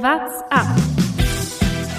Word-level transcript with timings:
What's 0.00 0.42
up? 0.52 0.76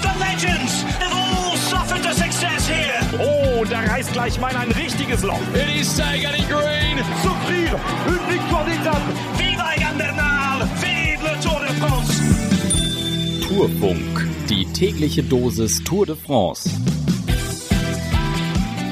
The 0.00 0.18
legends 0.18 0.82
have 1.00 1.12
all 1.12 1.54
suffered 1.54 2.02
the 2.02 2.14
success 2.14 2.66
here. 2.66 2.98
Oh, 3.20 3.62
da 3.66 3.80
reißt 3.80 4.14
gleich 4.14 4.40
mal 4.40 4.56
ein 4.56 4.72
richtiges 4.72 5.22
Loch. 5.22 5.38
It 5.52 5.68
is 5.78 5.98
in 5.98 6.48
green. 6.48 6.96
Souffrir 7.22 7.78
une 8.06 8.32
victoire 8.32 8.64
d'étape. 8.64 9.02
Viva 9.36 9.74
Egan 9.76 9.98
Bernal! 9.98 10.66
Vive 10.76 11.22
le 11.22 11.38
Tour 11.42 11.60
de 11.60 11.74
France! 11.74 12.22
Tourfunk, 13.46 14.26
die 14.48 14.64
tägliche 14.72 15.22
Dosis 15.22 15.84
Tour 15.84 16.06
de 16.06 16.16
France. 16.16 16.70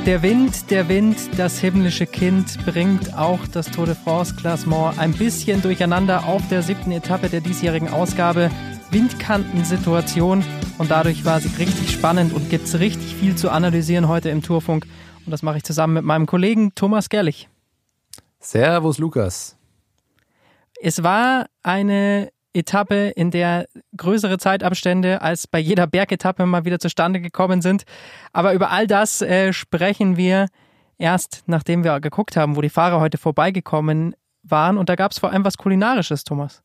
Der 0.04 0.22
Wind, 0.22 0.70
der 0.70 0.90
Wind, 0.90 1.16
das 1.38 1.58
himmlische 1.60 2.04
Kind 2.04 2.62
bringt 2.66 3.16
auch 3.16 3.46
das 3.46 3.70
Tour 3.70 3.86
de 3.86 3.94
France 3.94 4.34
Klassement 4.34 4.98
ein 4.98 5.12
bisschen 5.12 5.62
durcheinander 5.62 6.26
auf 6.26 6.42
der 6.48 6.62
siebten 6.62 6.92
Etappe 6.92 7.30
der 7.30 7.40
diesjährigen 7.40 7.88
Ausgabe. 7.88 8.50
Windkantensituation 8.90 10.44
und 10.78 10.90
dadurch 10.90 11.24
war 11.24 11.40
sie 11.40 11.54
richtig 11.56 11.90
spannend 11.90 12.32
und 12.32 12.48
gibt 12.50 12.64
es 12.66 12.78
richtig 12.78 13.14
viel 13.14 13.36
zu 13.36 13.50
analysieren 13.50 14.08
heute 14.08 14.30
im 14.30 14.42
Tourfunk. 14.42 14.86
Und 15.26 15.32
das 15.32 15.42
mache 15.42 15.58
ich 15.58 15.64
zusammen 15.64 15.94
mit 15.94 16.04
meinem 16.04 16.26
Kollegen 16.26 16.74
Thomas 16.74 17.08
Gerlich. 17.08 17.48
Servus 18.40 18.98
Lukas. 18.98 19.56
Es 20.80 21.02
war 21.02 21.46
eine 21.62 22.30
Etappe, 22.54 23.12
in 23.14 23.30
der 23.30 23.68
größere 23.96 24.38
Zeitabstände 24.38 25.20
als 25.22 25.46
bei 25.46 25.58
jeder 25.58 25.86
Bergetappe 25.86 26.46
mal 26.46 26.64
wieder 26.64 26.78
zustande 26.78 27.20
gekommen 27.20 27.62
sind. 27.62 27.84
Aber 28.32 28.54
über 28.54 28.70
all 28.70 28.86
das 28.86 29.20
äh, 29.22 29.52
sprechen 29.52 30.16
wir 30.16 30.46
erst, 30.96 31.42
nachdem 31.46 31.84
wir 31.84 32.00
geguckt 32.00 32.36
haben, 32.36 32.56
wo 32.56 32.60
die 32.60 32.70
Fahrer 32.70 33.00
heute 33.00 33.18
vorbeigekommen 33.18 34.14
waren. 34.42 34.78
Und 34.78 34.88
da 34.88 34.96
gab 34.96 35.12
es 35.12 35.18
vor 35.18 35.30
allem 35.30 35.44
was 35.44 35.58
Kulinarisches, 35.58 36.24
Thomas. 36.24 36.62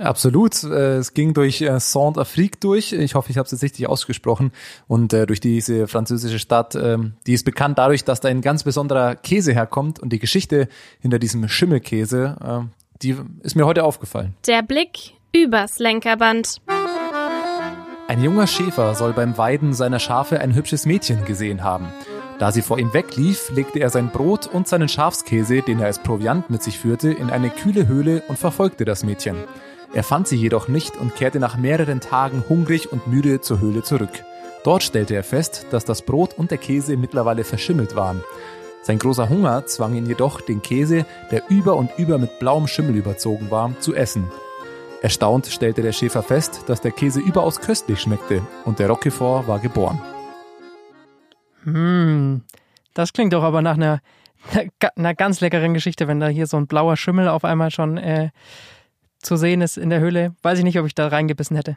Absolut. 0.00 0.62
Äh, 0.64 0.96
Es 0.98 1.14
ging 1.14 1.34
durch 1.34 1.60
äh, 1.60 1.78
Saint-Afrique 1.78 2.58
durch. 2.60 2.92
Ich 2.92 3.14
hoffe, 3.14 3.30
ich 3.30 3.38
habe 3.38 3.46
es 3.46 3.52
jetzt 3.52 3.62
richtig 3.62 3.88
ausgesprochen. 3.88 4.52
Und 4.86 5.12
äh, 5.12 5.26
durch 5.26 5.40
diese 5.40 5.88
französische 5.88 6.38
Stadt, 6.38 6.74
ähm, 6.74 7.14
die 7.26 7.34
ist 7.34 7.44
bekannt 7.44 7.78
dadurch, 7.78 8.04
dass 8.04 8.20
da 8.20 8.28
ein 8.28 8.40
ganz 8.40 8.64
besonderer 8.64 9.16
Käse 9.16 9.52
herkommt. 9.52 9.98
Und 10.00 10.10
die 10.12 10.18
Geschichte 10.18 10.68
hinter 11.00 11.18
diesem 11.18 11.48
Schimmelkäse, 11.48 12.36
äh, 12.42 12.88
die 13.02 13.16
ist 13.42 13.56
mir 13.56 13.66
heute 13.66 13.84
aufgefallen. 13.84 14.34
Der 14.46 14.62
Blick 14.62 15.12
übers 15.32 15.78
Lenkerband. 15.78 16.60
Ein 18.08 18.22
junger 18.24 18.46
Schäfer 18.46 18.94
soll 18.94 19.12
beim 19.12 19.36
Weiden 19.36 19.74
seiner 19.74 19.98
Schafe 19.98 20.40
ein 20.40 20.54
hübsches 20.54 20.86
Mädchen 20.86 21.26
gesehen 21.26 21.62
haben. 21.62 21.88
Da 22.38 22.52
sie 22.52 22.62
vor 22.62 22.78
ihm 22.78 22.94
weglief, 22.94 23.50
legte 23.50 23.80
er 23.80 23.90
sein 23.90 24.10
Brot 24.10 24.46
und 24.46 24.68
seinen 24.68 24.88
Schafskäse, 24.88 25.60
den 25.60 25.80
er 25.80 25.86
als 25.86 25.98
Proviant 25.98 26.48
mit 26.50 26.62
sich 26.62 26.78
führte, 26.78 27.10
in 27.10 27.30
eine 27.30 27.50
kühle 27.50 27.88
Höhle 27.88 28.22
und 28.28 28.38
verfolgte 28.38 28.84
das 28.84 29.04
Mädchen. 29.04 29.36
Er 29.94 30.02
fand 30.02 30.28
sie 30.28 30.36
jedoch 30.36 30.68
nicht 30.68 30.96
und 30.96 31.16
kehrte 31.16 31.40
nach 31.40 31.56
mehreren 31.56 32.00
Tagen 32.00 32.44
hungrig 32.48 32.92
und 32.92 33.06
müde 33.06 33.40
zur 33.40 33.60
Höhle 33.60 33.82
zurück. 33.82 34.22
Dort 34.64 34.82
stellte 34.82 35.14
er 35.14 35.24
fest, 35.24 35.66
dass 35.70 35.84
das 35.84 36.02
Brot 36.02 36.34
und 36.34 36.50
der 36.50 36.58
Käse 36.58 36.96
mittlerweile 36.96 37.44
verschimmelt 37.44 37.96
waren. 37.96 38.22
Sein 38.82 38.98
großer 38.98 39.28
Hunger 39.28 39.66
zwang 39.66 39.94
ihn 39.94 40.06
jedoch, 40.06 40.40
den 40.40 40.62
Käse, 40.62 41.06
der 41.30 41.42
über 41.48 41.76
und 41.76 41.90
über 41.96 42.18
mit 42.18 42.38
blauem 42.38 42.66
Schimmel 42.66 42.96
überzogen 42.96 43.50
war, 43.50 43.78
zu 43.80 43.94
essen. 43.94 44.30
Erstaunt 45.00 45.46
stellte 45.46 45.82
der 45.82 45.92
Schäfer 45.92 46.22
fest, 46.22 46.64
dass 46.66 46.80
der 46.80 46.90
Käse 46.90 47.20
überaus 47.20 47.60
köstlich 47.60 48.00
schmeckte 48.00 48.42
und 48.64 48.78
der 48.78 48.88
Roquefort 48.88 49.46
war 49.46 49.58
geboren. 49.58 50.00
Hm, 51.64 52.42
das 52.94 53.12
klingt 53.12 53.32
doch 53.32 53.42
aber 53.42 53.62
nach 53.62 53.76
einer, 53.76 54.00
einer 54.96 55.14
ganz 55.14 55.40
leckeren 55.40 55.72
Geschichte, 55.72 56.08
wenn 56.08 56.20
da 56.20 56.28
hier 56.28 56.46
so 56.46 56.56
ein 56.56 56.66
blauer 56.66 56.96
Schimmel 56.96 57.28
auf 57.28 57.44
einmal 57.44 57.70
schon 57.70 57.96
äh, 57.96 58.30
zu 59.20 59.36
sehen 59.36 59.60
ist 59.60 59.76
in 59.78 59.90
der 59.90 60.00
Höhle. 60.00 60.34
Weiß 60.42 60.58
ich 60.58 60.64
nicht, 60.64 60.78
ob 60.78 60.86
ich 60.86 60.94
da 60.94 61.08
reingebissen 61.08 61.56
hätte. 61.56 61.76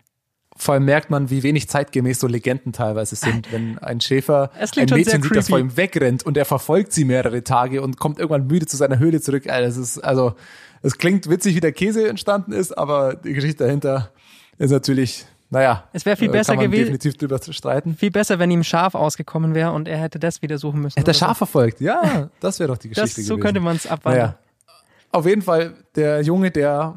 Vor 0.57 0.73
allem 0.73 0.85
merkt 0.85 1.09
man, 1.09 1.29
wie 1.29 1.43
wenig 1.43 1.69
zeitgemäß 1.69 2.19
so 2.19 2.27
Legenden 2.27 2.73
teilweise 2.73 3.15
sind, 3.15 3.51
wenn 3.53 3.79
ein 3.79 4.01
Schäfer 4.01 4.51
Es 4.59 4.77
ein 4.77 4.87
Mädchen 4.89 5.23
sieht, 5.23 5.35
das 5.35 5.47
vor 5.47 5.57
ihm 5.59 5.77
wegrennt 5.77 6.23
und 6.25 6.35
er 6.37 6.45
verfolgt 6.45 6.91
sie 6.91 7.05
mehrere 7.05 7.43
Tage 7.43 7.81
und 7.81 7.97
kommt 7.99 8.19
irgendwann 8.19 8.47
müde 8.47 8.65
zu 8.65 8.75
seiner 8.77 8.99
Höhle 8.99 9.21
zurück. 9.21 9.47
Also, 9.49 9.79
Das 9.79 9.89
ist, 9.89 9.99
also, 9.99 10.35
es 10.81 10.97
klingt 10.97 11.29
witzig, 11.29 11.55
wie 11.55 11.61
der 11.61 11.71
Käse 11.71 12.07
entstanden 12.09 12.51
ist, 12.51 12.77
aber 12.77 13.15
die 13.15 13.33
Geschichte 13.33 13.63
dahinter 13.63 14.11
ist 14.57 14.71
natürlich, 14.71 15.25
naja. 15.49 15.85
Es 15.93 16.05
wäre 16.05 16.17
viel 16.17 16.27
äh, 16.29 16.33
besser 16.33 16.57
gewesen- 16.57 16.81
definitiv 16.81 17.17
drüber 17.17 17.39
streiten. 17.41 17.95
Viel 17.95 18.11
besser, 18.11 18.37
wenn 18.37 18.51
ihm 18.51 18.63
Schaf 18.63 18.93
ausgekommen 18.93 19.55
wäre 19.55 19.71
und 19.71 19.87
er 19.87 19.97
hätte 19.99 20.19
das 20.19 20.41
wieder 20.41 20.57
suchen 20.57 20.81
müssen. 20.81 20.97
Hätte 20.99 21.11
er 21.11 21.11
oder 21.11 21.17
so. 21.17 21.25
Schaf 21.27 21.37
verfolgt? 21.37 21.79
Ja, 21.79 22.29
das 22.41 22.59
wäre 22.59 22.67
doch 22.67 22.77
die 22.77 22.89
Das, 22.89 23.03
Geschichte 23.03 23.21
so 23.23 23.35
gewesen. 23.35 23.45
könnte 23.45 23.61
man 23.61 23.77
es 23.77 23.87
abwandeln. 23.87 24.25
Naja, 24.25 24.37
auf 25.11 25.25
jeden 25.25 25.41
Fall 25.41 25.73
der 25.95 26.21
Junge, 26.21 26.51
der 26.51 26.93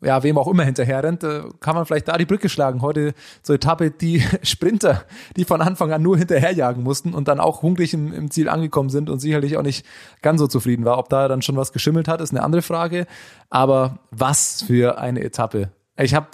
ja, 0.00 0.22
wem 0.22 0.38
auch 0.38 0.46
immer 0.46 0.64
hinterher 0.64 1.02
rennt, 1.02 1.24
äh, 1.24 1.42
kann 1.60 1.74
man 1.74 1.84
vielleicht 1.84 2.08
da 2.08 2.16
die 2.16 2.24
Brücke 2.24 2.48
schlagen. 2.48 2.82
Heute 2.82 3.14
zur 3.42 3.56
Etappe 3.56 3.90
die 3.90 4.22
Sprinter, 4.42 5.04
die 5.36 5.44
von 5.44 5.60
Anfang 5.60 5.92
an 5.92 6.02
nur 6.02 6.16
hinterherjagen 6.16 6.82
mussten 6.82 7.14
und 7.14 7.28
dann 7.28 7.40
auch 7.40 7.62
hungrig 7.62 7.94
im, 7.94 8.12
im 8.12 8.30
Ziel 8.30 8.48
angekommen 8.48 8.90
sind 8.90 9.10
und 9.10 9.18
sicherlich 9.18 9.56
auch 9.56 9.62
nicht 9.62 9.84
ganz 10.22 10.40
so 10.40 10.46
zufrieden 10.46 10.84
war. 10.84 10.98
Ob 10.98 11.08
da 11.08 11.26
dann 11.28 11.42
schon 11.42 11.56
was 11.56 11.72
geschimmelt 11.72 12.08
hat, 12.08 12.20
ist 12.20 12.30
eine 12.30 12.42
andere 12.42 12.62
Frage. 12.62 13.06
Aber 13.50 13.98
was 14.10 14.62
für 14.62 14.98
eine 14.98 15.22
Etappe. 15.22 15.70
Ich 15.96 16.14
habe 16.14 16.28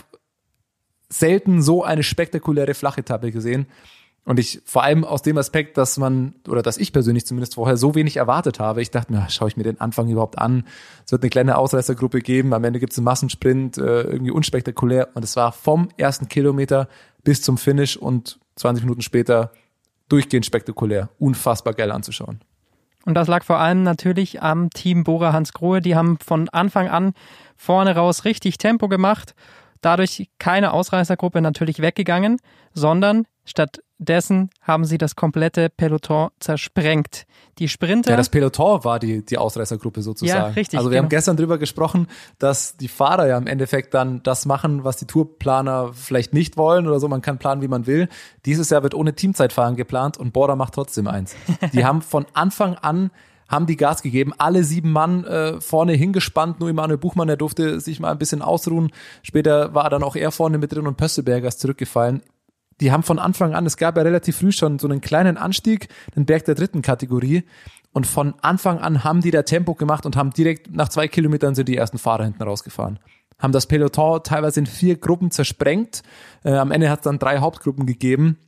selten 1.08 1.62
so 1.62 1.84
eine 1.84 2.02
spektakuläre 2.02 2.74
Flachetappe 2.74 3.32
gesehen. 3.32 3.66
Und 4.24 4.38
ich, 4.38 4.62
vor 4.64 4.82
allem 4.82 5.04
aus 5.04 5.20
dem 5.20 5.36
Aspekt, 5.36 5.76
dass 5.76 5.98
man, 5.98 6.34
oder 6.48 6.62
dass 6.62 6.78
ich 6.78 6.92
persönlich 6.92 7.26
zumindest 7.26 7.56
vorher 7.56 7.76
so 7.76 7.94
wenig 7.94 8.16
erwartet 8.16 8.58
habe. 8.58 8.80
Ich 8.80 8.90
dachte 8.90 9.12
mir, 9.12 9.28
schaue 9.28 9.48
ich 9.48 9.56
mir 9.56 9.64
den 9.64 9.80
Anfang 9.80 10.08
überhaupt 10.08 10.38
an? 10.38 10.64
Es 11.04 11.12
wird 11.12 11.22
eine 11.22 11.30
kleine 11.30 11.58
Ausreißergruppe 11.58 12.20
geben, 12.20 12.54
am 12.54 12.64
Ende 12.64 12.80
gibt 12.80 12.92
es 12.92 12.98
einen 12.98 13.04
Massensprint, 13.04 13.76
äh, 13.76 14.02
irgendwie 14.02 14.30
unspektakulär. 14.30 15.08
Und 15.14 15.24
es 15.24 15.36
war 15.36 15.52
vom 15.52 15.88
ersten 15.98 16.28
Kilometer 16.28 16.88
bis 17.22 17.42
zum 17.42 17.58
Finish 17.58 17.96
und 17.98 18.38
20 18.56 18.84
Minuten 18.84 19.02
später 19.02 19.52
durchgehend 20.08 20.46
spektakulär. 20.46 21.10
Unfassbar 21.18 21.74
geil 21.74 21.90
anzuschauen. 21.90 22.40
Und 23.04 23.14
das 23.14 23.28
lag 23.28 23.44
vor 23.44 23.58
allem 23.58 23.82
natürlich 23.82 24.42
am 24.42 24.70
Team 24.70 25.04
Bora 25.04 25.34
Hans 25.34 25.52
Grohe. 25.52 25.82
Die 25.82 25.94
haben 25.94 26.18
von 26.18 26.48
Anfang 26.48 26.88
an 26.88 27.12
vorne 27.56 27.94
raus 27.94 28.24
richtig 28.24 28.56
Tempo 28.56 28.88
gemacht. 28.88 29.34
Dadurch 29.82 30.30
keine 30.38 30.72
Ausreißergruppe 30.72 31.42
natürlich 31.42 31.80
weggegangen, 31.80 32.38
sondern 32.72 33.26
stattdessen 34.04 34.50
haben 34.60 34.84
sie 34.84 34.98
das 34.98 35.16
komplette 35.16 35.70
Peloton 35.70 36.30
zersprengt. 36.40 37.26
Die 37.58 37.68
Sprinter. 37.68 38.10
Ja, 38.10 38.16
das 38.16 38.28
Peloton 38.28 38.84
war 38.84 38.98
die, 38.98 39.24
die 39.24 39.38
Ausreißergruppe 39.38 40.02
sozusagen. 40.02 40.40
Ja, 40.40 40.46
richtig, 40.48 40.78
Also 40.78 40.90
wir 40.90 40.98
haben 40.98 41.04
genau. 41.04 41.18
gestern 41.18 41.36
drüber 41.36 41.58
gesprochen, 41.58 42.08
dass 42.38 42.76
die 42.76 42.88
Fahrer 42.88 43.28
ja 43.28 43.38
im 43.38 43.46
Endeffekt 43.46 43.94
dann 43.94 44.22
das 44.24 44.44
machen, 44.44 44.82
was 44.82 44.96
die 44.96 45.06
Tourplaner 45.06 45.92
vielleicht 45.92 46.34
nicht 46.34 46.56
wollen 46.56 46.88
oder 46.88 46.98
so. 46.98 47.06
Man 47.06 47.22
kann 47.22 47.38
planen, 47.38 47.62
wie 47.62 47.68
man 47.68 47.86
will. 47.86 48.08
Dieses 48.44 48.70
Jahr 48.70 48.82
wird 48.82 48.94
ohne 48.94 49.14
Teamzeitfahren 49.14 49.76
geplant 49.76 50.18
und 50.18 50.32
Bora 50.32 50.56
macht 50.56 50.74
trotzdem 50.74 51.06
eins. 51.06 51.36
Die 51.72 51.84
haben 51.84 52.02
von 52.02 52.26
Anfang 52.34 52.74
an 52.74 53.10
haben 53.46 53.66
die 53.66 53.76
Gas 53.76 54.00
gegeben, 54.00 54.32
alle 54.38 54.64
sieben 54.64 54.90
Mann 54.90 55.22
äh, 55.24 55.60
vorne 55.60 55.92
hingespannt, 55.92 56.60
nur 56.60 56.70
Emanuel 56.70 56.96
Buchmann, 56.96 57.28
der 57.28 57.36
durfte 57.36 57.78
sich 57.78 58.00
mal 58.00 58.10
ein 58.10 58.18
bisschen 58.18 58.40
ausruhen. 58.40 58.90
Später 59.22 59.74
war 59.74 59.90
dann 59.90 60.02
auch 60.02 60.16
er 60.16 60.32
vorne 60.32 60.56
mit 60.56 60.72
drin 60.72 60.86
und 60.86 60.96
Pösselberger 60.96 61.48
ist 61.48 61.60
zurückgefallen 61.60 62.22
die 62.80 62.92
haben 62.92 63.02
von 63.02 63.18
Anfang 63.18 63.54
an, 63.54 63.66
es 63.66 63.76
gab 63.76 63.96
ja 63.96 64.02
relativ 64.02 64.38
früh 64.38 64.52
schon 64.52 64.78
so 64.78 64.88
einen 64.88 65.00
kleinen 65.00 65.36
Anstieg, 65.36 65.88
den 66.16 66.26
Berg 66.26 66.44
der 66.44 66.54
dritten 66.54 66.82
Kategorie. 66.82 67.44
Und 67.92 68.06
von 68.06 68.34
Anfang 68.42 68.80
an 68.80 69.04
haben 69.04 69.20
die 69.20 69.30
da 69.30 69.42
Tempo 69.42 69.74
gemacht 69.74 70.04
und 70.04 70.16
haben 70.16 70.30
direkt 70.30 70.74
nach 70.74 70.88
zwei 70.88 71.06
Kilometern 71.06 71.54
sind 71.54 71.68
die 71.68 71.76
ersten 71.76 71.98
Fahrer 71.98 72.24
hinten 72.24 72.42
rausgefahren. 72.42 72.98
Haben 73.38 73.52
das 73.52 73.66
Peloton 73.66 74.22
teilweise 74.24 74.60
in 74.60 74.66
vier 74.66 74.96
Gruppen 74.96 75.30
zersprengt. 75.30 76.02
Äh, 76.42 76.54
am 76.54 76.72
Ende 76.72 76.90
hat 76.90 77.00
es 77.00 77.04
dann 77.04 77.20
drei 77.20 77.38
Hauptgruppen 77.38 77.86
gegeben. 77.86 78.38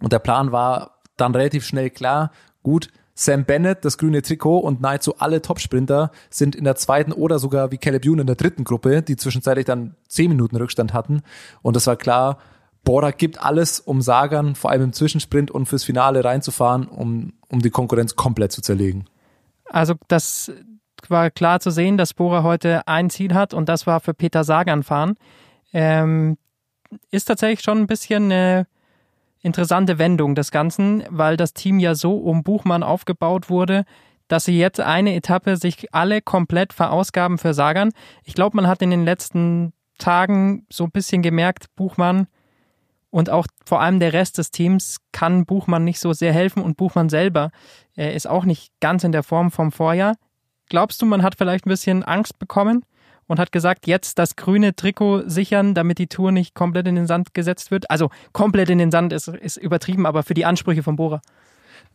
Und 0.00 0.12
der 0.12 0.18
Plan 0.20 0.52
war 0.52 1.02
dann 1.16 1.34
relativ 1.34 1.66
schnell 1.66 1.90
klar, 1.90 2.32
gut, 2.62 2.88
Sam 3.14 3.44
Bennett, 3.44 3.84
das 3.84 3.98
grüne 3.98 4.22
Trikot 4.22 4.58
und 4.58 4.80
nahezu 4.80 5.18
alle 5.18 5.42
Topsprinter 5.42 6.10
sind 6.30 6.56
in 6.56 6.64
der 6.64 6.76
zweiten 6.76 7.12
oder 7.12 7.38
sogar 7.38 7.70
wie 7.70 7.78
Caleb 7.78 8.06
Ewan 8.06 8.20
in 8.20 8.26
der 8.26 8.36
dritten 8.36 8.64
Gruppe, 8.64 9.02
die 9.02 9.16
zwischenzeitlich 9.16 9.66
dann 9.66 9.96
zehn 10.08 10.30
Minuten 10.30 10.56
Rückstand 10.56 10.94
hatten. 10.94 11.22
Und 11.60 11.76
es 11.76 11.86
war 11.86 11.96
klar, 11.96 12.38
Bora 12.84 13.12
gibt 13.12 13.40
alles, 13.40 13.78
um 13.80 14.02
Sagan 14.02 14.54
vor 14.54 14.70
allem 14.70 14.82
im 14.82 14.92
Zwischensprint 14.92 15.50
und 15.50 15.66
fürs 15.66 15.84
Finale 15.84 16.24
reinzufahren, 16.24 16.88
um, 16.88 17.32
um 17.48 17.60
die 17.60 17.70
Konkurrenz 17.70 18.16
komplett 18.16 18.52
zu 18.52 18.60
zerlegen. 18.60 19.06
Also 19.66 19.94
das 20.08 20.52
war 21.08 21.30
klar 21.30 21.60
zu 21.60 21.70
sehen, 21.70 21.96
dass 21.96 22.14
Bora 22.14 22.42
heute 22.42 22.86
ein 22.88 23.10
Ziel 23.10 23.34
hat 23.34 23.54
und 23.54 23.68
das 23.68 23.86
war 23.86 24.00
für 24.00 24.14
Peter 24.14 24.44
Sagan 24.44 24.82
fahren. 24.82 25.14
Ähm, 25.72 26.36
ist 27.10 27.26
tatsächlich 27.26 27.62
schon 27.62 27.78
ein 27.78 27.86
bisschen 27.86 28.24
eine 28.24 28.66
interessante 29.40 29.98
Wendung 29.98 30.34
des 30.34 30.50
Ganzen, 30.50 31.04
weil 31.08 31.36
das 31.36 31.54
Team 31.54 31.78
ja 31.78 31.94
so 31.94 32.16
um 32.16 32.42
Buchmann 32.42 32.82
aufgebaut 32.82 33.50
wurde, 33.50 33.84
dass 34.28 34.44
sie 34.44 34.58
jetzt 34.58 34.80
eine 34.80 35.14
Etappe 35.14 35.56
sich 35.56 35.92
alle 35.94 36.22
komplett 36.22 36.72
verausgaben 36.72 37.38
für 37.38 37.54
Sagan. 37.54 37.92
Ich 38.24 38.34
glaube, 38.34 38.56
man 38.56 38.66
hat 38.66 38.82
in 38.82 38.90
den 38.90 39.04
letzten 39.04 39.72
Tagen 39.98 40.66
so 40.70 40.84
ein 40.84 40.90
bisschen 40.90 41.22
gemerkt, 41.22 41.66
Buchmann 41.76 42.28
und 43.12 43.28
auch 43.30 43.46
vor 43.64 43.80
allem 43.80 44.00
der 44.00 44.14
Rest 44.14 44.38
des 44.38 44.50
Teams 44.50 44.96
kann 45.12 45.44
Buchmann 45.44 45.84
nicht 45.84 46.00
so 46.00 46.12
sehr 46.14 46.32
helfen 46.32 46.62
und 46.62 46.78
Buchmann 46.78 47.10
selber 47.10 47.50
äh, 47.96 48.16
ist 48.16 48.26
auch 48.26 48.44
nicht 48.44 48.72
ganz 48.80 49.04
in 49.04 49.12
der 49.12 49.22
Form 49.22 49.50
vom 49.50 49.70
Vorjahr. 49.70 50.16
Glaubst 50.70 51.00
du, 51.02 51.06
man 51.06 51.22
hat 51.22 51.34
vielleicht 51.36 51.66
ein 51.66 51.68
bisschen 51.68 52.02
Angst 52.02 52.38
bekommen 52.38 52.84
und 53.26 53.38
hat 53.38 53.52
gesagt, 53.52 53.86
jetzt 53.86 54.18
das 54.18 54.34
grüne 54.36 54.74
Trikot 54.74 55.28
sichern, 55.28 55.74
damit 55.74 55.98
die 55.98 56.06
Tour 56.06 56.32
nicht 56.32 56.54
komplett 56.54 56.88
in 56.88 56.96
den 56.96 57.06
Sand 57.06 57.34
gesetzt 57.34 57.70
wird. 57.70 57.90
Also 57.90 58.08
komplett 58.32 58.70
in 58.70 58.78
den 58.78 58.90
Sand 58.90 59.12
ist, 59.12 59.28
ist 59.28 59.58
übertrieben, 59.58 60.06
aber 60.06 60.22
für 60.22 60.34
die 60.34 60.46
Ansprüche 60.46 60.82
von 60.82 60.96
Bora. 60.96 61.20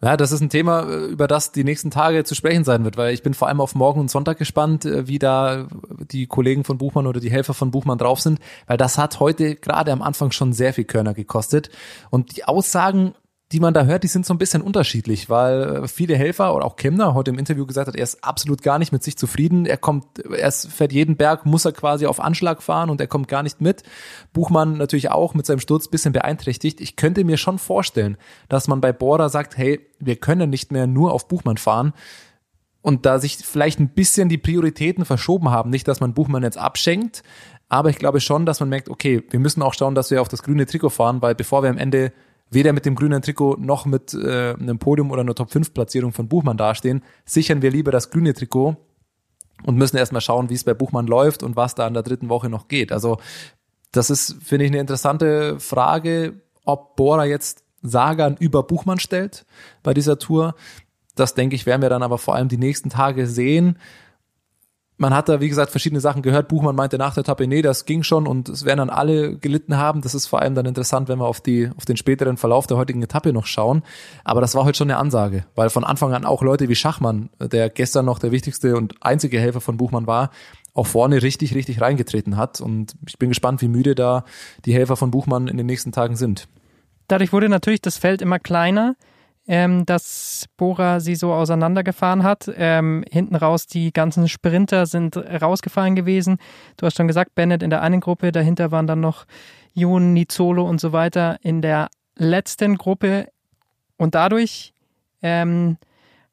Ja, 0.01 0.15
das 0.15 0.31
ist 0.31 0.41
ein 0.41 0.49
Thema, 0.49 0.83
über 0.83 1.27
das 1.27 1.51
die 1.51 1.63
nächsten 1.63 1.89
Tage 1.89 2.23
zu 2.23 2.35
sprechen 2.35 2.63
sein 2.63 2.83
wird, 2.83 2.97
weil 2.97 3.13
ich 3.13 3.23
bin 3.23 3.33
vor 3.33 3.47
allem 3.47 3.59
auf 3.59 3.73
morgen 3.73 3.99
und 3.99 4.11
Sonntag 4.11 4.37
gespannt, 4.37 4.85
äh, 4.85 5.07
wie 5.07 5.17
da 5.17 5.67
die 6.11 6.27
Kollegen 6.27 6.63
von 6.63 6.77
Buchmann 6.77 7.07
oder 7.07 7.19
die 7.19 7.31
Helfer 7.31 7.55
von 7.55 7.71
Buchmann 7.71 7.97
drauf 7.97 8.21
sind, 8.21 8.39
weil 8.67 8.77
das 8.77 8.97
hat 8.97 9.19
heute 9.19 9.55
gerade 9.55 9.91
am 9.91 10.03
Anfang 10.03 10.31
schon 10.31 10.53
sehr 10.53 10.73
viel 10.73 10.85
Körner 10.85 11.15
gekostet. 11.15 11.69
Und 12.11 12.37
die 12.37 12.45
Aussagen 12.45 13.15
die 13.53 13.61
man 13.61 13.73
da 13.73 13.85
hört, 13.85 14.03
die 14.03 14.09
sind 14.09 14.25
so 14.25 14.33
ein 14.33 14.37
bisschen 14.37 14.61
unterschiedlich, 14.61 15.29
weil 15.29 15.83
äh, 15.83 15.87
viele 15.87 16.17
Helfer 16.17 16.53
oder 16.53 16.65
auch 16.65 16.75
Kemner 16.75 17.13
heute 17.13 17.31
im 17.31 17.39
Interview 17.39 17.65
gesagt 17.65 17.87
hat, 17.87 17.95
er 17.95 18.03
ist 18.03 18.23
absolut 18.23 18.61
gar 18.61 18.77
nicht 18.77 18.91
mit 18.91 19.03
sich 19.03 19.17
zufrieden. 19.17 19.65
Er 19.65 19.77
kommt, 19.77 20.19
er 20.19 20.51
fährt 20.51 20.91
jeden 20.91 21.15
Berg, 21.15 21.45
muss 21.45 21.63
er 21.63 21.71
quasi 21.71 22.07
auf 22.07 22.19
Anschlag 22.19 22.61
fahren 22.61 22.89
und 22.89 22.99
er 22.99 23.07
kommt 23.07 23.29
gar 23.29 23.43
nicht 23.43 23.61
mit. 23.61 23.83
Buchmann 24.33 24.77
natürlich 24.77 25.11
auch 25.11 25.33
mit 25.33 25.45
seinem 25.45 25.59
Sturz 25.59 25.87
bisschen 25.87 26.11
beeinträchtigt. 26.11 26.81
Ich 26.81 26.97
könnte 26.97 27.23
mir 27.23 27.37
schon 27.37 27.57
vorstellen, 27.57 28.17
dass 28.49 28.67
man 28.67 28.81
bei 28.81 28.91
Bora 28.91 29.29
sagt, 29.29 29.57
hey, 29.57 29.79
wir 29.99 30.17
können 30.17 30.49
nicht 30.49 30.73
mehr 30.73 30.85
nur 30.85 31.13
auf 31.13 31.29
Buchmann 31.29 31.57
fahren 31.57 31.93
und 32.81 33.05
da 33.05 33.19
sich 33.19 33.37
vielleicht 33.37 33.79
ein 33.79 33.89
bisschen 33.89 34.27
die 34.27 34.37
Prioritäten 34.37 35.05
verschoben 35.05 35.51
haben. 35.51 35.69
Nicht, 35.69 35.87
dass 35.87 36.01
man 36.01 36.13
Buchmann 36.13 36.43
jetzt 36.43 36.57
abschenkt, 36.57 37.23
aber 37.69 37.89
ich 37.89 37.97
glaube 37.97 38.19
schon, 38.19 38.45
dass 38.45 38.59
man 38.59 38.67
merkt, 38.67 38.89
okay, 38.89 39.23
wir 39.29 39.39
müssen 39.39 39.61
auch 39.61 39.73
schauen, 39.73 39.95
dass 39.95 40.11
wir 40.11 40.21
auf 40.21 40.27
das 40.27 40.43
grüne 40.43 40.65
Trikot 40.65 40.89
fahren, 40.89 41.21
weil 41.21 41.33
bevor 41.35 41.63
wir 41.63 41.69
am 41.69 41.77
Ende 41.77 42.11
weder 42.49 42.73
mit 42.73 42.85
dem 42.85 42.95
grünen 42.95 43.21
Trikot 43.21 43.57
noch 43.59 43.85
mit 43.85 44.13
äh, 44.13 44.53
einem 44.53 44.79
Podium 44.79 45.11
oder 45.11 45.21
einer 45.21 45.35
Top-5-Platzierung 45.35 46.13
von 46.13 46.27
Buchmann 46.27 46.57
dastehen, 46.57 47.03
sichern 47.25 47.61
wir 47.61 47.71
lieber 47.71 47.91
das 47.91 48.09
grüne 48.09 48.33
Trikot 48.33 48.77
und 49.63 49.75
müssen 49.75 49.97
erstmal 49.97 50.21
schauen, 50.21 50.49
wie 50.49 50.53
es 50.53 50.63
bei 50.63 50.73
Buchmann 50.73 51.07
läuft 51.07 51.43
und 51.43 51.55
was 51.55 51.75
da 51.75 51.87
in 51.87 51.93
der 51.93 52.03
dritten 52.03 52.29
Woche 52.29 52.49
noch 52.49 52.67
geht. 52.67 52.91
Also 52.91 53.17
das 53.91 54.09
ist, 54.09 54.37
finde 54.43 54.65
ich, 54.65 54.71
eine 54.71 54.79
interessante 54.79 55.59
Frage, 55.59 56.41
ob 56.63 56.95
Bora 56.95 57.25
jetzt 57.25 57.63
Sagan 57.81 58.35
über 58.37 58.63
Buchmann 58.63 58.99
stellt 58.99 59.45
bei 59.83 59.93
dieser 59.93 60.19
Tour. 60.19 60.55
Das 61.15 61.33
denke 61.33 61.55
ich, 61.55 61.65
werden 61.65 61.81
wir 61.81 61.89
dann 61.89 62.03
aber 62.03 62.17
vor 62.17 62.35
allem 62.35 62.49
die 62.49 62.57
nächsten 62.57 62.89
Tage 62.89 63.27
sehen 63.27 63.77
man 64.97 65.13
hat 65.13 65.29
da, 65.29 65.39
wie 65.39 65.49
gesagt, 65.49 65.71
verschiedene 65.71 66.01
Sachen 66.01 66.23
gehört. 66.23 66.47
Buchmann 66.47 66.75
meinte 66.75 66.97
nach 66.97 67.13
der 67.13 67.21
Etappe, 67.21 67.47
nee, 67.47 67.61
das 67.61 67.85
ging 67.85 68.01
schon 68.01 68.25
und 68.25 68.49
es 68.49 68.65
werden 68.65 68.79
dann 68.79 68.89
alle 68.89 69.37
gelitten 69.37 69.77
haben. 69.77 70.01
Das 70.01 70.15
ist 70.15 70.25
vor 70.25 70.41
allem 70.41 70.55
dann 70.55 70.65
interessant, 70.65 71.07
wenn 71.07 71.19
wir 71.19 71.27
auf 71.27 71.39
die, 71.39 71.69
auf 71.77 71.85
den 71.85 71.97
späteren 71.97 72.37
Verlauf 72.37 72.65
der 72.65 72.77
heutigen 72.77 73.03
Etappe 73.03 73.31
noch 73.31 73.45
schauen. 73.45 73.83
Aber 74.23 74.41
das 74.41 74.55
war 74.55 74.65
heute 74.65 74.77
schon 74.77 74.89
eine 74.89 74.99
Ansage, 74.99 75.45
weil 75.55 75.69
von 75.69 75.83
Anfang 75.83 76.13
an 76.13 76.25
auch 76.25 76.41
Leute 76.41 76.67
wie 76.67 76.75
Schachmann, 76.75 77.29
der 77.39 77.69
gestern 77.69 78.05
noch 78.05 78.17
der 78.17 78.31
wichtigste 78.31 78.75
und 78.75 78.95
einzige 79.01 79.39
Helfer 79.39 79.61
von 79.61 79.77
Buchmann 79.77 80.07
war, 80.07 80.31
auch 80.73 80.87
vorne 80.87 81.21
richtig, 81.21 81.53
richtig 81.53 81.79
reingetreten 81.79 82.35
hat. 82.35 82.59
Und 82.59 82.95
ich 83.07 83.19
bin 83.19 83.29
gespannt, 83.29 83.61
wie 83.61 83.67
müde 83.67 83.93
da 83.93 84.25
die 84.65 84.73
Helfer 84.73 84.95
von 84.95 85.11
Buchmann 85.11 85.47
in 85.47 85.57
den 85.57 85.67
nächsten 85.67 85.91
Tagen 85.91 86.15
sind. 86.15 86.47
Dadurch 87.07 87.31
wurde 87.31 87.49
natürlich 87.49 87.81
das 87.81 87.97
Feld 87.97 88.21
immer 88.21 88.39
kleiner 88.39 88.95
ähm, 89.47 89.85
dass 89.85 90.45
Bora 90.57 90.99
sie 90.99 91.15
so 91.15 91.33
auseinandergefahren 91.33 92.23
hat. 92.23 92.51
Ähm, 92.55 93.03
hinten 93.09 93.35
raus, 93.35 93.65
die 93.65 93.93
ganzen 93.93 94.27
Sprinter 94.27 94.85
sind 94.85 95.15
rausgefallen 95.17 95.95
gewesen. 95.95 96.37
Du 96.75 96.85
hast 96.85 96.97
schon 96.97 97.07
gesagt, 97.07 97.33
Bennett 97.33 97.63
in 97.63 97.69
der 97.69 97.81
einen 97.81 98.01
Gruppe, 98.01 98.31
dahinter 98.31 98.71
waren 98.71 98.87
dann 98.87 98.99
noch 98.99 99.25
Jun, 99.73 100.13
Nizolo 100.13 100.67
und 100.67 100.81
so 100.81 100.91
weiter 100.91 101.37
in 101.41 101.61
der 101.61 101.87
letzten 102.15 102.77
Gruppe. 102.77 103.29
Und 103.95 104.15
dadurch 104.15 104.73
ähm, 105.21 105.77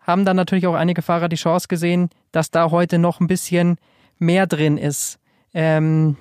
haben 0.00 0.24
dann 0.24 0.36
natürlich 0.36 0.66
auch 0.66 0.74
einige 0.74 1.02
Fahrer 1.02 1.28
die 1.28 1.36
Chance 1.36 1.68
gesehen, 1.68 2.10
dass 2.32 2.50
da 2.50 2.70
heute 2.70 2.98
noch 2.98 3.20
ein 3.20 3.28
bisschen 3.28 3.76
mehr 4.18 4.46
drin 4.46 4.76
ist. 4.76 5.18
Ähm, 5.54 6.16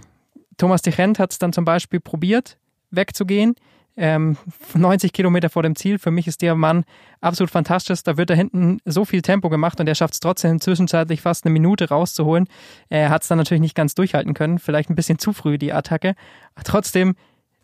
Thomas 0.58 0.84
de 0.84 0.94
Gent 0.94 1.18
hat 1.18 1.32
es 1.32 1.40
dann 1.40 1.54
zum 1.54 1.66
Beispiel 1.66 2.00
probiert, 2.00 2.58
wegzugehen 2.92 3.56
ähm, 3.96 4.38
90 4.74 5.14
Kilometer 5.14 5.50
vor 5.50 5.64
dem 5.64 5.76
Ziel. 5.76 6.00
Für 6.00 6.12
mich 6.12 6.28
ist 6.28 6.42
der 6.42 6.56
Mann 6.56 6.84
absolut 7.22 7.52
fantastisch. 7.52 8.04
Da 8.04 8.18
wird 8.18 8.30
da 8.30 8.34
hinten 8.34 8.80
so 8.86 9.06
viel 9.06 9.22
Tempo 9.22 9.50
gemacht 9.50 9.80
und 9.80 9.88
er 9.88 9.96
schafft 9.96 10.16
es 10.16 10.20
trotzdem 10.20 10.60
zwischenzeitlich 10.60 11.22
fast 11.22 11.46
eine 11.46 11.54
Minute 11.54 11.90
rauszuholen. 11.90 12.48
Er 12.90 13.10
hat 13.10 13.24
es 13.24 13.28
dann 13.28 13.38
natürlich 13.38 13.62
nicht 13.62 13.76
ganz 13.76 13.96
durchhalten 13.96 14.34
können. 14.34 14.60
Vielleicht 14.60 14.90
ein 14.90 14.96
bisschen 14.96 15.20
zu 15.20 15.34
früh 15.34 15.58
die 15.58 15.74
Attacke. 15.74 16.16
Trotzdem 16.64 17.16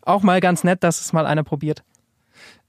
auch 0.02 0.22
mal 0.22 0.40
ganz 0.40 0.64
nett, 0.64 0.82
dass 0.82 1.00
es 1.00 1.12
mal 1.12 1.26
einer 1.26 1.44
probiert. 1.44 1.82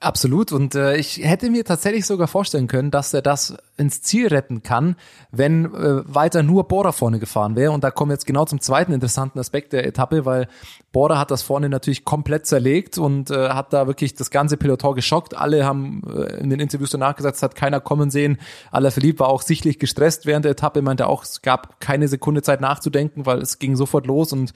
Absolut. 0.01 0.51
Und 0.51 0.73
äh, 0.73 0.97
ich 0.97 1.19
hätte 1.19 1.51
mir 1.51 1.63
tatsächlich 1.63 2.07
sogar 2.07 2.27
vorstellen 2.27 2.65
können, 2.65 2.89
dass 2.89 3.13
er 3.13 3.21
das 3.21 3.55
ins 3.77 4.01
Ziel 4.01 4.29
retten 4.29 4.63
kann, 4.63 4.95
wenn 5.31 5.65
äh, 5.65 6.01
weiter 6.11 6.41
nur 6.41 6.67
Bora 6.67 6.91
vorne 6.91 7.19
gefahren 7.19 7.55
wäre. 7.55 7.71
Und 7.71 7.83
da 7.83 7.91
kommen 7.91 8.09
wir 8.09 8.15
jetzt 8.15 8.25
genau 8.25 8.45
zum 8.45 8.59
zweiten 8.59 8.93
interessanten 8.93 9.37
Aspekt 9.37 9.73
der 9.73 9.85
Etappe, 9.85 10.25
weil 10.25 10.47
Bora 10.91 11.19
hat 11.19 11.29
das 11.29 11.43
vorne 11.43 11.69
natürlich 11.69 12.03
komplett 12.03 12.47
zerlegt 12.47 12.97
und 12.97 13.29
äh, 13.29 13.49
hat 13.49 13.73
da 13.73 13.85
wirklich 13.85 14.15
das 14.15 14.31
ganze 14.31 14.57
Peloton 14.57 14.95
geschockt. 14.95 15.37
Alle 15.37 15.65
haben 15.65 16.01
äh, 16.11 16.41
in 16.41 16.49
den 16.49 16.59
Interviews 16.59 16.89
danach 16.89 17.15
gesagt, 17.15 17.35
es 17.35 17.43
hat 17.43 17.53
keiner 17.53 17.79
kommen 17.79 18.09
sehen. 18.09 18.39
Alaphilippe 18.71 19.19
war 19.19 19.29
auch 19.29 19.43
sichtlich 19.43 19.77
gestresst 19.77 20.25
während 20.25 20.45
der 20.45 20.53
Etappe, 20.53 20.81
meinte 20.81 21.05
auch, 21.05 21.23
es 21.23 21.43
gab 21.43 21.79
keine 21.79 22.07
Sekunde 22.07 22.41
Zeit 22.41 22.59
nachzudenken, 22.59 23.27
weil 23.27 23.37
es 23.37 23.59
ging 23.59 23.75
sofort 23.75 24.07
los 24.07 24.33
und 24.33 24.51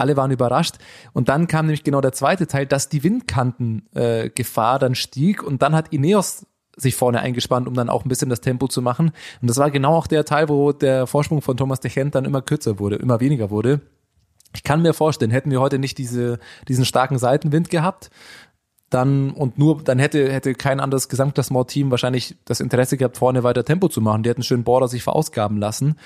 alle 0.00 0.16
waren 0.16 0.30
überrascht. 0.30 0.76
Und 1.12 1.28
dann 1.28 1.46
kam 1.46 1.66
nämlich 1.66 1.84
genau 1.84 2.00
der 2.00 2.12
zweite 2.12 2.46
Teil, 2.46 2.66
dass 2.66 2.88
die 2.88 3.02
Windkantengefahr 3.04 4.76
äh, 4.76 4.78
dann 4.78 4.94
stieg 4.94 5.42
und 5.42 5.62
dann 5.62 5.74
hat 5.74 5.92
Ineos 5.92 6.46
sich 6.76 6.96
vorne 6.96 7.20
eingespannt, 7.20 7.68
um 7.68 7.74
dann 7.74 7.88
auch 7.88 8.04
ein 8.04 8.08
bisschen 8.08 8.30
das 8.30 8.40
Tempo 8.40 8.66
zu 8.66 8.82
machen. 8.82 9.12
Und 9.40 9.50
das 9.50 9.58
war 9.58 9.70
genau 9.70 9.94
auch 9.94 10.06
der 10.06 10.24
Teil, 10.24 10.48
wo 10.48 10.72
der 10.72 11.06
Vorsprung 11.06 11.42
von 11.42 11.56
Thomas 11.56 11.80
de 11.80 11.90
Gent 11.90 12.14
dann 12.14 12.24
immer 12.24 12.42
kürzer 12.42 12.78
wurde, 12.78 12.96
immer 12.96 13.20
weniger 13.20 13.50
wurde. 13.50 13.80
Ich 14.54 14.64
kann 14.64 14.82
mir 14.82 14.94
vorstellen, 14.94 15.30
hätten 15.30 15.50
wir 15.50 15.60
heute 15.60 15.78
nicht 15.78 15.98
diese, 15.98 16.38
diesen 16.66 16.84
starken 16.84 17.18
Seitenwind 17.18 17.70
gehabt, 17.70 18.10
dann 18.88 19.30
und 19.30 19.56
nur 19.56 19.82
dann 19.84 20.00
hätte 20.00 20.32
hätte 20.32 20.54
kein 20.54 20.80
anderes 20.80 21.08
Gesamtklassement-Team 21.08 21.92
wahrscheinlich 21.92 22.36
das 22.44 22.58
Interesse 22.58 22.96
gehabt, 22.96 23.18
vorne 23.18 23.44
weiter 23.44 23.64
Tempo 23.64 23.88
zu 23.88 24.00
machen. 24.00 24.24
Die 24.24 24.30
hätten 24.30 24.42
schön 24.42 24.64
Border 24.64 24.88
sich 24.88 25.04
verausgaben 25.04 25.58
lassen. 25.58 25.96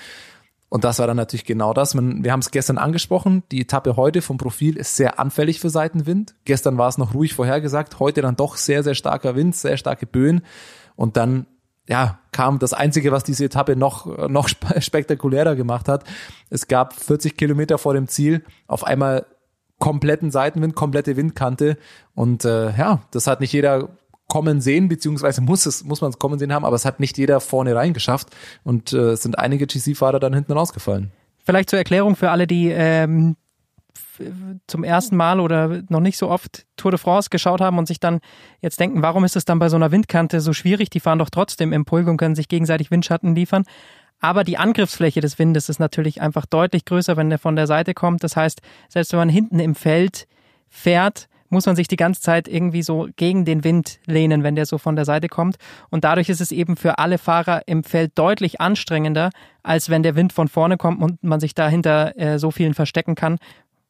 Und 0.75 0.83
das 0.83 0.99
war 0.99 1.07
dann 1.07 1.15
natürlich 1.15 1.45
genau 1.45 1.71
das. 1.71 1.93
Man, 1.93 2.25
wir 2.25 2.33
haben 2.33 2.41
es 2.41 2.51
gestern 2.51 2.77
angesprochen. 2.77 3.43
Die 3.49 3.61
Etappe 3.61 3.95
heute 3.95 4.21
vom 4.21 4.37
Profil 4.37 4.75
ist 4.75 4.97
sehr 4.97 5.21
anfällig 5.21 5.61
für 5.61 5.69
Seitenwind. 5.69 6.35
Gestern 6.43 6.77
war 6.77 6.89
es 6.89 6.97
noch 6.97 7.13
ruhig 7.13 7.33
vorhergesagt. 7.33 8.01
Heute 8.01 8.21
dann 8.21 8.35
doch 8.35 8.57
sehr, 8.57 8.83
sehr 8.83 8.93
starker 8.93 9.37
Wind, 9.37 9.55
sehr 9.55 9.77
starke 9.77 10.05
Böen. 10.05 10.41
Und 10.97 11.15
dann, 11.15 11.45
ja, 11.87 12.19
kam 12.33 12.59
das 12.59 12.73
Einzige, 12.73 13.13
was 13.13 13.23
diese 13.23 13.45
Etappe 13.45 13.77
noch, 13.77 14.27
noch 14.27 14.49
spektakulärer 14.79 15.55
gemacht 15.55 15.87
hat. 15.87 16.03
Es 16.49 16.67
gab 16.67 16.91
40 16.91 17.37
Kilometer 17.37 17.77
vor 17.77 17.93
dem 17.93 18.09
Ziel 18.09 18.43
auf 18.67 18.83
einmal 18.83 19.25
kompletten 19.79 20.29
Seitenwind, 20.29 20.75
komplette 20.75 21.15
Windkante. 21.15 21.77
Und 22.15 22.43
äh, 22.43 22.75
ja, 22.75 23.01
das 23.11 23.27
hat 23.27 23.39
nicht 23.39 23.53
jeder 23.53 23.95
kommen 24.27 24.61
sehen, 24.61 24.87
beziehungsweise 24.87 25.41
muss 25.41 25.65
es, 25.65 25.83
muss 25.83 26.01
man 26.01 26.09
es 26.09 26.19
kommen 26.19 26.39
sehen 26.39 26.53
haben, 26.53 26.65
aber 26.65 26.75
es 26.75 26.85
hat 26.85 26.99
nicht 26.99 27.17
jeder 27.17 27.39
vorne 27.39 27.75
reingeschafft 27.75 28.29
und 28.63 28.93
äh, 28.93 29.11
es 29.11 29.23
sind 29.23 29.37
einige 29.37 29.67
GC-Fahrer 29.67 30.19
dann 30.19 30.33
hinten 30.33 30.53
rausgefallen. 30.53 31.11
Vielleicht 31.43 31.69
zur 31.69 31.77
Erklärung 31.77 32.15
für 32.15 32.31
alle, 32.31 32.47
die 32.47 32.69
ähm, 32.69 33.35
zum 34.67 34.83
ersten 34.83 35.15
Mal 35.15 35.39
oder 35.39 35.83
noch 35.89 35.99
nicht 35.99 36.17
so 36.17 36.29
oft 36.29 36.65
Tour 36.77 36.91
de 36.91 36.99
France 36.99 37.29
geschaut 37.29 37.61
haben 37.61 37.77
und 37.77 37.87
sich 37.87 37.99
dann 37.99 38.19
jetzt 38.61 38.79
denken, 38.79 39.01
warum 39.01 39.25
ist 39.25 39.35
es 39.35 39.45
dann 39.45 39.59
bei 39.59 39.69
so 39.69 39.75
einer 39.75 39.91
Windkante 39.91 40.41
so 40.41 40.53
schwierig? 40.53 40.89
Die 40.89 40.99
fahren 40.99 41.19
doch 41.19 41.29
trotzdem 41.29 41.73
im 41.73 41.85
Pulk 41.85 42.07
und 42.07 42.17
können 42.17 42.35
sich 42.35 42.47
gegenseitig 42.47 42.91
Windschatten 42.91 43.35
liefern. 43.35 43.63
Aber 44.19 44.43
die 44.43 44.57
Angriffsfläche 44.57 45.21
des 45.21 45.37
Windes 45.37 45.69
ist 45.69 45.79
natürlich 45.79 46.21
einfach 46.21 46.45
deutlich 46.45 46.85
größer, 46.85 47.17
wenn 47.17 47.29
der 47.29 47.39
von 47.39 47.55
der 47.55 47.67
Seite 47.67 47.93
kommt. 47.93 48.23
Das 48.23 48.35
heißt, 48.35 48.61
selbst 48.89 49.11
wenn 49.11 49.19
man 49.19 49.29
hinten 49.29 49.59
im 49.59 49.75
Feld 49.75 50.27
fährt, 50.69 51.27
muss 51.49 51.65
man 51.65 51.75
sich 51.75 51.87
die 51.87 51.95
ganze 51.95 52.21
Zeit 52.21 52.47
irgendwie 52.47 52.81
so 52.81 53.07
gegen 53.15 53.45
den 53.45 53.63
Wind 53.63 53.99
lehnen, 54.05 54.43
wenn 54.43 54.55
der 54.55 54.65
so 54.65 54.77
von 54.77 54.95
der 54.95 55.05
Seite 55.05 55.27
kommt. 55.27 55.57
Und 55.89 56.03
dadurch 56.03 56.29
ist 56.29 56.41
es 56.41 56.51
eben 56.51 56.75
für 56.75 56.97
alle 56.97 57.17
Fahrer 57.17 57.67
im 57.67 57.83
Feld 57.83 58.13
deutlich 58.15 58.61
anstrengender, 58.61 59.29
als 59.63 59.89
wenn 59.89 60.03
der 60.03 60.15
Wind 60.15 60.33
von 60.33 60.47
vorne 60.47 60.77
kommt 60.77 61.01
und 61.01 61.23
man 61.23 61.39
sich 61.39 61.53
dahinter 61.55 62.17
äh, 62.17 62.39
so 62.39 62.51
vielen 62.51 62.73
verstecken 62.73 63.15
kann. 63.15 63.37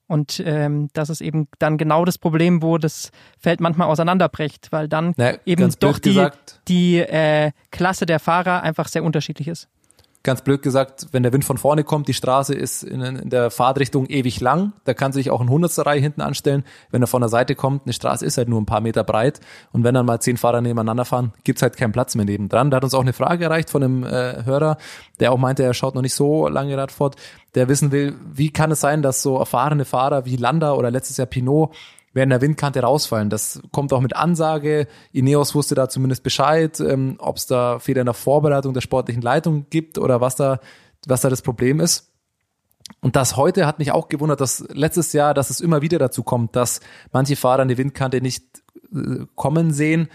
Und 0.08 0.42
ähm, 0.46 0.90
das 0.94 1.10
ist 1.10 1.22
eben 1.22 1.48
dann 1.58 1.78
genau 1.78 2.06
das 2.06 2.20
Problem, 2.20 2.62
wo 2.62 2.78
das 2.78 3.12
Feld 3.40 3.60
manchmal 3.60 3.88
auseinanderbricht, 3.88 4.72
weil 4.72 4.88
dann 4.88 5.14
Na, 5.18 5.34
eben 5.46 5.74
doch 5.80 5.98
die, 5.98 6.28
die 6.68 6.98
äh, 7.00 7.52
Klasse 7.72 8.06
der 8.06 8.20
Fahrer 8.20 8.62
einfach 8.62 8.88
sehr 8.88 9.04
unterschiedlich 9.04 9.48
ist 9.48 9.68
ganz 10.26 10.42
blöd 10.42 10.62
gesagt, 10.62 11.08
wenn 11.12 11.24
der 11.24 11.32
Wind 11.32 11.46
von 11.46 11.58
vorne 11.58 11.86
kommt, 11.86 12.10
die 12.10 12.14
Straße 12.14 12.54
ist 12.54 12.84
in, 12.84 13.02
in 13.02 13.30
der 13.30 13.50
Fahrtrichtung 13.50 14.08
ewig 14.08 14.42
lang, 14.42 14.74
da 14.84 14.94
kann 14.94 15.14
sich 15.14 15.32
auch 15.32 15.40
ein 15.40 15.50
Hundertsterreihe 15.50 16.02
hinten 16.02 16.20
anstellen. 16.20 16.66
Wenn 16.92 17.02
er 17.02 17.08
von 17.08 17.22
der 17.22 17.30
Seite 17.30 17.56
kommt, 17.56 17.84
eine 17.86 17.94
Straße 17.94 18.26
ist 18.26 18.38
halt 18.38 18.50
nur 18.50 18.60
ein 18.60 18.66
paar 18.66 18.82
Meter 18.82 19.06
breit 19.06 19.40
und 19.72 19.86
wenn 19.86 19.96
dann 19.96 20.06
mal 20.06 20.20
zehn 20.20 20.36
Fahrer 20.36 20.60
nebeneinander 20.60 21.06
fahren, 21.06 21.32
gibt's 21.46 21.62
halt 21.62 21.78
keinen 21.78 21.94
Platz 21.94 22.16
mehr 22.16 22.26
nebendran. 22.26 22.72
Da 22.72 22.78
hat 22.78 22.84
uns 22.84 22.94
auch 22.94 23.02
eine 23.02 23.14
Frage 23.14 23.46
erreicht 23.46 23.70
von 23.70 23.84
einem 23.84 24.04
äh, 24.04 24.44
Hörer, 24.44 24.78
der 25.20 25.32
auch 25.32 25.38
meinte, 25.38 25.64
er 25.64 25.74
schaut 25.74 25.96
noch 25.96 26.02
nicht 26.02 26.16
so 26.16 26.50
lange 26.50 26.78
Radfahrt, 26.78 27.16
der 27.54 27.70
wissen 27.70 27.92
will, 27.92 28.16
wie 28.34 28.52
kann 28.52 28.72
es 28.72 28.82
sein, 28.82 29.02
dass 29.02 29.22
so 29.22 29.38
erfahrene 29.38 29.86
Fahrer 29.86 30.26
wie 30.26 30.36
Landa 30.36 30.74
oder 30.74 30.92
letztes 30.92 31.18
Jahr 31.18 31.28
Pinot 31.28 31.74
werden 32.16 32.30
der 32.32 32.42
Windkante 32.42 32.80
rausfallen. 32.80 33.30
Das 33.30 33.62
kommt 33.72 33.94
auch 33.94 34.02
mit 34.02 34.16
Ansage. 34.16 34.88
Ineos 35.12 35.54
wusste 35.54 35.76
da 35.76 35.90
zumindest 35.90 36.24
Bescheid, 36.24 36.80
ähm, 36.80 37.18
ob 37.20 37.38
es 37.38 37.46
da 37.46 37.78
Fehler 37.80 38.02
in 38.02 38.06
der 38.06 38.14
Vorbereitung 38.14 38.74
der 38.74 38.82
sportlichen 38.82 39.22
Leitung 39.22 39.68
gibt 39.70 39.98
oder 39.98 40.22
was 40.22 40.36
da, 40.36 40.60
was 41.06 41.22
da 41.22 41.30
das 41.30 41.42
Problem 41.42 41.80
ist. 41.80 42.12
Und 43.02 43.16
das 43.16 43.36
heute 43.36 43.68
hat 43.68 43.80
mich 43.80 43.92
auch 43.92 44.08
gewundert, 44.08 44.42
dass 44.42 44.66
letztes 44.70 45.12
Jahr, 45.14 45.34
dass 45.34 45.50
es 45.50 45.60
immer 45.60 45.82
wieder 45.82 46.00
dazu 46.00 46.24
kommt, 46.24 46.56
dass 46.56 46.80
manche 47.12 47.36
Fahrer 47.36 47.64
eine 47.64 47.78
Windkante 47.78 48.22
nicht 48.22 48.64
äh, 48.94 49.26
kommen 49.36 49.74
sehen. 49.74 50.08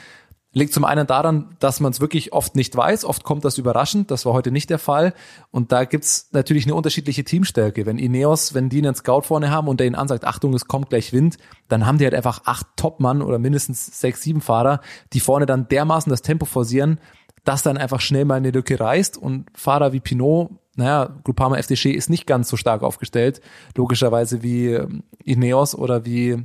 Liegt 0.52 0.74
zum 0.74 0.84
einen 0.84 1.06
daran, 1.06 1.54
dass 1.60 1.78
man 1.78 1.92
es 1.92 2.00
wirklich 2.00 2.32
oft 2.32 2.56
nicht 2.56 2.76
weiß. 2.76 3.04
Oft 3.04 3.22
kommt 3.22 3.44
das 3.44 3.56
überraschend. 3.56 4.10
Das 4.10 4.26
war 4.26 4.32
heute 4.32 4.50
nicht 4.50 4.68
der 4.68 4.80
Fall. 4.80 5.14
Und 5.52 5.70
da 5.70 5.84
gibt's 5.84 6.28
natürlich 6.32 6.66
eine 6.66 6.74
unterschiedliche 6.74 7.22
Teamstärke. 7.22 7.86
Wenn 7.86 7.98
Ineos, 7.98 8.52
wenn 8.52 8.68
die 8.68 8.78
einen 8.78 8.96
Scout 8.96 9.22
vorne 9.22 9.52
haben 9.52 9.68
und 9.68 9.78
der 9.78 9.86
ihnen 9.86 9.94
ansagt, 9.94 10.24
Achtung, 10.24 10.52
es 10.54 10.66
kommt 10.66 10.90
gleich 10.90 11.12
Wind, 11.12 11.38
dann 11.68 11.86
haben 11.86 11.98
die 11.98 12.04
halt 12.04 12.16
einfach 12.16 12.42
acht 12.46 12.66
Top-Mann 12.74 13.22
oder 13.22 13.38
mindestens 13.38 14.00
sechs, 14.00 14.22
sieben 14.22 14.40
Fahrer, 14.40 14.80
die 15.12 15.20
vorne 15.20 15.46
dann 15.46 15.68
dermaßen 15.68 16.10
das 16.10 16.22
Tempo 16.22 16.46
forcieren, 16.46 16.98
dass 17.44 17.62
dann 17.62 17.76
einfach 17.76 18.00
schnell 18.00 18.24
mal 18.24 18.34
eine 18.34 18.50
Lücke 18.50 18.80
reißt. 18.80 19.18
Und 19.18 19.46
Fahrer 19.54 19.92
wie 19.92 20.00
Pinot, 20.00 20.50
naja, 20.74 21.16
Groupama 21.22 21.58
FDG 21.58 21.92
ist 21.92 22.10
nicht 22.10 22.26
ganz 22.26 22.48
so 22.48 22.56
stark 22.56 22.82
aufgestellt, 22.82 23.40
logischerweise 23.76 24.42
wie 24.42 24.68
ähm, 24.68 25.04
Ineos 25.22 25.76
oder 25.76 26.04
wie 26.04 26.44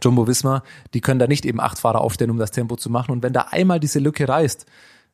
Jumbo 0.00 0.26
Visma, 0.26 0.62
die 0.94 1.00
können 1.00 1.18
da 1.18 1.26
nicht 1.26 1.44
eben 1.44 1.60
acht 1.60 1.78
Fahrer 1.78 2.00
aufstellen, 2.00 2.30
um 2.30 2.38
das 2.38 2.50
Tempo 2.50 2.76
zu 2.76 2.90
machen. 2.90 3.12
Und 3.12 3.22
wenn 3.22 3.32
da 3.32 3.48
einmal 3.50 3.80
diese 3.80 3.98
Lücke 3.98 4.28
reißt, 4.28 4.66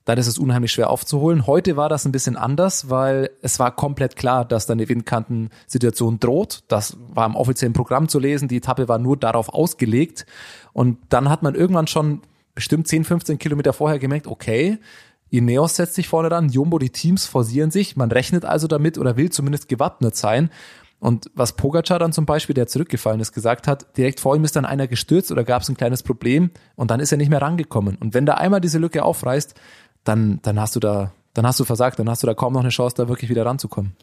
dann 0.04 0.16
ist 0.16 0.26
es 0.26 0.38
unheimlich 0.38 0.72
schwer 0.72 0.88
aufzuholen. 0.88 1.46
Heute 1.46 1.76
war 1.76 1.90
das 1.90 2.06
ein 2.06 2.12
bisschen 2.12 2.36
anders, 2.36 2.88
weil 2.88 3.28
es 3.42 3.58
war 3.58 3.76
komplett 3.76 4.16
klar, 4.16 4.46
dass 4.46 4.64
da 4.64 4.72
eine 4.72 4.88
Windkantensituation 4.88 6.18
droht. 6.18 6.62
Das 6.68 6.96
war 7.12 7.26
im 7.26 7.36
offiziellen 7.36 7.74
Programm 7.74 8.08
zu 8.08 8.18
lesen. 8.18 8.48
Die 8.48 8.56
Etappe 8.56 8.88
war 8.88 8.98
nur 8.98 9.18
darauf 9.18 9.50
ausgelegt. 9.50 10.24
Und 10.72 10.96
dann 11.10 11.28
hat 11.28 11.42
man 11.42 11.54
irgendwann 11.54 11.88
schon 11.88 12.22
bestimmt 12.54 12.88
10, 12.88 13.04
15 13.04 13.38
Kilometer 13.38 13.74
vorher 13.74 13.98
gemerkt, 13.98 14.26
okay, 14.26 14.78
Ineos 15.30 15.76
setzt 15.76 15.94
sich 15.94 16.08
vorne 16.08 16.30
ran, 16.30 16.48
Jumbo, 16.48 16.78
die 16.78 16.88
Teams 16.88 17.26
forcieren 17.26 17.70
sich. 17.70 17.96
Man 17.96 18.10
rechnet 18.10 18.46
also 18.46 18.66
damit 18.66 18.96
oder 18.96 19.18
will 19.18 19.30
zumindest 19.30 19.68
gewappnet 19.68 20.16
sein. 20.16 20.50
Und 21.00 21.30
was 21.34 21.52
Pogacar 21.52 21.98
dann 21.98 22.12
zum 22.12 22.26
Beispiel, 22.26 22.54
der 22.54 22.66
zurückgefallen 22.66 23.20
ist, 23.20 23.32
gesagt 23.32 23.68
hat, 23.68 23.96
direkt 23.96 24.18
vor 24.18 24.34
ihm 24.34 24.44
ist 24.44 24.56
dann 24.56 24.64
einer 24.64 24.88
gestürzt 24.88 25.30
oder 25.30 25.44
gab 25.44 25.62
es 25.62 25.68
ein 25.68 25.76
kleines 25.76 26.02
Problem 26.02 26.50
und 26.74 26.90
dann 26.90 26.98
ist 26.98 27.12
er 27.12 27.18
nicht 27.18 27.28
mehr 27.28 27.40
rangekommen. 27.40 27.96
Und 27.96 28.14
wenn 28.14 28.26
da 28.26 28.34
einmal 28.34 28.60
diese 28.60 28.78
Lücke 28.78 29.04
aufreißt, 29.04 29.54
dann, 30.04 30.40
dann 30.42 30.60
hast 30.60 30.74
du 30.74 30.80
da, 30.80 31.12
dann 31.34 31.46
hast 31.46 31.60
du 31.60 31.64
versagt, 31.64 31.98
dann 31.98 32.10
hast 32.10 32.22
du 32.24 32.26
da 32.26 32.34
kaum 32.34 32.52
noch 32.52 32.60
eine 32.60 32.70
Chance, 32.70 32.96
da 32.96 33.08
wirklich 33.08 33.30
wieder 33.30 33.46
ranzukommen. 33.46 33.94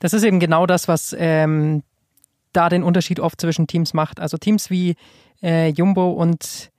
Das 0.00 0.12
ist 0.12 0.24
eben 0.24 0.40
genau 0.40 0.66
das, 0.66 0.88
was 0.88 1.14
ähm, 1.16 1.84
da 2.52 2.68
den 2.68 2.82
Unterschied 2.82 3.20
oft 3.20 3.40
zwischen 3.40 3.68
Teams 3.68 3.94
macht. 3.94 4.18
Also 4.18 4.36
Teams 4.36 4.68
wie 4.68 4.96
äh, 5.42 5.68
Jumbo 5.68 6.10
und 6.10 6.72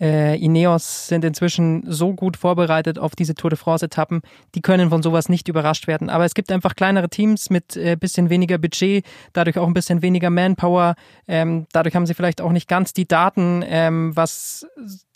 äh, 0.00 0.36
Ineos 0.36 1.08
sind 1.08 1.24
inzwischen 1.24 1.84
so 1.86 2.14
gut 2.14 2.36
vorbereitet 2.36 2.98
auf 2.98 3.14
diese 3.14 3.34
Tour 3.34 3.50
de 3.50 3.58
France-Etappen, 3.58 4.22
die 4.54 4.60
können 4.60 4.90
von 4.90 5.02
sowas 5.02 5.28
nicht 5.28 5.48
überrascht 5.48 5.86
werden. 5.86 6.10
Aber 6.10 6.24
es 6.24 6.34
gibt 6.34 6.50
einfach 6.50 6.74
kleinere 6.74 7.08
Teams 7.08 7.50
mit 7.50 7.76
äh, 7.76 7.96
bisschen 7.96 8.30
weniger 8.30 8.58
Budget, 8.58 9.04
dadurch 9.32 9.58
auch 9.58 9.66
ein 9.66 9.74
bisschen 9.74 10.02
weniger 10.02 10.30
Manpower. 10.30 10.96
Ähm, 11.28 11.66
dadurch 11.72 11.94
haben 11.94 12.06
sie 12.06 12.14
vielleicht 12.14 12.40
auch 12.40 12.52
nicht 12.52 12.68
ganz 12.68 12.92
die 12.92 13.06
Daten, 13.06 13.62
ähm, 13.66 14.16
was 14.16 14.66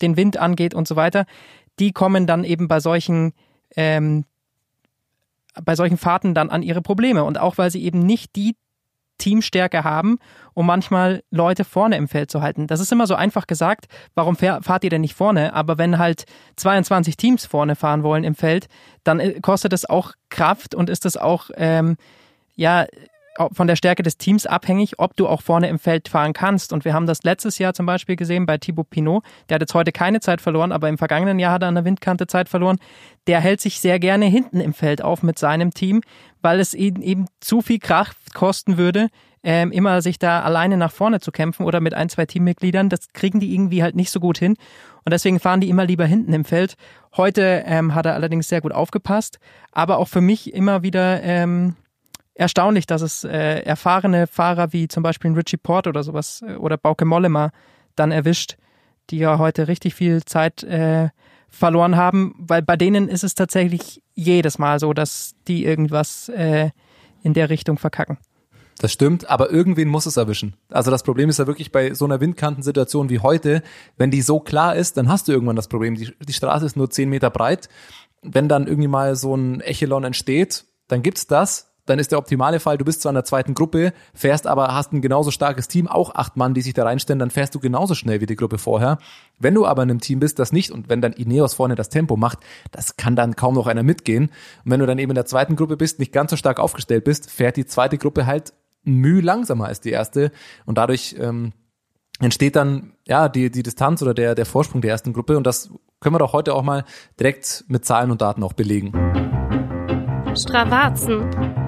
den 0.01 0.15
Wind 0.15 0.37
angeht 0.37 0.73
und 0.73 0.87
so 0.87 0.95
weiter. 0.95 1.25
Die 1.79 1.91
kommen 1.91 2.25
dann 2.25 2.43
eben 2.43 2.67
bei 2.67 2.79
solchen 2.79 3.33
ähm, 3.75 4.25
bei 5.63 5.75
solchen 5.75 5.97
Fahrten 5.97 6.33
dann 6.33 6.49
an 6.49 6.63
ihre 6.63 6.81
Probleme. 6.81 7.23
Und 7.23 7.37
auch 7.37 7.57
weil 7.57 7.71
sie 7.71 7.83
eben 7.83 7.99
nicht 7.99 8.35
die 8.35 8.55
Teamstärke 9.19 9.83
haben, 9.83 10.17
um 10.55 10.65
manchmal 10.65 11.23
Leute 11.29 11.63
vorne 11.63 11.95
im 11.97 12.07
Feld 12.07 12.31
zu 12.31 12.41
halten. 12.41 12.65
Das 12.65 12.79
ist 12.79 12.91
immer 12.91 13.05
so 13.05 13.13
einfach 13.13 13.45
gesagt, 13.45 13.85
warum 14.15 14.35
fahrt 14.35 14.83
ihr 14.83 14.89
denn 14.89 15.01
nicht 15.01 15.13
vorne? 15.13 15.53
Aber 15.53 15.77
wenn 15.77 15.99
halt 15.99 16.25
22 16.55 17.15
Teams 17.15 17.45
vorne 17.45 17.75
fahren 17.75 18.01
wollen 18.01 18.23
im 18.23 18.33
Feld, 18.33 18.67
dann 19.03 19.19
äh, 19.19 19.39
kostet 19.41 19.73
es 19.73 19.87
auch 19.87 20.13
Kraft 20.29 20.73
und 20.73 20.89
ist 20.89 21.05
es 21.05 21.15
auch 21.15 21.51
ähm, 21.55 21.97
ja 22.55 22.85
von 23.51 23.67
der 23.67 23.75
Stärke 23.75 24.03
des 24.03 24.17
Teams 24.17 24.45
abhängig, 24.45 24.99
ob 24.99 25.15
du 25.15 25.27
auch 25.27 25.41
vorne 25.41 25.69
im 25.69 25.79
Feld 25.79 26.09
fahren 26.09 26.33
kannst. 26.33 26.73
Und 26.73 26.85
wir 26.85 26.93
haben 26.93 27.05
das 27.05 27.23
letztes 27.23 27.57
Jahr 27.57 27.73
zum 27.73 27.85
Beispiel 27.85 28.15
gesehen 28.15 28.45
bei 28.45 28.57
Thibaut 28.57 28.89
Pinot. 28.89 29.23
Der 29.47 29.55
hat 29.55 29.61
jetzt 29.61 29.73
heute 29.73 29.91
keine 29.91 30.19
Zeit 30.19 30.41
verloren, 30.41 30.71
aber 30.71 30.89
im 30.89 30.97
vergangenen 30.97 31.39
Jahr 31.39 31.53
hat 31.53 31.63
er 31.63 31.69
an 31.69 31.75
der 31.75 31.85
Windkante 31.85 32.27
Zeit 32.27 32.49
verloren. 32.49 32.77
Der 33.27 33.39
hält 33.39 33.61
sich 33.61 33.79
sehr 33.79 33.99
gerne 33.99 34.25
hinten 34.25 34.59
im 34.59 34.73
Feld 34.73 35.01
auf 35.01 35.23
mit 35.23 35.39
seinem 35.39 35.73
Team, 35.73 36.01
weil 36.41 36.59
es 36.59 36.73
ihn 36.73 37.01
eben 37.01 37.27
zu 37.39 37.61
viel 37.61 37.79
Kraft 37.79 38.33
kosten 38.33 38.77
würde, 38.77 39.07
ähm, 39.43 39.71
immer 39.71 40.01
sich 40.01 40.19
da 40.19 40.41
alleine 40.41 40.77
nach 40.77 40.91
vorne 40.91 41.19
zu 41.19 41.31
kämpfen 41.31 41.65
oder 41.65 41.79
mit 41.79 41.93
ein, 41.93 42.09
zwei 42.09 42.25
Teammitgliedern. 42.25 42.89
Das 42.89 43.13
kriegen 43.13 43.39
die 43.39 43.53
irgendwie 43.53 43.83
halt 43.83 43.95
nicht 43.95 44.11
so 44.11 44.19
gut 44.19 44.37
hin. 44.37 44.55
Und 45.05 45.13
deswegen 45.13 45.39
fahren 45.39 45.61
die 45.61 45.69
immer 45.69 45.85
lieber 45.85 46.05
hinten 46.05 46.33
im 46.33 46.45
Feld. 46.45 46.75
Heute 47.15 47.63
ähm, 47.65 47.95
hat 47.95 48.05
er 48.05 48.15
allerdings 48.15 48.49
sehr 48.49 48.61
gut 48.61 48.73
aufgepasst, 48.73 49.39
aber 49.71 49.97
auch 49.97 50.07
für 50.07 50.21
mich 50.21 50.53
immer 50.53 50.83
wieder 50.83 51.23
ähm, 51.23 51.75
erstaunlich, 52.39 52.87
dass 52.87 53.01
es 53.01 53.25
äh, 53.25 53.59
erfahrene 53.63 54.25
Fahrer 54.25 54.71
wie 54.71 54.87
zum 54.87 55.03
Beispiel 55.03 55.31
Richie 55.33 55.57
Port 55.57 55.87
oder 55.87 56.03
sowas 56.03 56.41
äh, 56.47 56.55
oder 56.55 56.77
Bauke 56.77 57.05
Mollema 57.05 57.51
dann 57.95 58.11
erwischt, 58.11 58.55
die 59.09 59.17
ja 59.17 59.37
heute 59.37 59.67
richtig 59.67 59.93
viel 59.93 60.23
Zeit 60.23 60.63
äh, 60.63 61.09
verloren 61.49 61.97
haben, 61.97 62.35
weil 62.37 62.61
bei 62.61 62.77
denen 62.77 63.09
ist 63.09 63.23
es 63.23 63.35
tatsächlich 63.35 64.01
jedes 64.15 64.57
Mal 64.57 64.79
so, 64.79 64.93
dass 64.93 65.33
die 65.47 65.65
irgendwas 65.65 66.29
äh, 66.29 66.69
in 67.23 67.33
der 67.33 67.49
Richtung 67.49 67.77
verkacken. 67.77 68.17
Das 68.77 68.93
stimmt, 68.93 69.29
aber 69.29 69.51
irgendwen 69.51 69.89
muss 69.89 70.05
es 70.05 70.15
erwischen. 70.15 70.55
Also 70.69 70.89
das 70.89 71.03
Problem 71.03 71.27
ist 71.27 71.39
ja 71.39 71.47
wirklich 71.47 71.73
bei 71.73 71.93
so 71.93 72.05
einer 72.05 72.21
Windkantensituation 72.21 73.09
wie 73.09 73.19
heute, 73.19 73.61
wenn 73.97 74.11
die 74.11 74.21
so 74.21 74.39
klar 74.39 74.77
ist, 74.77 74.95
dann 74.95 75.09
hast 75.09 75.27
du 75.27 75.33
irgendwann 75.33 75.57
das 75.57 75.67
Problem. 75.67 75.95
Die, 75.95 76.13
die 76.25 76.33
Straße 76.33 76.65
ist 76.65 76.77
nur 76.77 76.89
zehn 76.89 77.09
Meter 77.09 77.29
breit. 77.29 77.67
Wenn 78.21 78.47
dann 78.47 78.67
irgendwie 78.67 78.87
mal 78.87 79.17
so 79.17 79.35
ein 79.35 79.59
Echelon 79.59 80.05
entsteht, 80.05 80.63
dann 80.87 81.03
gibt's 81.03 81.27
das 81.27 81.68
dann 81.89 81.99
ist 81.99 82.11
der 82.11 82.19
optimale 82.19 82.59
Fall, 82.59 82.77
du 82.77 82.85
bist 82.85 83.01
zwar 83.01 83.11
in 83.11 83.15
der 83.15 83.25
zweiten 83.25 83.53
Gruppe, 83.53 83.93
fährst 84.13 84.47
aber, 84.47 84.73
hast 84.73 84.93
ein 84.93 85.01
genauso 85.01 85.31
starkes 85.31 85.67
Team, 85.67 85.87
auch 85.87 86.13
acht 86.13 86.37
Mann, 86.37 86.53
die 86.53 86.61
sich 86.61 86.73
da 86.73 86.83
reinstellen, 86.83 87.19
dann 87.19 87.31
fährst 87.31 87.55
du 87.55 87.59
genauso 87.59 87.95
schnell 87.95 88.21
wie 88.21 88.25
die 88.25 88.35
Gruppe 88.35 88.57
vorher. 88.57 88.99
Wenn 89.39 89.55
du 89.55 89.65
aber 89.65 89.83
in 89.83 89.89
einem 89.89 89.99
Team 89.99 90.19
bist, 90.19 90.39
das 90.39 90.51
nicht, 90.51 90.71
und 90.71 90.89
wenn 90.89 91.01
dann 91.01 91.13
Ineos 91.13 91.53
vorne 91.53 91.75
das 91.75 91.89
Tempo 91.89 92.15
macht, 92.15 92.39
das 92.71 92.97
kann 92.97 93.15
dann 93.15 93.35
kaum 93.35 93.55
noch 93.55 93.67
einer 93.67 93.83
mitgehen. 93.83 94.25
Und 94.63 94.71
wenn 94.71 94.79
du 94.79 94.85
dann 94.85 94.99
eben 94.99 95.11
in 95.11 95.15
der 95.15 95.25
zweiten 95.25 95.55
Gruppe 95.55 95.77
bist, 95.77 95.99
nicht 95.99 96.13
ganz 96.13 96.31
so 96.31 96.37
stark 96.37 96.59
aufgestellt 96.59 97.03
bist, 97.03 97.31
fährt 97.31 97.57
die 97.57 97.65
zweite 97.65 97.97
Gruppe 97.97 98.25
halt 98.25 98.53
müh 98.83 99.21
langsamer 99.21 99.65
als 99.65 99.81
die 99.81 99.91
erste. 99.91 100.31
Und 100.65 100.77
dadurch 100.77 101.15
ähm, 101.19 101.53
entsteht 102.19 102.55
dann 102.55 102.93
ja 103.07 103.29
die, 103.29 103.49
die 103.49 103.63
Distanz 103.63 104.01
oder 104.01 104.13
der, 104.13 104.35
der 104.35 104.45
Vorsprung 104.45 104.81
der 104.81 104.91
ersten 104.91 105.13
Gruppe. 105.13 105.37
Und 105.37 105.47
das 105.47 105.71
können 105.99 106.15
wir 106.15 106.19
doch 106.19 106.33
heute 106.33 106.53
auch 106.53 106.63
mal 106.63 106.85
direkt 107.19 107.65
mit 107.67 107.85
Zahlen 107.85 108.11
und 108.11 108.21
Daten 108.21 108.43
auch 108.43 108.53
belegen. 108.53 108.93
Stravazen. 110.35 111.58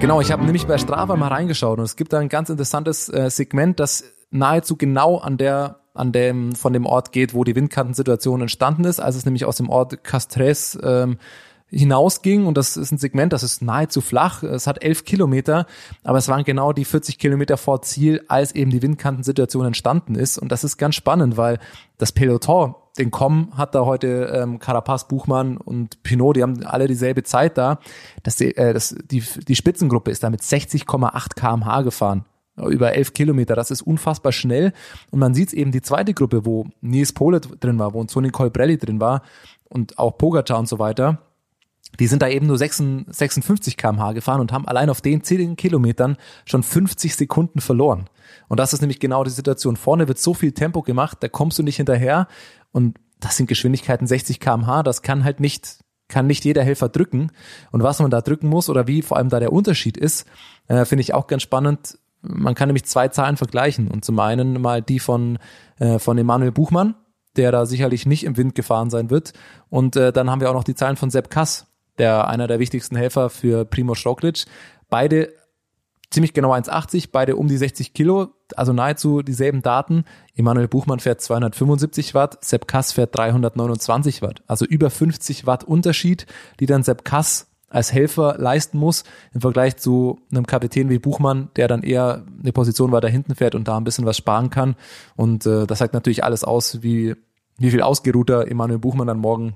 Genau, 0.00 0.20
ich 0.20 0.30
habe 0.30 0.44
nämlich 0.44 0.66
bei 0.66 0.78
Strava 0.78 1.16
mal 1.16 1.26
reingeschaut 1.26 1.78
und 1.78 1.84
es 1.84 1.96
gibt 1.96 2.12
da 2.12 2.20
ein 2.20 2.28
ganz 2.28 2.50
interessantes 2.50 3.08
äh, 3.08 3.30
Segment, 3.30 3.80
das 3.80 4.04
nahezu 4.30 4.76
genau 4.76 5.18
an 5.18 5.38
der 5.38 5.80
an 5.92 6.12
dem 6.12 6.54
von 6.54 6.72
dem 6.72 6.86
Ort 6.86 7.10
geht, 7.10 7.34
wo 7.34 7.42
die 7.42 7.56
Windkantensituation 7.56 8.40
entstanden 8.40 8.84
ist, 8.84 9.00
als 9.00 9.16
es 9.16 9.24
nämlich 9.24 9.44
aus 9.44 9.56
dem 9.56 9.68
Ort 9.68 10.04
Castres 10.04 10.78
ähm, 10.84 11.18
hinausging. 11.70 12.46
Und 12.46 12.56
das 12.56 12.76
ist 12.76 12.92
ein 12.92 12.98
Segment, 12.98 13.32
das 13.32 13.42
ist 13.42 13.60
nahezu 13.60 14.00
flach, 14.00 14.44
es 14.44 14.68
hat 14.68 14.84
elf 14.84 15.04
Kilometer, 15.04 15.66
aber 16.04 16.18
es 16.18 16.28
waren 16.28 16.44
genau 16.44 16.72
die 16.72 16.84
40 16.84 17.18
Kilometer 17.18 17.56
vor 17.56 17.82
Ziel, 17.82 18.24
als 18.28 18.54
eben 18.54 18.70
die 18.70 18.82
Windkantensituation 18.82 19.66
entstanden 19.66 20.14
ist. 20.14 20.38
Und 20.38 20.52
das 20.52 20.62
ist 20.62 20.76
ganz 20.76 20.94
spannend, 20.94 21.36
weil 21.36 21.58
das 21.98 22.12
Peloton, 22.12 22.76
den 22.98 23.10
Com 23.10 23.56
hat 23.56 23.74
da 23.74 23.84
heute 23.84 24.32
ähm, 24.34 24.58
Carapaz, 24.58 25.08
Buchmann 25.08 25.56
und 25.56 26.02
Pinot, 26.02 26.36
die 26.36 26.42
haben 26.42 26.64
alle 26.64 26.86
dieselbe 26.86 27.22
Zeit 27.22 27.58
da, 27.58 27.78
das, 28.22 28.40
äh, 28.40 28.72
das, 28.72 28.94
die, 29.10 29.20
die 29.20 29.56
Spitzengruppe 29.56 30.10
ist 30.10 30.22
da 30.22 30.30
mit 30.30 30.40
60,8 30.40 31.34
kmh 31.34 31.82
gefahren 31.82 32.24
über 32.56 32.92
elf 32.92 33.12
Kilometer. 33.12 33.54
Das 33.54 33.70
ist 33.70 33.82
unfassbar 33.82 34.32
schnell. 34.32 34.72
Und 35.12 35.20
man 35.20 35.32
sieht 35.32 35.52
eben 35.52 35.70
die 35.70 35.80
zweite 35.80 36.12
Gruppe, 36.12 36.44
wo 36.44 36.66
Nils 36.80 37.12
Pole 37.12 37.40
drin 37.40 37.78
war, 37.78 37.94
wo 37.94 38.02
Toni 38.02 38.30
Colbrelli 38.30 38.78
drin 38.78 39.00
war 39.00 39.22
und 39.68 39.96
auch 39.96 40.18
Pogacar 40.18 40.58
und 40.58 40.68
so 40.68 40.80
weiter 40.80 41.18
die 41.98 42.06
sind 42.06 42.22
da 42.22 42.28
eben 42.28 42.46
nur 42.46 42.58
56 42.58 43.76
kmh 43.76 44.12
gefahren 44.12 44.40
und 44.40 44.52
haben 44.52 44.68
allein 44.68 44.90
auf 44.90 45.00
den 45.00 45.24
10 45.24 45.56
Kilometern 45.56 46.16
schon 46.44 46.62
50 46.62 47.16
Sekunden 47.16 47.60
verloren. 47.60 48.08
Und 48.48 48.60
das 48.60 48.72
ist 48.72 48.80
nämlich 48.80 49.00
genau 49.00 49.24
die 49.24 49.30
Situation. 49.30 49.76
Vorne 49.76 50.06
wird 50.06 50.18
so 50.18 50.34
viel 50.34 50.52
Tempo 50.52 50.82
gemacht, 50.82 51.18
da 51.20 51.28
kommst 51.28 51.58
du 51.58 51.62
nicht 51.62 51.76
hinterher. 51.76 52.28
Und 52.72 52.98
das 53.20 53.36
sind 53.36 53.48
Geschwindigkeiten 53.48 54.06
60 54.06 54.40
kmh, 54.40 54.82
das 54.82 55.02
kann 55.02 55.24
halt 55.24 55.40
nicht, 55.40 55.78
kann 56.08 56.26
nicht 56.26 56.44
jeder 56.44 56.62
Helfer 56.62 56.88
drücken. 56.88 57.30
Und 57.70 57.82
was 57.82 57.98
man 58.00 58.10
da 58.10 58.20
drücken 58.20 58.48
muss 58.48 58.70
oder 58.70 58.86
wie 58.86 59.02
vor 59.02 59.16
allem 59.16 59.28
da 59.28 59.40
der 59.40 59.52
Unterschied 59.52 59.96
ist, 59.96 60.26
äh, 60.68 60.84
finde 60.84 61.02
ich 61.02 61.14
auch 61.14 61.26
ganz 61.26 61.42
spannend. 61.42 61.98
Man 62.22 62.54
kann 62.54 62.68
nämlich 62.68 62.84
zwei 62.84 63.08
Zahlen 63.08 63.36
vergleichen. 63.36 63.88
Und 63.88 64.04
zum 64.04 64.18
einen 64.18 64.60
mal 64.60 64.82
die 64.82 64.98
von, 65.00 65.38
äh, 65.78 65.98
von 65.98 66.18
Emanuel 66.18 66.52
Buchmann, 66.52 66.94
der 67.36 67.52
da 67.52 67.66
sicherlich 67.66 68.06
nicht 68.06 68.24
im 68.24 68.36
Wind 68.36 68.54
gefahren 68.54 68.90
sein 68.90 69.10
wird. 69.10 69.32
Und 69.68 69.96
äh, 69.96 70.12
dann 70.12 70.30
haben 70.30 70.40
wir 70.40 70.50
auch 70.50 70.54
noch 70.54 70.64
die 70.64 70.74
Zahlen 70.74 70.96
von 70.96 71.10
Sepp 71.10 71.30
Kass, 71.30 71.66
der 71.98 72.28
einer 72.28 72.46
der 72.46 72.58
wichtigsten 72.58 72.96
Helfer 72.96 73.30
für 73.30 73.64
Primo 73.64 73.94
Roglic. 74.04 74.46
Beide 74.88 75.32
ziemlich 76.10 76.32
genau 76.32 76.52
1,80, 76.52 77.08
beide 77.12 77.36
um 77.36 77.48
die 77.48 77.56
60 77.56 77.92
Kilo, 77.92 78.28
also 78.56 78.72
nahezu 78.72 79.22
dieselben 79.22 79.62
Daten. 79.62 80.04
Emanuel 80.34 80.68
Buchmann 80.68 81.00
fährt 81.00 81.20
275 81.20 82.14
Watt, 82.14 82.42
Sepp 82.44 82.66
Kass 82.66 82.92
fährt 82.92 83.14
329 83.14 84.22
Watt. 84.22 84.42
Also 84.46 84.64
über 84.64 84.90
50 84.90 85.46
Watt 85.46 85.64
Unterschied, 85.64 86.26
die 86.60 86.66
dann 86.66 86.82
Sepp 86.82 87.04
Kass 87.04 87.48
als 87.70 87.92
Helfer 87.92 88.36
leisten 88.38 88.78
muss, 88.78 89.04
im 89.34 89.42
Vergleich 89.42 89.76
zu 89.76 90.20
einem 90.30 90.46
Kapitän 90.46 90.88
wie 90.88 90.98
Buchmann, 90.98 91.50
der 91.56 91.68
dann 91.68 91.82
eher 91.82 92.24
eine 92.40 92.52
Position 92.52 92.92
weiter 92.92 93.08
hinten 93.08 93.34
fährt 93.34 93.54
und 93.54 93.68
da 93.68 93.76
ein 93.76 93.84
bisschen 93.84 94.06
was 94.06 94.16
sparen 94.16 94.48
kann. 94.48 94.74
Und 95.16 95.44
äh, 95.44 95.66
das 95.66 95.78
sagt 95.78 95.92
natürlich 95.92 96.24
alles 96.24 96.44
aus, 96.44 96.82
wie, 96.82 97.14
wie 97.58 97.70
viel 97.70 97.82
ausgeruhter 97.82 98.50
Emanuel 98.50 98.78
Buchmann 98.78 99.06
dann 99.06 99.18
morgen 99.18 99.54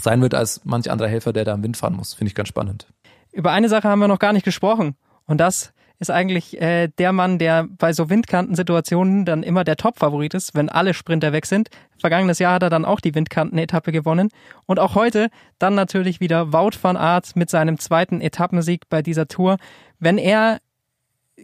sein 0.00 0.22
wird 0.22 0.34
als 0.34 0.64
manch 0.64 0.90
anderer 0.90 1.08
Helfer, 1.08 1.32
der 1.32 1.44
da 1.44 1.54
am 1.54 1.62
Wind 1.62 1.76
fahren 1.76 1.96
muss. 1.96 2.14
Finde 2.14 2.28
ich 2.28 2.34
ganz 2.34 2.48
spannend. 2.48 2.86
Über 3.32 3.50
eine 3.50 3.68
Sache 3.68 3.88
haben 3.88 3.98
wir 3.98 4.08
noch 4.08 4.20
gar 4.20 4.32
nicht 4.32 4.44
gesprochen. 4.44 4.94
Und 5.26 5.38
das 5.38 5.72
ist 5.98 6.10
eigentlich 6.10 6.60
äh, 6.60 6.88
der 6.88 7.12
Mann, 7.12 7.38
der 7.38 7.66
bei 7.78 7.92
so 7.92 8.10
Windkantensituationen 8.10 9.24
dann 9.24 9.42
immer 9.42 9.64
der 9.64 9.76
Top-Favorit 9.76 10.34
ist, 10.34 10.54
wenn 10.54 10.68
alle 10.68 10.92
Sprinter 10.92 11.32
weg 11.32 11.46
sind. 11.46 11.68
Vergangenes 11.98 12.38
Jahr 12.38 12.54
hat 12.54 12.62
er 12.62 12.70
dann 12.70 12.84
auch 12.84 13.00
die 13.00 13.14
Windkanten-Etappe 13.14 13.92
gewonnen. 13.92 14.28
Und 14.66 14.78
auch 14.78 14.94
heute 14.94 15.28
dann 15.58 15.74
natürlich 15.74 16.20
wieder 16.20 16.52
Wout 16.52 16.76
van 16.82 16.96
Aert 16.96 17.36
mit 17.36 17.48
seinem 17.48 17.78
zweiten 17.78 18.20
Etappensieg 18.20 18.88
bei 18.88 19.02
dieser 19.02 19.28
Tour. 19.28 19.56
Wenn 19.98 20.18
er 20.18 20.58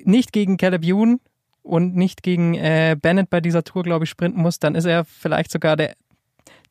nicht 0.05 0.33
gegen 0.33 0.57
Caleb 0.57 0.85
Ewan 0.85 1.21
und 1.63 1.95
nicht 1.95 2.23
gegen 2.23 2.55
äh, 2.55 2.97
Bennett 3.01 3.31
bei 3.31 3.41
dieser 3.41 3.63
Tour, 3.63 3.83
glaube 3.83 4.05
ich, 4.05 4.11
sprinten 4.11 4.43
muss, 4.43 4.59
dann 4.59 4.75
ist 4.75 4.85
er 4.85 5.05
vielleicht 5.05 5.53
sogar 5.53 5.77
der 5.77 5.95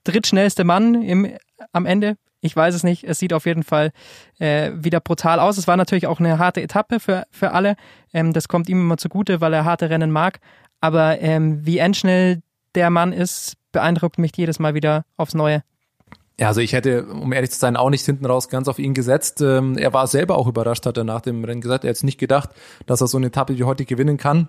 drittschnellste 0.03 0.63
Mann 0.63 1.01
im, 1.01 1.27
am 1.71 1.85
Ende. 1.85 2.17
Ich 2.41 2.55
weiß 2.55 2.74
es 2.74 2.84
nicht. 2.84 3.03
Es 3.03 3.19
sieht 3.19 3.34
auf 3.34 3.46
jeden 3.46 3.63
Fall 3.63 3.91
äh, 4.39 4.72
wieder 4.74 5.00
brutal 5.00 5.39
aus. 5.39 5.58
Es 5.58 5.67
war 5.67 5.77
natürlich 5.77 6.08
auch 6.08 6.19
eine 6.19 6.39
harte 6.39 6.62
Etappe 6.62 7.00
für, 7.00 7.25
für 7.31 7.51
alle. 7.51 7.75
Ähm, 8.13 8.34
das 8.34 8.48
kommt 8.48 8.69
ihm 8.69 8.79
immer 8.79 8.98
zugute, 8.98 9.41
weil 9.41 9.53
er 9.53 9.65
harte 9.65 9.89
Rennen 9.89 10.12
mag. 10.12 10.39
Aber 10.81 11.19
ähm, 11.19 11.65
wie 11.65 11.79
endschnell 11.79 12.41
der 12.75 12.89
Mann 12.89 13.12
ist, 13.12 13.55
beeindruckt 13.72 14.17
mich 14.17 14.31
jedes 14.36 14.60
Mal 14.60 14.74
wieder 14.74 15.03
aufs 15.17 15.34
Neue. 15.34 15.63
Ja, 16.39 16.48
also 16.48 16.62
ich 16.62 16.72
hätte, 16.72 17.05
um 17.05 17.34
ehrlich 17.34 17.51
zu 17.51 17.60
sein, 17.60 17.75
auch 17.75 17.89
nicht 17.89 18.05
hinten 18.05 18.25
raus 18.25 18.48
ganz 18.48 18.69
auf 18.69 18.79
ihn 18.79 18.93
gesetzt. 18.93 19.41
Ähm, 19.41 19.77
er 19.77 19.91
war 19.91 20.08
selber 20.08 20.38
auch 20.38 20.48
überrascht, 20.48 20.86
hat 20.86 20.96
er 20.96 21.03
nach 21.03 21.19
dem 21.19 21.43
Rennen 21.43 21.60
gesagt. 21.60 21.84
Er 21.84 21.89
hat 21.89 22.01
nicht 22.03 22.17
gedacht, 22.17 22.51
dass 22.86 23.01
er 23.01 23.08
so 23.08 23.17
eine 23.17 23.27
Etappe 23.27 23.58
wie 23.58 23.65
heute 23.65 23.84
gewinnen 23.84 24.15
kann. 24.15 24.48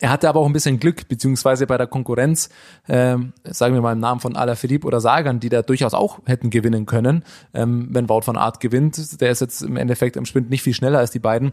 Er 0.00 0.10
hatte 0.10 0.28
aber 0.28 0.40
auch 0.40 0.46
ein 0.46 0.52
bisschen 0.52 0.78
Glück, 0.78 1.08
beziehungsweise 1.08 1.66
bei 1.66 1.76
der 1.76 1.88
Konkurrenz, 1.88 2.50
ähm, 2.88 3.32
sagen 3.44 3.74
wir 3.74 3.82
mal 3.82 3.92
im 3.92 4.00
Namen 4.00 4.20
von 4.20 4.36
Alaphilippe 4.36 4.86
oder 4.86 5.00
Sagan, 5.00 5.40
die 5.40 5.48
da 5.48 5.62
durchaus 5.62 5.92
auch 5.92 6.20
hätten 6.24 6.50
gewinnen 6.50 6.86
können, 6.86 7.24
ähm, 7.52 7.88
wenn 7.90 8.08
Wout 8.08 8.22
von 8.22 8.36
Art 8.36 8.60
gewinnt. 8.60 9.20
Der 9.20 9.30
ist 9.30 9.40
jetzt 9.40 9.62
im 9.62 9.76
Endeffekt 9.76 10.16
im 10.16 10.24
Sprint 10.24 10.50
nicht 10.50 10.62
viel 10.62 10.74
schneller 10.74 11.00
als 11.00 11.10
die 11.10 11.18
beiden. 11.18 11.52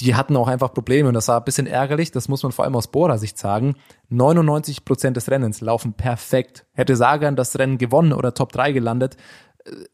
Die 0.00 0.14
hatten 0.16 0.36
auch 0.36 0.48
einfach 0.48 0.72
Probleme 0.72 1.08
und 1.08 1.14
das 1.14 1.28
war 1.28 1.38
ein 1.38 1.44
bisschen 1.44 1.66
ärgerlich. 1.66 2.10
Das 2.10 2.28
muss 2.28 2.42
man 2.42 2.52
vor 2.52 2.64
allem 2.64 2.74
aus 2.74 2.88
Bora 2.88 3.18
Sicht 3.18 3.38
sagen. 3.38 3.76
99 4.08 4.84
Prozent 4.84 5.16
des 5.16 5.30
Rennens 5.30 5.60
laufen 5.60 5.92
perfekt. 5.92 6.64
Hätte 6.72 6.96
Sagan 6.96 7.36
das 7.36 7.58
Rennen 7.58 7.78
gewonnen 7.78 8.12
oder 8.12 8.34
Top 8.34 8.50
3 8.52 8.72
gelandet, 8.72 9.16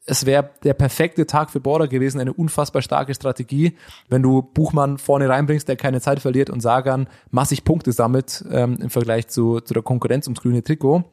es 0.05 0.27
wäre 0.27 0.51
der 0.65 0.75
perfekte 0.75 1.27
Tag 1.27 1.51
für 1.51 1.61
Border 1.61 1.89
gewesen, 1.89 2.21
eine 2.21 2.33
unfassbar 2.33 2.83
starke 2.83 3.15
Strategie, 3.15 3.77
wenn 4.09 4.23
du 4.23 4.43
Buchmann 4.43 4.99
vorne 4.99 5.29
reinbringst, 5.29 5.69
der 5.69 5.77
keine 5.77 6.01
Zeit 6.01 6.21
verliert 6.21 6.51
und 6.51 6.61
Sagan 6.61 7.09
massig 7.31 7.65
Punkte 7.65 7.93
sammelt 7.93 8.45
ähm, 8.51 8.79
im 8.81 8.91
Vergleich 8.91 9.29
zu, 9.29 9.61
zu 9.61 9.75
der 9.75 9.83
Konkurrenz 9.83 10.27
ums 10.27 10.41
grüne 10.41 10.63
Trikot. 10.63 11.05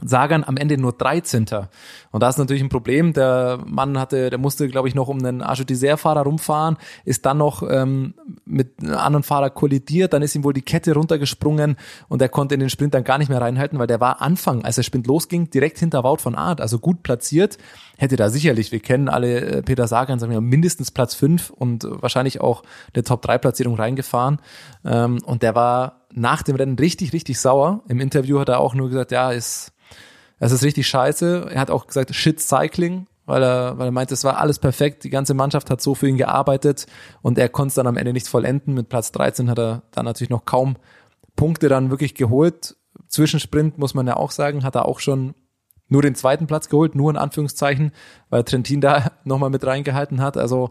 Sagan 0.00 0.42
am 0.44 0.56
Ende 0.56 0.78
nur 0.78 0.92
13. 0.92 1.46
Und 2.10 2.22
da 2.22 2.28
ist 2.28 2.38
natürlich 2.38 2.62
ein 2.62 2.68
Problem. 2.68 3.12
Der 3.12 3.60
Mann 3.66 3.98
hatte, 3.98 4.30
der 4.30 4.38
musste, 4.38 4.68
glaube 4.68 4.88
ich, 4.88 4.94
noch 4.94 5.08
um 5.08 5.18
einen 5.18 5.42
Argentier-Fahrer 5.42 6.22
rumfahren, 6.22 6.76
ist 7.04 7.26
dann 7.26 7.38
noch 7.38 7.62
ähm, 7.68 8.14
mit 8.44 8.80
einem 8.80 8.94
anderen 8.94 9.22
Fahrer 9.22 9.50
kollidiert, 9.50 10.12
dann 10.12 10.22
ist 10.22 10.34
ihm 10.34 10.44
wohl 10.44 10.54
die 10.54 10.62
Kette 10.62 10.94
runtergesprungen 10.94 11.76
und 12.08 12.22
er 12.22 12.28
konnte 12.28 12.54
in 12.54 12.60
den 12.60 12.70
Sprint 12.70 12.94
dann 12.94 13.04
gar 13.04 13.18
nicht 13.18 13.28
mehr 13.28 13.40
reinhalten, 13.40 13.78
weil 13.78 13.86
der 13.86 14.00
war 14.00 14.22
Anfang, 14.22 14.64
als 14.64 14.76
der 14.76 14.82
Sprint 14.82 15.06
losging, 15.06 15.50
direkt 15.50 15.78
hinter 15.78 16.02
Wout 16.04 16.18
von 16.18 16.34
Art, 16.34 16.60
also 16.60 16.78
gut 16.78 17.02
platziert. 17.02 17.58
Hätte 17.96 18.16
da 18.16 18.30
sicherlich, 18.30 18.72
wir 18.72 18.80
kennen 18.80 19.08
alle 19.08 19.40
äh, 19.40 19.62
Peter 19.62 19.86
Sagan, 19.86 20.18
sagen 20.18 20.32
wir 20.32 20.40
mindestens 20.40 20.90
Platz 20.90 21.14
5 21.14 21.50
und 21.50 21.86
wahrscheinlich 21.88 22.40
auch 22.40 22.62
eine 22.94 23.04
Top-3-Platzierung 23.04 23.76
reingefahren. 23.76 24.40
Ähm, 24.84 25.20
und 25.24 25.42
der 25.42 25.54
war 25.54 26.01
nach 26.14 26.42
dem 26.42 26.56
Rennen 26.56 26.78
richtig, 26.78 27.12
richtig 27.12 27.40
sauer. 27.40 27.82
Im 27.88 28.00
Interview 28.00 28.38
hat 28.38 28.48
er 28.48 28.60
auch 28.60 28.74
nur 28.74 28.88
gesagt, 28.88 29.12
ja, 29.12 29.30
ist 29.30 29.72
es 30.44 30.50
ist 30.50 30.64
richtig 30.64 30.88
scheiße. 30.88 31.50
Er 31.52 31.60
hat 31.60 31.70
auch 31.70 31.86
gesagt, 31.86 32.12
shit 32.12 32.40
Cycling, 32.40 33.06
weil 33.26 33.44
er, 33.44 33.78
weil 33.78 33.86
er 33.86 33.92
meinte, 33.92 34.12
es 34.12 34.24
war 34.24 34.38
alles 34.38 34.58
perfekt. 34.58 35.04
Die 35.04 35.10
ganze 35.10 35.34
Mannschaft 35.34 35.70
hat 35.70 35.80
so 35.80 35.94
für 35.94 36.08
ihn 36.08 36.16
gearbeitet 36.16 36.86
und 37.22 37.38
er 37.38 37.48
konnte 37.48 37.68
es 37.68 37.74
dann 37.74 37.86
am 37.86 37.96
Ende 37.96 38.12
nicht 38.12 38.26
vollenden. 38.26 38.74
Mit 38.74 38.88
Platz 38.88 39.12
13 39.12 39.48
hat 39.48 39.60
er 39.60 39.82
dann 39.92 40.04
natürlich 40.04 40.30
noch 40.30 40.44
kaum 40.44 40.78
Punkte 41.36 41.68
dann 41.68 41.90
wirklich 41.90 42.16
geholt. 42.16 42.76
Zwischensprint 43.06 43.78
muss 43.78 43.94
man 43.94 44.08
ja 44.08 44.16
auch 44.16 44.32
sagen, 44.32 44.64
hat 44.64 44.74
er 44.74 44.86
auch 44.86 44.98
schon 44.98 45.34
nur 45.86 46.02
den 46.02 46.16
zweiten 46.16 46.48
Platz 46.48 46.68
geholt, 46.68 46.96
nur 46.96 47.12
in 47.12 47.16
Anführungszeichen, 47.16 47.92
weil 48.28 48.42
Trentin 48.42 48.80
da 48.80 49.12
nochmal 49.24 49.50
mit 49.50 49.64
reingehalten 49.64 50.20
hat. 50.20 50.36
Also 50.36 50.70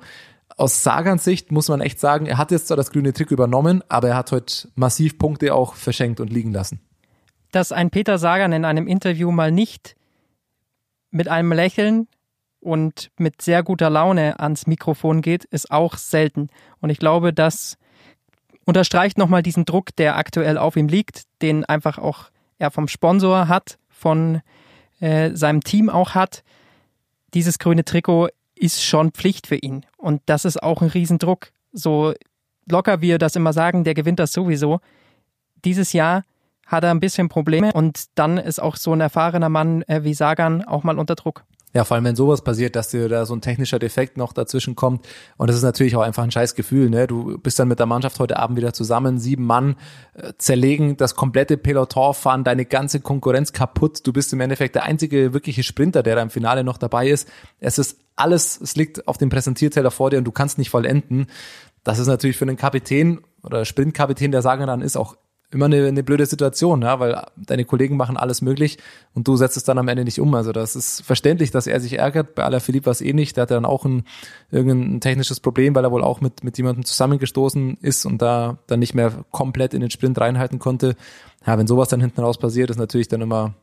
aus 0.57 0.83
Sagans 0.83 1.23
Sicht 1.23 1.51
muss 1.51 1.69
man 1.69 1.81
echt 1.81 1.99
sagen, 1.99 2.25
er 2.25 2.37
hat 2.37 2.51
jetzt 2.51 2.67
zwar 2.67 2.77
das 2.77 2.91
grüne 2.91 3.13
Trick 3.13 3.31
übernommen, 3.31 3.83
aber 3.89 4.09
er 4.09 4.15
hat 4.15 4.31
heute 4.31 4.69
massiv 4.75 5.17
Punkte 5.17 5.53
auch 5.53 5.75
verschenkt 5.75 6.19
und 6.19 6.31
liegen 6.31 6.51
lassen 6.51 6.79
dass 7.51 7.71
ein 7.71 7.89
Peter 7.89 8.17
Sagan 8.17 8.53
in 8.53 8.65
einem 8.65 8.87
Interview 8.87 9.31
mal 9.31 9.51
nicht 9.51 9.95
mit 11.11 11.27
einem 11.27 11.51
Lächeln 11.51 12.07
und 12.59 13.11
mit 13.17 13.41
sehr 13.41 13.63
guter 13.63 13.89
Laune 13.89 14.39
ans 14.39 14.67
Mikrofon 14.67 15.21
geht, 15.21 15.45
ist 15.45 15.71
auch 15.71 15.97
selten. 15.97 16.49
Und 16.79 16.89
ich 16.89 16.99
glaube, 16.99 17.33
das 17.33 17.77
unterstreicht 18.65 19.17
nochmal 19.17 19.43
diesen 19.43 19.65
Druck, 19.65 19.95
der 19.97 20.15
aktuell 20.15 20.57
auf 20.57 20.77
ihm 20.77 20.87
liegt, 20.87 21.23
den 21.41 21.65
einfach 21.65 21.97
auch 21.97 22.29
er 22.57 22.71
vom 22.71 22.87
Sponsor 22.87 23.47
hat, 23.47 23.77
von 23.89 24.41
äh, 24.99 25.31
seinem 25.35 25.61
Team 25.61 25.89
auch 25.89 26.11
hat. 26.11 26.43
Dieses 27.33 27.59
grüne 27.59 27.83
Trikot 27.83 28.29
ist 28.61 28.83
schon 28.83 29.11
Pflicht 29.11 29.47
für 29.47 29.55
ihn. 29.55 29.85
Und 29.97 30.21
das 30.27 30.45
ist 30.45 30.61
auch 30.61 30.81
ein 30.81 30.89
Riesendruck. 30.89 31.51
So 31.73 32.13
locker 32.69 33.01
wir 33.01 33.17
das 33.17 33.35
immer 33.35 33.53
sagen, 33.53 33.83
der 33.83 33.95
gewinnt 33.95 34.19
das 34.19 34.33
sowieso. 34.33 34.79
Dieses 35.65 35.93
Jahr 35.93 36.25
hat 36.67 36.83
er 36.83 36.91
ein 36.91 36.99
bisschen 36.99 37.27
Probleme 37.27 37.73
und 37.73 38.05
dann 38.15 38.37
ist 38.37 38.61
auch 38.61 38.75
so 38.75 38.93
ein 38.93 39.01
erfahrener 39.01 39.49
Mann 39.49 39.81
äh, 39.83 40.03
wie 40.03 40.13
Sagan 40.13 40.63
auch 40.63 40.83
mal 40.83 40.99
unter 40.99 41.15
Druck. 41.15 41.43
Ja, 41.73 41.85
vor 41.85 41.95
allem 41.95 42.03
wenn 42.03 42.15
sowas 42.17 42.41
passiert, 42.41 42.75
dass 42.75 42.89
dir 42.89 43.07
da 43.07 43.25
so 43.25 43.33
ein 43.33 43.41
technischer 43.41 43.79
Defekt 43.79 44.17
noch 44.17 44.33
dazwischen 44.33 44.75
kommt. 44.75 45.07
Und 45.37 45.47
das 45.47 45.55
ist 45.55 45.63
natürlich 45.63 45.95
auch 45.95 46.01
einfach 46.01 46.23
ein 46.23 46.31
scheiß 46.31 46.55
Gefühl. 46.55 46.89
Ne? 46.89 47.07
Du 47.07 47.37
bist 47.37 47.59
dann 47.59 47.69
mit 47.69 47.79
der 47.79 47.85
Mannschaft 47.85 48.19
heute 48.19 48.37
Abend 48.37 48.57
wieder 48.57 48.73
zusammen, 48.73 49.19
sieben 49.19 49.45
Mann 49.45 49.77
äh, 50.13 50.33
zerlegen 50.37 50.97
das 50.97 51.15
komplette 51.15 51.55
Peloton, 51.55 52.13
fahren 52.13 52.43
deine 52.43 52.65
ganze 52.65 52.99
Konkurrenz 52.99 53.53
kaputt. 53.53 54.05
Du 54.05 54.11
bist 54.11 54.33
im 54.33 54.41
Endeffekt 54.41 54.75
der 54.75 54.83
einzige 54.83 55.33
wirkliche 55.33 55.63
Sprinter, 55.63 56.03
der 56.03 56.15
da 56.15 56.21
im 56.21 56.29
Finale 56.29 56.65
noch 56.65 56.77
dabei 56.77 57.07
ist. 57.07 57.29
Es 57.59 57.77
ist 57.77 57.99
alles, 58.17 58.59
es 58.59 58.75
liegt 58.75 59.07
auf 59.07 59.17
dem 59.17 59.29
Präsentierteller 59.29 59.91
vor 59.91 60.09
dir 60.09 60.17
und 60.17 60.25
du 60.25 60.31
kannst 60.31 60.57
nicht 60.57 60.69
vollenden. 60.69 61.27
Das 61.83 61.99
ist 61.99 62.07
natürlich 62.07 62.37
für 62.37 62.45
einen 62.45 62.57
Kapitän 62.57 63.21
oder 63.43 63.65
Sprintkapitän, 63.65 64.31
der 64.31 64.41
sagen 64.41 64.67
dann 64.67 64.81
ist, 64.81 64.97
auch 64.97 65.15
immer 65.51 65.65
eine, 65.65 65.87
eine 65.87 66.03
blöde 66.03 66.25
Situation, 66.25 66.81
ja, 66.81 66.99
weil 66.99 67.21
deine 67.35 67.65
Kollegen 67.65 67.97
machen 67.97 68.17
alles 68.17 68.41
möglich 68.41 68.77
und 69.13 69.27
du 69.27 69.35
setzt 69.35 69.57
es 69.57 69.63
dann 69.63 69.77
am 69.77 69.87
Ende 69.87 70.03
nicht 70.05 70.19
um. 70.19 70.33
Also 70.33 70.51
das 70.51 70.75
ist 70.75 71.01
verständlich, 71.01 71.51
dass 71.51 71.67
er 71.67 71.79
sich 71.79 71.99
ärgert. 71.99 72.35
Bei 72.35 72.43
Alaphilippe 72.43 72.85
war 72.85 72.91
es 72.91 73.01
eh 73.01 73.13
nicht. 73.13 73.35
Der 73.35 73.43
hatte 73.43 73.55
dann 73.55 73.65
auch 73.65 73.85
ein 73.85 74.03
irgendein 74.49 75.01
technisches 75.01 75.39
Problem, 75.39 75.75
weil 75.75 75.83
er 75.83 75.91
wohl 75.91 76.03
auch 76.03 76.21
mit 76.21 76.43
mit 76.43 76.57
jemandem 76.57 76.85
zusammengestoßen 76.85 77.77
ist 77.81 78.05
und 78.05 78.21
da 78.21 78.57
dann 78.67 78.79
nicht 78.79 78.95
mehr 78.95 79.11
komplett 79.31 79.73
in 79.73 79.81
den 79.81 79.91
Sprint 79.91 80.19
reinhalten 80.19 80.59
konnte. 80.59 80.95
Ja, 81.45 81.57
wenn 81.57 81.67
sowas 81.67 81.89
dann 81.89 82.01
hinten 82.01 82.21
raus 82.21 82.37
passiert, 82.37 82.69
ist 82.69 82.77
natürlich 82.77 83.09
dann 83.09 83.21
immer 83.21 83.53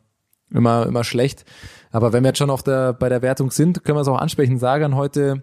immer 0.51 0.87
immer 0.87 1.05
schlecht. 1.05 1.45
Aber 1.91 2.13
wenn 2.13 2.23
wir 2.23 2.29
jetzt 2.29 2.39
schon 2.39 2.51
auf 2.51 2.63
der 2.63 2.93
bei 2.93 3.09
der 3.09 3.23
Wertung 3.23 3.51
sind, 3.51 3.83
können 3.85 3.97
wir 3.97 4.03
es 4.03 4.09
auch 4.09 4.19
ansprechen. 4.19 4.59
Sagan 4.59 4.95
heute 4.95 5.43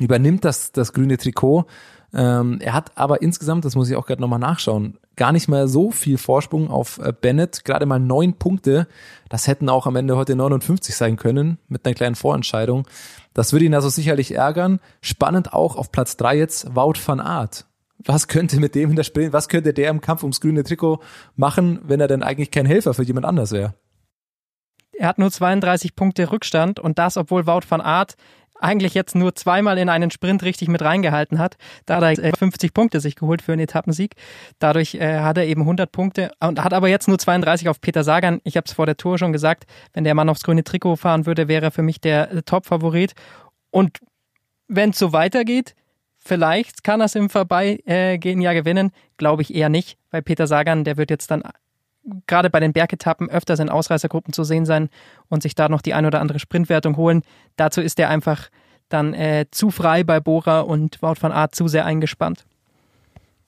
übernimmt 0.00 0.44
das 0.44 0.72
das 0.72 0.92
grüne 0.92 1.18
Trikot 1.18 1.66
ähm, 2.14 2.58
er 2.60 2.74
hat 2.74 2.92
aber 2.96 3.22
insgesamt, 3.22 3.64
das 3.64 3.74
muss 3.74 3.90
ich 3.90 3.96
auch 3.96 4.06
gerade 4.06 4.22
nochmal 4.22 4.38
nachschauen, 4.38 4.98
gar 5.16 5.32
nicht 5.32 5.48
mehr 5.48 5.66
so 5.66 5.90
viel 5.90 6.16
Vorsprung 6.16 6.70
auf 6.70 6.98
äh, 6.98 7.12
Bennett, 7.12 7.64
gerade 7.64 7.86
mal 7.86 7.98
neun 7.98 8.34
Punkte. 8.34 8.86
Das 9.28 9.48
hätten 9.48 9.68
auch 9.68 9.86
am 9.86 9.96
Ende 9.96 10.16
heute 10.16 10.36
59 10.36 10.94
sein 10.94 11.16
können 11.16 11.58
mit 11.68 11.84
einer 11.84 11.94
kleinen 11.94 12.14
Vorentscheidung. 12.14 12.86
Das 13.32 13.52
würde 13.52 13.64
ihn 13.64 13.74
also 13.74 13.88
sicherlich 13.88 14.32
ärgern. 14.32 14.78
Spannend 15.00 15.52
auch 15.52 15.74
auf 15.76 15.90
Platz 15.90 16.16
drei 16.16 16.36
jetzt 16.36 16.74
Wout 16.76 16.94
van 17.04 17.20
Aert. 17.20 17.66
Was 17.98 18.28
könnte 18.28 18.60
mit 18.60 18.74
dem 18.74 18.90
in 18.90 18.96
der 18.96 19.04
Sprint, 19.04 19.32
was 19.32 19.48
könnte 19.48 19.72
der 19.72 19.90
im 19.90 20.00
Kampf 20.00 20.22
ums 20.22 20.40
grüne 20.40 20.62
Trikot 20.62 21.00
machen, 21.36 21.80
wenn 21.84 22.00
er 22.00 22.08
denn 22.08 22.22
eigentlich 22.22 22.50
kein 22.50 22.66
Helfer 22.66 22.94
für 22.94 23.02
jemand 23.02 23.26
anders 23.26 23.50
wäre? 23.50 23.74
Er 24.96 25.08
hat 25.08 25.18
nur 25.18 25.30
32 25.30 25.96
Punkte 25.96 26.30
Rückstand 26.30 26.78
und 26.78 26.98
das, 26.98 27.16
obwohl 27.16 27.46
Wout 27.46 27.62
van 27.68 27.80
Aert 27.80 28.16
eigentlich 28.60 28.94
jetzt 28.94 29.14
nur 29.14 29.34
zweimal 29.34 29.78
in 29.78 29.88
einen 29.88 30.10
Sprint 30.10 30.42
richtig 30.42 30.68
mit 30.68 30.82
reingehalten 30.82 31.38
hat. 31.38 31.56
Da 31.86 31.96
hat 31.96 32.18
er 32.18 32.36
50 32.36 32.72
Punkte 32.72 33.00
sich 33.00 33.16
geholt 33.16 33.42
für 33.42 33.52
einen 33.52 33.62
Etappensieg. 33.62 34.14
Dadurch 34.58 34.94
äh, 34.94 35.20
hat 35.20 35.38
er 35.38 35.46
eben 35.46 35.62
100 35.62 35.90
Punkte 35.90 36.30
und 36.40 36.62
hat 36.62 36.72
aber 36.72 36.88
jetzt 36.88 37.08
nur 37.08 37.18
32 37.18 37.68
auf 37.68 37.80
Peter 37.80 38.04
Sagan. 38.04 38.40
Ich 38.44 38.56
habe 38.56 38.64
es 38.66 38.72
vor 38.72 38.86
der 38.86 38.96
Tour 38.96 39.18
schon 39.18 39.32
gesagt, 39.32 39.64
wenn 39.92 40.04
der 40.04 40.14
Mann 40.14 40.28
aufs 40.28 40.42
grüne 40.42 40.64
Trikot 40.64 40.96
fahren 40.96 41.26
würde, 41.26 41.48
wäre 41.48 41.66
er 41.66 41.70
für 41.70 41.82
mich 41.82 42.00
der 42.00 42.30
äh, 42.30 42.42
Top-Favorit. 42.42 43.14
Und 43.70 43.98
wenn 44.68 44.90
es 44.90 44.98
so 44.98 45.12
weitergeht, 45.12 45.74
vielleicht 46.16 46.84
kann 46.84 47.00
er 47.00 47.06
es 47.06 47.14
im 47.14 47.30
Vorbeigehen 47.30 48.40
ja 48.40 48.52
gewinnen. 48.52 48.92
Glaube 49.16 49.42
ich 49.42 49.54
eher 49.54 49.68
nicht, 49.68 49.98
weil 50.10 50.22
Peter 50.22 50.46
Sagan, 50.46 50.84
der 50.84 50.96
wird 50.96 51.10
jetzt 51.10 51.30
dann 51.30 51.42
gerade 52.26 52.50
bei 52.50 52.60
den 52.60 52.72
Bergetappen 52.72 53.30
öfters 53.30 53.60
in 53.60 53.68
Ausreißergruppen 53.68 54.32
zu 54.32 54.44
sehen 54.44 54.66
sein 54.66 54.88
und 55.28 55.42
sich 55.42 55.54
da 55.54 55.68
noch 55.68 55.82
die 55.82 55.94
ein 55.94 56.06
oder 56.06 56.20
andere 56.20 56.38
Sprintwertung 56.38 56.96
holen. 56.96 57.22
Dazu 57.56 57.80
ist 57.80 57.98
er 57.98 58.08
einfach 58.08 58.48
dann 58.88 59.14
äh, 59.14 59.46
zu 59.50 59.70
frei 59.70 60.04
bei 60.04 60.20
Bora 60.20 60.60
und 60.60 61.00
Wout 61.02 61.16
van 61.20 61.32
Aert 61.32 61.54
zu 61.54 61.68
sehr 61.68 61.86
eingespannt. 61.86 62.44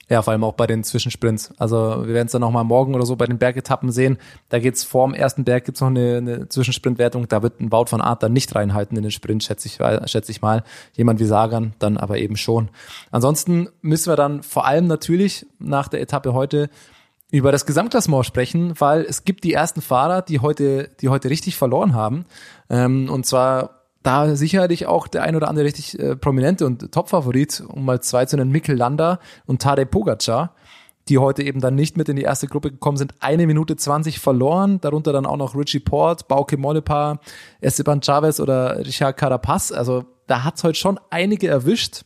Ja, 0.09 0.23
vor 0.23 0.33
allem 0.33 0.45
auch 0.45 0.53
bei 0.53 0.69
den 0.69 0.85
Zwischensprints. 0.85 1.53
Also 1.59 2.07
wir 2.07 2.15
werden 2.15 2.27
es 2.27 2.33
dann 2.33 2.41
nochmal 2.41 2.63
morgen 2.63 2.95
oder 2.95 3.05
so 3.05 3.17
bei 3.17 3.27
den 3.27 3.39
Bergetappen 3.39 3.91
sehen. 3.91 4.19
Da 4.51 4.61
geht's 4.61 4.85
vorm 4.85 5.15
ersten 5.15 5.43
Berg 5.43 5.65
gibt's 5.65 5.81
noch 5.81 5.89
eine, 5.89 6.19
eine 6.19 6.49
Zwischensprintwertung. 6.49 7.27
Da 7.27 7.43
wird 7.43 7.61
ein 7.61 7.73
Wout 7.73 7.87
van 7.91 8.01
Art 8.01 8.23
dann 8.23 8.33
nicht 8.33 8.55
reinhalten 8.55 8.97
in 8.97 9.03
den 9.03 9.11
Sprint, 9.11 9.43
schätze 9.43 9.67
ich, 9.67 9.79
schätze 10.09 10.31
ich 10.31 10.43
mal. 10.43 10.63
Jemand 10.93 11.19
wie 11.19 11.25
Sagan 11.25 11.75
dann 11.81 11.97
aber 11.97 12.19
eben 12.19 12.37
schon. 12.37 12.69
Ansonsten 13.11 13.69
müssen 13.83 14.09
wir 14.09 14.17
dann 14.17 14.45
vor 14.45 14.65
allem 14.65 14.87
natürlich 14.87 15.45
nach 15.59 15.89
der 15.89 16.01
Etappe 16.01 16.35
heute 16.35 16.71
über 17.37 17.53
das 17.53 17.67
Gesamtklassement 17.67 18.25
sprechen, 18.25 18.75
weil 18.79 19.03
es 19.03 19.25
gibt 19.25 19.45
die 19.45 19.53
ersten 19.53 19.81
Fahrer, 19.81 20.23
die 20.23 20.41
heute, 20.41 20.91
die 21.01 21.09
heute 21.09 21.31
richtig 21.31 21.57
verloren 21.57 21.95
haben. 21.95 22.25
Ähm, 22.71 23.09
und 23.11 23.27
zwar 23.27 23.83
da 24.03 24.37
sicherlich 24.37 24.87
auch 24.87 25.09
der 25.09 25.25
ein 25.25 25.35
oder 25.35 25.49
andere 25.49 25.65
richtig 25.65 25.99
äh, 25.99 26.15
prominente 26.15 26.65
und 26.65 26.93
Top-Favorit, 26.93 27.63
um 27.67 27.85
mal 27.85 28.01
zwei 28.01 28.25
zu 28.25 28.37
nennen, 28.37 28.53
Mikkel 28.53 28.77
Landa 28.77 29.19
und 29.47 29.61
Tadej 29.61 29.87
Pogacar, 29.87 30.55
die 31.09 31.19
heute 31.19 31.43
eben 31.43 31.61
dann 31.61 31.75
nicht 31.75 31.97
mit 31.97 32.09
in 32.09 32.17
die 32.17 32.23
erste 32.23 32.47
Gruppe 32.47 32.71
gekommen 32.71 32.97
sind. 32.97 33.15
Eine 33.21 33.47
Minute 33.47 33.77
zwanzig 33.77 34.19
verloren, 34.19 34.81
darunter 34.81 35.13
dann 35.13 35.27
auch 35.27 35.37
noch 35.37 35.55
Richie 35.57 35.81
Port, 35.81 36.29
Bauke 36.29 36.57
Mollepa, 36.57 37.19
Esteban 37.61 38.01
Chavez 38.01 38.41
oder 38.41 38.79
Richard 38.79 39.17
Carapaz. 39.17 39.73
Also 39.73 40.05
da 40.27 40.45
hat's 40.45 40.65
heute 40.65 40.79
schon 40.79 40.99
einige 41.11 41.49
erwischt 41.49 42.05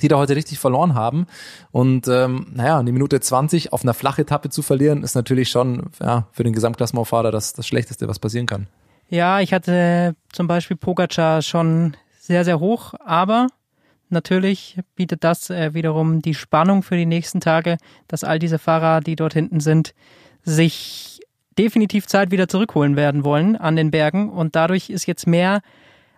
die 0.00 0.08
da 0.08 0.16
heute 0.16 0.36
richtig 0.36 0.58
verloren 0.58 0.94
haben. 0.94 1.26
Und 1.72 2.08
ähm, 2.08 2.46
naja, 2.54 2.78
eine 2.78 2.92
Minute 2.92 3.20
20 3.20 3.72
auf 3.72 3.82
einer 3.82 3.94
Flachetappe 3.94 4.50
zu 4.50 4.62
verlieren, 4.62 5.02
ist 5.02 5.14
natürlich 5.14 5.48
schon 5.48 5.90
ja, 6.00 6.28
für 6.32 6.44
den 6.44 6.52
Gesamtklassementfahrer 6.52 7.30
das, 7.30 7.52
das 7.52 7.66
Schlechteste, 7.66 8.08
was 8.08 8.18
passieren 8.18 8.46
kann. 8.46 8.66
Ja, 9.08 9.40
ich 9.40 9.52
hatte 9.52 10.16
zum 10.32 10.46
Beispiel 10.46 10.76
Pogacar 10.76 11.42
schon 11.42 11.96
sehr, 12.18 12.44
sehr 12.44 12.58
hoch, 12.58 12.94
aber 13.04 13.46
natürlich 14.08 14.78
bietet 14.96 15.22
das 15.22 15.50
äh, 15.50 15.74
wiederum 15.74 16.22
die 16.22 16.34
Spannung 16.34 16.82
für 16.82 16.96
die 16.96 17.06
nächsten 17.06 17.40
Tage, 17.40 17.76
dass 18.08 18.24
all 18.24 18.38
diese 18.38 18.58
Fahrer, 18.58 19.00
die 19.00 19.16
dort 19.16 19.32
hinten 19.32 19.60
sind, 19.60 19.94
sich 20.42 21.20
definitiv 21.58 22.06
Zeit 22.06 22.30
wieder 22.30 22.48
zurückholen 22.48 22.96
werden 22.96 23.24
wollen 23.24 23.56
an 23.56 23.76
den 23.76 23.90
Bergen 23.90 24.28
und 24.30 24.56
dadurch 24.56 24.90
ist 24.90 25.06
jetzt 25.06 25.26
mehr 25.26 25.62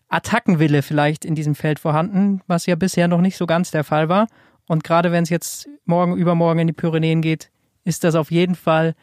Attackenwille 0.08 0.82
vielleicht 0.82 1.24
in 1.24 1.34
diesem 1.34 1.54
Feld 1.54 1.78
vorhanden, 1.78 2.40
was 2.46 2.66
ja 2.66 2.74
bisher 2.76 3.08
noch 3.08 3.20
nicht 3.20 3.36
so 3.36 3.46
ganz 3.46 3.70
der 3.70 3.84
Fall 3.84 4.08
war. 4.08 4.26
Und 4.66 4.84
gerade 4.84 5.12
wenn 5.12 5.22
es 5.22 5.30
jetzt 5.30 5.68
morgen, 5.84 6.16
übermorgen 6.16 6.60
in 6.60 6.66
die 6.66 6.72
Pyrenäen 6.72 7.22
geht, 7.22 7.50
ist 7.84 8.04
das 8.04 8.14
auf 8.14 8.30
jeden 8.30 8.54
Fall 8.54 8.94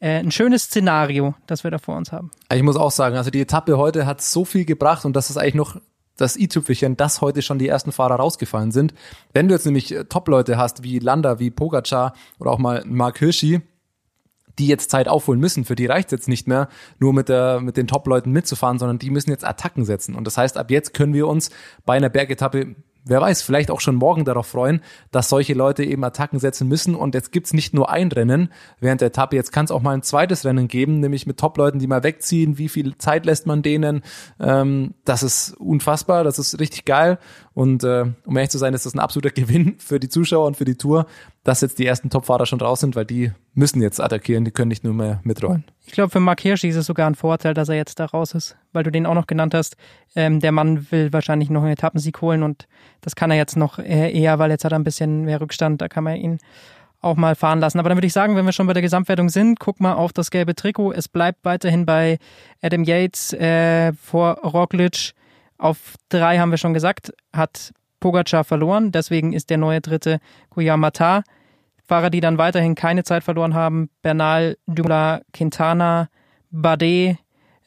äh, 0.00 0.18
ein 0.18 0.32
schönes 0.32 0.64
Szenario, 0.64 1.34
das 1.46 1.64
wir 1.64 1.70
da 1.70 1.78
vor 1.78 1.96
uns 1.96 2.12
haben. 2.12 2.30
Ich 2.52 2.62
muss 2.62 2.76
auch 2.76 2.90
sagen, 2.90 3.16
also 3.16 3.30
die 3.30 3.40
Etappe 3.40 3.78
heute 3.78 4.04
hat 4.06 4.20
so 4.20 4.44
viel 4.44 4.64
gebracht 4.64 5.04
und 5.04 5.14
das 5.14 5.30
ist 5.30 5.36
eigentlich 5.36 5.54
noch 5.54 5.76
das 6.16 6.36
i-Tüpfelchen, 6.36 6.96
dass 6.96 7.20
heute 7.20 7.40
schon 7.42 7.58
die 7.58 7.68
ersten 7.68 7.92
Fahrer 7.92 8.16
rausgefallen 8.16 8.70
sind. 8.70 8.94
Wenn 9.32 9.48
du 9.48 9.54
jetzt 9.54 9.64
nämlich 9.64 9.94
äh, 9.94 10.04
Top-Leute 10.04 10.56
hast, 10.56 10.82
wie 10.82 10.98
Landa, 10.98 11.38
wie 11.38 11.50
Pogacar 11.50 12.14
oder 12.38 12.50
auch 12.50 12.58
mal 12.58 12.82
Mark 12.86 13.18
Hirschi, 13.18 13.62
die 14.58 14.66
jetzt 14.66 14.90
Zeit 14.90 15.08
aufholen 15.08 15.40
müssen. 15.40 15.64
Für 15.64 15.74
die 15.74 15.86
reicht 15.86 16.08
es 16.08 16.12
jetzt 16.12 16.28
nicht 16.28 16.48
mehr, 16.48 16.68
nur 16.98 17.12
mit, 17.12 17.28
der, 17.28 17.60
mit 17.60 17.76
den 17.76 17.86
Top-Leuten 17.86 18.32
mitzufahren, 18.32 18.78
sondern 18.78 18.98
die 18.98 19.10
müssen 19.10 19.30
jetzt 19.30 19.46
Attacken 19.46 19.84
setzen. 19.84 20.14
Und 20.14 20.26
das 20.26 20.36
heißt, 20.36 20.56
ab 20.56 20.70
jetzt 20.70 20.94
können 20.94 21.14
wir 21.14 21.26
uns 21.26 21.50
bei 21.84 21.94
einer 21.94 22.10
Bergetappe 22.10 22.76
wer 23.04 23.20
weiß, 23.20 23.42
vielleicht 23.42 23.70
auch 23.70 23.80
schon 23.80 23.96
morgen 23.96 24.24
darauf 24.24 24.46
freuen, 24.46 24.80
dass 25.10 25.28
solche 25.28 25.54
Leute 25.54 25.84
eben 25.84 26.04
Attacken 26.04 26.38
setzen 26.38 26.68
müssen. 26.68 26.94
Und 26.94 27.14
jetzt 27.14 27.32
gibt's 27.32 27.52
nicht 27.52 27.74
nur 27.74 27.90
ein 27.90 28.10
Rennen 28.12 28.50
während 28.80 29.00
der 29.00 29.08
Etappe, 29.08 29.36
jetzt 29.36 29.52
kann 29.52 29.64
es 29.64 29.70
auch 29.70 29.82
mal 29.82 29.92
ein 29.92 30.02
zweites 30.02 30.44
Rennen 30.44 30.68
geben, 30.68 31.00
nämlich 31.00 31.26
mit 31.26 31.38
Top-Leuten, 31.38 31.78
die 31.78 31.86
mal 31.86 32.02
wegziehen. 32.02 32.58
Wie 32.58 32.68
viel 32.68 32.96
Zeit 32.98 33.26
lässt 33.26 33.46
man 33.46 33.62
denen? 33.62 34.02
Ähm, 34.38 34.94
das 35.04 35.22
ist 35.22 35.54
unfassbar, 35.58 36.24
das 36.24 36.38
ist 36.38 36.58
richtig 36.60 36.84
geil. 36.84 37.18
Und 37.54 37.84
äh, 37.84 38.04
um 38.24 38.36
ehrlich 38.36 38.50
zu 38.50 38.58
sein, 38.58 38.74
ist 38.74 38.86
das 38.86 38.94
ein 38.94 39.00
absoluter 39.00 39.30
Gewinn 39.34 39.76
für 39.78 39.98
die 39.98 40.08
Zuschauer 40.08 40.46
und 40.46 40.56
für 40.56 40.64
die 40.64 40.76
Tour, 40.76 41.06
dass 41.44 41.60
jetzt 41.60 41.78
die 41.78 41.86
ersten 41.86 42.08
Top-Fahrer 42.08 42.46
schon 42.46 42.60
raus 42.60 42.80
sind, 42.80 42.94
weil 42.94 43.04
die 43.04 43.32
müssen 43.54 43.82
jetzt 43.82 44.00
attackieren, 44.00 44.44
die 44.44 44.52
können 44.52 44.68
nicht 44.68 44.84
nur 44.84 44.94
mehr 44.94 45.20
mitrollen. 45.24 45.64
Ich 45.84 45.92
glaube, 45.92 46.10
für 46.10 46.20
Mark 46.20 46.40
Hirschi 46.40 46.68
ist 46.68 46.76
es 46.76 46.86
sogar 46.86 47.08
ein 47.08 47.16
Vorteil, 47.16 47.54
dass 47.54 47.68
er 47.68 47.74
jetzt 47.74 47.98
da 47.98 48.06
raus 48.06 48.32
ist, 48.34 48.56
weil 48.72 48.84
du 48.84 48.92
den 48.92 49.06
auch 49.06 49.14
noch 49.14 49.26
genannt 49.26 49.54
hast. 49.54 49.76
Ähm, 50.14 50.40
der 50.40 50.52
Mann 50.52 50.86
will 50.90 51.12
wahrscheinlich 51.12 51.50
noch 51.50 51.62
einen 51.62 51.72
Etappensieg 51.72 52.20
holen 52.20 52.42
und 52.42 52.68
das 53.00 53.16
kann 53.16 53.30
er 53.30 53.36
jetzt 53.36 53.56
noch 53.56 53.78
eher, 53.78 54.38
weil 54.38 54.50
jetzt 54.50 54.64
hat 54.64 54.72
er 54.72 54.78
ein 54.78 54.84
bisschen 54.84 55.24
mehr 55.24 55.40
Rückstand, 55.40 55.80
da 55.80 55.88
kann 55.88 56.04
man 56.04 56.16
ihn 56.16 56.38
auch 57.00 57.16
mal 57.16 57.34
fahren 57.34 57.58
lassen. 57.58 57.80
Aber 57.80 57.88
dann 57.88 57.98
würde 57.98 58.06
ich 58.06 58.12
sagen, 58.12 58.36
wenn 58.36 58.46
wir 58.46 58.52
schon 58.52 58.68
bei 58.68 58.72
der 58.72 58.82
Gesamtwertung 58.82 59.28
sind, 59.28 59.58
guck 59.58 59.80
mal 59.80 59.94
auf 59.94 60.12
das 60.12 60.30
gelbe 60.30 60.54
Trikot. 60.54 60.92
Es 60.92 61.08
bleibt 61.08 61.44
weiterhin 61.44 61.84
bei 61.84 62.18
Adam 62.62 62.84
Yates 62.84 63.32
äh, 63.32 63.92
vor 63.94 64.38
Roglic. 64.44 65.12
Auf 65.58 65.96
drei 66.08 66.38
haben 66.38 66.52
wir 66.52 66.58
schon 66.58 66.74
gesagt, 66.74 67.12
hat 67.32 67.72
Pogacar 68.02 68.44
verloren. 68.44 68.92
Deswegen 68.92 69.32
ist 69.32 69.48
der 69.48 69.56
neue 69.56 69.80
dritte 69.80 70.18
Guillermo 70.50 70.90
Fahrer, 71.84 72.10
die 72.10 72.20
dann 72.20 72.36
weiterhin 72.36 72.74
keine 72.74 73.04
Zeit 73.04 73.24
verloren 73.24 73.54
haben, 73.54 73.88
Bernal, 74.02 74.58
Dula, 74.66 75.22
Quintana, 75.32 76.08
Bardet, 76.50 77.16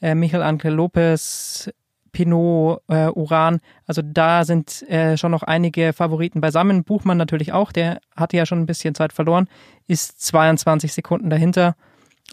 äh, 0.02 0.14
Michael 0.14 0.44
Angel 0.44 0.74
Lopez, 0.74 1.70
Pinot, 2.12 2.82
äh, 2.88 3.08
Uran. 3.08 3.60
Also 3.88 4.02
da 4.04 4.46
sind 4.46 4.84
äh, 4.90 5.18
schon 5.18 5.32
noch 5.32 5.44
einige 5.44 5.94
Favoriten 5.94 6.42
beisammen. 6.42 6.84
Buchmann 6.84 7.18
natürlich 7.18 7.52
auch, 7.52 7.72
der 7.72 8.00
hatte 8.16 8.38
ja 8.38 8.46
schon 8.46 8.60
ein 8.60 8.66
bisschen 8.66 8.96
Zeit 8.96 9.14
verloren, 9.14 9.48
ist 9.88 10.22
22 10.22 10.94
Sekunden 10.94 11.30
dahinter. 11.30 11.76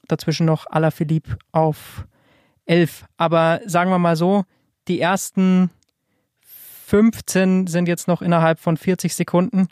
Dazwischen 0.08 0.46
noch 0.46 0.66
Alaphilippe 0.68 1.36
auf 1.52 2.06
11. 2.66 3.04
Aber 3.16 3.60
sagen 3.66 3.90
wir 3.90 3.98
mal 3.98 4.16
so, 4.16 4.44
die 4.88 5.00
ersten 5.00 5.70
15 6.92 7.68
sind 7.68 7.88
jetzt 7.88 8.06
noch 8.06 8.20
innerhalb 8.20 8.58
von 8.58 8.76
40 8.76 9.14
Sekunden. 9.14 9.68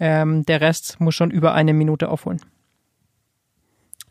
Ähm, 0.00 0.46
der 0.46 0.62
Rest 0.62 1.00
muss 1.00 1.14
schon 1.14 1.30
über 1.30 1.52
eine 1.52 1.74
Minute 1.74 2.08
aufholen. 2.08 2.40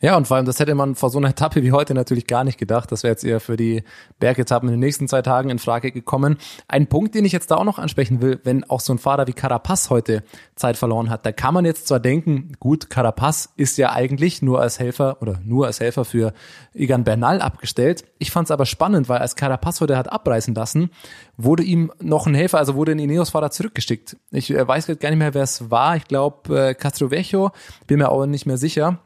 Ja, 0.04 0.18
und 0.18 0.28
vor 0.28 0.38
allem, 0.38 0.48
das 0.48 0.60
hätte 0.60 0.74
man 0.74 0.96
vor 0.96 1.12
so 1.12 1.20
einer 1.20 1.30
Etappe 1.30 1.62
wie 1.62 1.72
heute 1.72 1.94
natürlich 1.94 2.26
gar 2.26 2.44
nicht 2.44 2.58
gedacht. 2.58 2.92
Das 2.92 3.04
wäre 3.04 3.12
jetzt 3.12 3.24
eher 3.24 3.40
für 3.40 3.56
die 3.56 3.84
Bergetappen 4.20 4.68
in 4.68 4.74
den 4.74 4.80
nächsten 4.80 5.08
zwei 5.08 5.22
Tagen 5.22 5.52
in 5.52 5.60
Frage 5.60 5.92
gekommen. 5.92 6.38
Ein 6.68 6.88
Punkt, 6.88 7.14
den 7.14 7.24
ich 7.24 7.32
jetzt 7.32 7.52
da 7.52 7.58
auch 7.58 7.66
noch 7.66 7.78
ansprechen 7.78 8.20
will, 8.20 8.40
wenn 8.44 8.64
auch 8.64 8.80
so 8.80 8.94
ein 8.94 8.98
Fahrer 8.98 9.28
wie 9.28 9.34
Carapaz 9.34 9.92
heute 9.92 10.24
Zeit 10.56 10.76
verloren 10.76 11.12
hat, 11.12 11.24
da 11.28 11.32
kann 11.32 11.54
man 11.54 11.66
jetzt 11.66 11.88
zwar 11.88 12.00
denken, 12.00 12.54
gut, 12.60 12.90
Carapaz 12.90 13.54
ist 13.58 13.78
ja 13.78 13.92
eigentlich 13.92 14.42
nur 14.42 14.60
als 14.60 14.80
Helfer 14.80 15.22
oder 15.22 15.40
nur 15.44 15.68
als 15.68 15.80
Helfer 15.80 16.04
für 16.04 16.34
Egan 16.74 17.04
Bernal 17.04 17.40
abgestellt. 17.40 18.04
Ich 18.18 18.32
fand 18.32 18.48
es 18.48 18.52
aber 18.52 18.66
spannend, 18.66 19.08
weil 19.08 19.20
als 19.20 19.36
Carapaz 19.36 19.82
heute 19.82 19.98
hat 19.98 20.12
abreißen 20.12 20.56
lassen, 20.56 20.90
wurde 21.38 21.62
ihm 21.62 21.92
noch 22.02 22.26
ein 22.26 22.34
Helfer, 22.34 22.58
also 22.58 22.74
wurde 22.74 22.94
ein 22.94 23.00
Ineos-Fahrer 23.00 23.52
zurückgeschickt. 23.52 24.18
Ich 24.32 24.50
äh, 24.50 24.68
weiß 24.68 24.88
gar 25.00 25.12
nicht 25.12 25.20
mehr, 25.20 25.36
wer 25.36 25.44
es 25.44 25.70
war. 25.70 25.96
Ich 25.96 26.06
glaube, 26.06 26.70
äh, 26.70 26.74
Castrovecchio, 26.74 27.52
bin 27.86 28.00
mir 28.00 28.10
auch 28.10 28.26
nicht 28.26 28.48
mehr 28.48 28.58
sicher. 28.58 29.00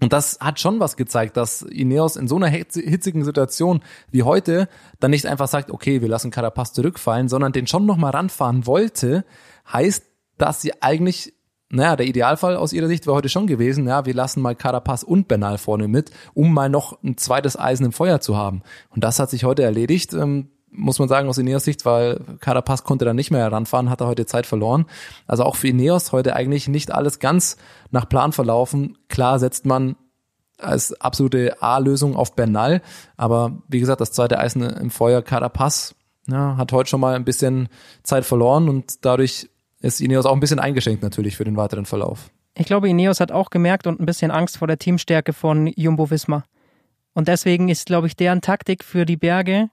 Und 0.00 0.12
das 0.12 0.38
hat 0.40 0.58
schon 0.58 0.80
was 0.80 0.96
gezeigt, 0.96 1.36
dass 1.36 1.62
Ineos 1.62 2.16
in 2.16 2.26
so 2.26 2.36
einer 2.36 2.48
hitzigen 2.48 3.24
Situation 3.24 3.82
wie 4.10 4.22
heute 4.22 4.68
dann 4.98 5.10
nicht 5.10 5.26
einfach 5.26 5.48
sagt, 5.48 5.70
okay, 5.70 6.00
wir 6.00 6.08
lassen 6.08 6.30
Carapaz 6.30 6.72
zurückfallen, 6.72 7.28
sondern 7.28 7.52
den 7.52 7.66
schon 7.66 7.86
nochmal 7.86 8.12
ranfahren 8.12 8.66
wollte, 8.66 9.24
heißt, 9.70 10.04
dass 10.38 10.62
sie 10.62 10.82
eigentlich, 10.82 11.34
naja, 11.68 11.96
der 11.96 12.06
Idealfall 12.06 12.56
aus 12.56 12.72
ihrer 12.72 12.88
Sicht 12.88 13.06
war 13.06 13.14
heute 13.14 13.28
schon 13.28 13.46
gewesen, 13.46 13.86
ja, 13.86 14.06
wir 14.06 14.14
lassen 14.14 14.40
mal 14.40 14.56
Carapaz 14.56 15.02
und 15.02 15.28
Bernal 15.28 15.58
vorne 15.58 15.86
mit, 15.86 16.10
um 16.32 16.54
mal 16.54 16.70
noch 16.70 17.02
ein 17.02 17.18
zweites 17.18 17.58
Eisen 17.58 17.84
im 17.84 17.92
Feuer 17.92 18.20
zu 18.20 18.36
haben. 18.36 18.62
Und 18.88 19.04
das 19.04 19.18
hat 19.18 19.28
sich 19.28 19.44
heute 19.44 19.62
erledigt. 19.62 20.14
Ähm, 20.14 20.48
muss 20.70 20.98
man 20.98 21.08
sagen, 21.08 21.28
aus 21.28 21.38
Ineos 21.38 21.64
Sicht, 21.64 21.84
weil 21.84 22.20
Carapaz 22.40 22.84
konnte 22.84 23.04
dann 23.04 23.16
nicht 23.16 23.30
mehr 23.30 23.40
heranfahren, 23.40 23.90
hat 23.90 24.00
er 24.00 24.06
heute 24.06 24.26
Zeit 24.26 24.46
verloren. 24.46 24.86
Also 25.26 25.44
auch 25.44 25.56
für 25.56 25.68
Ineos 25.68 26.12
heute 26.12 26.36
eigentlich 26.36 26.68
nicht 26.68 26.92
alles 26.92 27.18
ganz 27.18 27.56
nach 27.90 28.08
Plan 28.08 28.32
verlaufen. 28.32 28.96
Klar 29.08 29.38
setzt 29.38 29.66
man 29.66 29.96
als 30.58 30.92
absolute 31.00 31.62
A-Lösung 31.62 32.16
auf 32.16 32.34
Bernal, 32.34 32.82
aber 33.16 33.62
wie 33.68 33.80
gesagt, 33.80 34.00
das 34.00 34.12
zweite 34.12 34.38
Eisen 34.38 34.62
im 34.62 34.90
Feuer, 34.90 35.22
Carapaz, 35.22 35.94
ja, 36.28 36.56
hat 36.56 36.72
heute 36.72 36.90
schon 36.90 37.00
mal 37.00 37.14
ein 37.14 37.24
bisschen 37.24 37.68
Zeit 38.02 38.24
verloren 38.24 38.68
und 38.68 39.04
dadurch 39.04 39.48
ist 39.80 40.00
Ineos 40.00 40.26
auch 40.26 40.34
ein 40.34 40.40
bisschen 40.40 40.58
eingeschränkt 40.58 41.02
natürlich 41.02 41.36
für 41.36 41.44
den 41.44 41.56
weiteren 41.56 41.86
Verlauf. 41.86 42.30
Ich 42.54 42.66
glaube, 42.66 42.88
Ineos 42.88 43.20
hat 43.20 43.32
auch 43.32 43.50
gemerkt 43.50 43.86
und 43.86 44.00
ein 44.00 44.06
bisschen 44.06 44.30
Angst 44.30 44.58
vor 44.58 44.68
der 44.68 44.78
Teamstärke 44.78 45.32
von 45.32 45.66
Jumbo 45.76 46.10
Visma. 46.10 46.44
Und 47.14 47.28
deswegen 47.28 47.68
ist, 47.68 47.86
glaube 47.86 48.06
ich, 48.06 48.16
deren 48.16 48.40
Taktik 48.40 48.84
für 48.84 49.06
die 49.06 49.16
Berge 49.16 49.70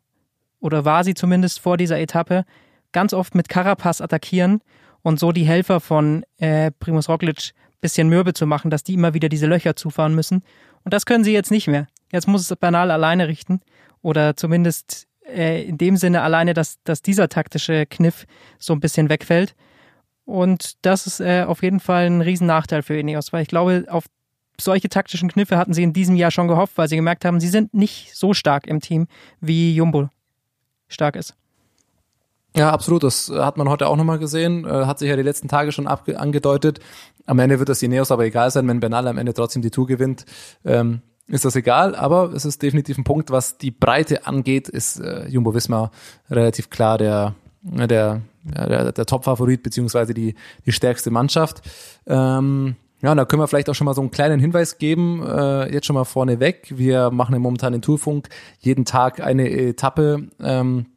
oder 0.68 0.84
war 0.86 1.04
sie 1.06 1.14
zumindest 1.14 1.60
vor 1.62 1.78
dieser 1.78 1.98
Etappe, 1.98 2.44
ganz 2.92 3.14
oft 3.14 3.36
mit 3.36 3.48
Carapaz 3.48 4.02
attackieren 4.02 4.62
und 5.02 5.18
so 5.18 5.32
die 5.32 5.46
Helfer 5.46 5.80
von 5.80 6.24
äh, 6.38 6.72
Primus 6.72 7.10
Roglic 7.10 7.54
bisschen 7.80 8.10
mürbe 8.10 8.34
zu 8.34 8.46
machen, 8.46 8.70
dass 8.70 8.84
die 8.84 8.96
immer 8.96 9.14
wieder 9.14 9.30
diese 9.30 9.46
Löcher 9.46 9.76
zufahren 9.76 10.14
müssen. 10.14 10.44
Und 10.84 10.94
das 10.94 11.06
können 11.06 11.24
sie 11.24 11.32
jetzt 11.32 11.52
nicht 11.52 11.68
mehr. 11.68 11.88
Jetzt 12.12 12.28
muss 12.28 12.50
es 12.50 12.56
Bernal 12.58 12.92
alleine 12.92 13.28
richten 13.28 13.62
oder 14.02 14.36
zumindest 14.36 15.08
äh, 15.26 15.64
in 15.64 15.78
dem 15.78 15.96
Sinne 15.96 16.22
alleine, 16.22 16.54
dass, 16.54 16.84
dass 16.84 17.02
dieser 17.02 17.30
taktische 17.30 17.86
Kniff 17.86 18.26
so 18.60 18.74
ein 18.74 18.82
bisschen 18.82 19.10
wegfällt. 19.10 19.56
Und 20.26 20.74
das 20.86 21.08
ist 21.08 21.22
äh, 21.22 21.46
auf 21.48 21.64
jeden 21.64 21.80
Fall 21.80 22.08
ein 22.08 22.22
Riesennachteil 22.22 22.82
für 22.82 23.00
Ineos, 23.00 23.32
weil 23.32 23.44
ich 23.44 23.48
glaube, 23.48 23.86
auf 23.88 24.06
solche 24.60 24.90
taktischen 24.90 25.30
Kniffe 25.30 25.58
hatten 25.58 25.74
sie 25.74 25.84
in 25.84 25.94
diesem 25.94 26.18
Jahr 26.18 26.32
schon 26.32 26.50
gehofft, 26.50 26.78
weil 26.78 26.90
sie 26.90 26.98
gemerkt 26.98 27.24
haben, 27.24 27.40
sie 27.40 27.48
sind 27.48 27.74
nicht 27.74 28.16
so 28.16 28.34
stark 28.34 28.68
im 28.68 28.82
Team, 28.82 29.08
wie 29.40 29.74
Jumbo 29.74 30.10
stark 30.88 31.16
ist. 31.16 31.36
Ja, 32.56 32.72
absolut. 32.72 33.04
Das 33.04 33.30
hat 33.30 33.58
man 33.58 33.70
heute 33.70 33.88
auch 33.88 33.96
nochmal 33.96 34.20
gesehen. 34.20 34.66
Äh, 34.66 34.86
hat 34.86 35.00
sich 35.00 35.10
ja 35.10 35.16
die 35.16 35.22
letzten 35.22 35.48
Tage 35.48 35.72
schon 35.72 35.88
angedeutet. 35.88 36.80
Am 37.26 37.40
Ende 37.40 37.60
wird 37.60 37.70
das 37.70 37.84
Ineos 37.84 38.12
aber 38.12 38.26
egal 38.26 38.50
sein, 38.52 38.68
wenn 38.68 38.80
Bernal 38.80 39.08
am 39.08 39.18
Ende 39.18 39.34
trotzdem 39.34 39.62
die 39.62 39.70
Tour 39.70 39.86
gewinnt. 39.86 40.26
Ähm, 40.66 41.02
ist 41.28 41.44
das 41.44 41.56
egal, 41.58 41.94
aber 41.94 42.32
es 42.34 42.46
ist 42.46 42.62
definitiv 42.62 42.98
ein 42.98 43.04
Punkt, 43.04 43.32
was 43.32 43.58
die 43.58 43.72
Breite 43.72 44.26
angeht, 44.26 44.70
ist 44.70 45.00
äh, 45.00 45.28
Jumbo 45.28 45.54
Visma 45.54 45.92
relativ 46.30 46.70
klar 46.70 46.98
der, 46.98 47.36
der, 47.62 48.22
der, 48.44 48.92
der 48.94 49.06
Top-Favorit 49.06 49.62
beziehungsweise 49.62 50.14
die, 50.14 50.36
die 50.66 50.72
stärkste 50.72 51.12
Mannschaft. 51.12 51.62
Ähm, 52.06 52.78
ja, 53.02 53.14
da 53.14 53.26
können 53.26 53.42
wir 53.42 53.48
vielleicht 53.48 53.70
auch 53.70 53.76
schon 53.76 53.86
mal 53.86 53.94
so 53.94 54.02
einen 54.02 54.12
kleinen 54.12 54.40
Hinweis 54.40 54.78
geben, 54.80 55.24
äh, 55.24 55.72
jetzt 55.72 55.86
schon 55.86 55.96
mal 55.96 56.06
vorneweg. 56.06 56.74
Wir 56.76 57.12
machen 57.12 57.34
ja 57.34 57.40
momentan 57.40 57.74
den 57.74 57.82
Tourfunk 57.82 58.30
jeden 58.60 58.86
Tag 58.86 59.20
eine 59.20 59.50
Etappe. 59.50 60.28
Ähm, 60.40 60.88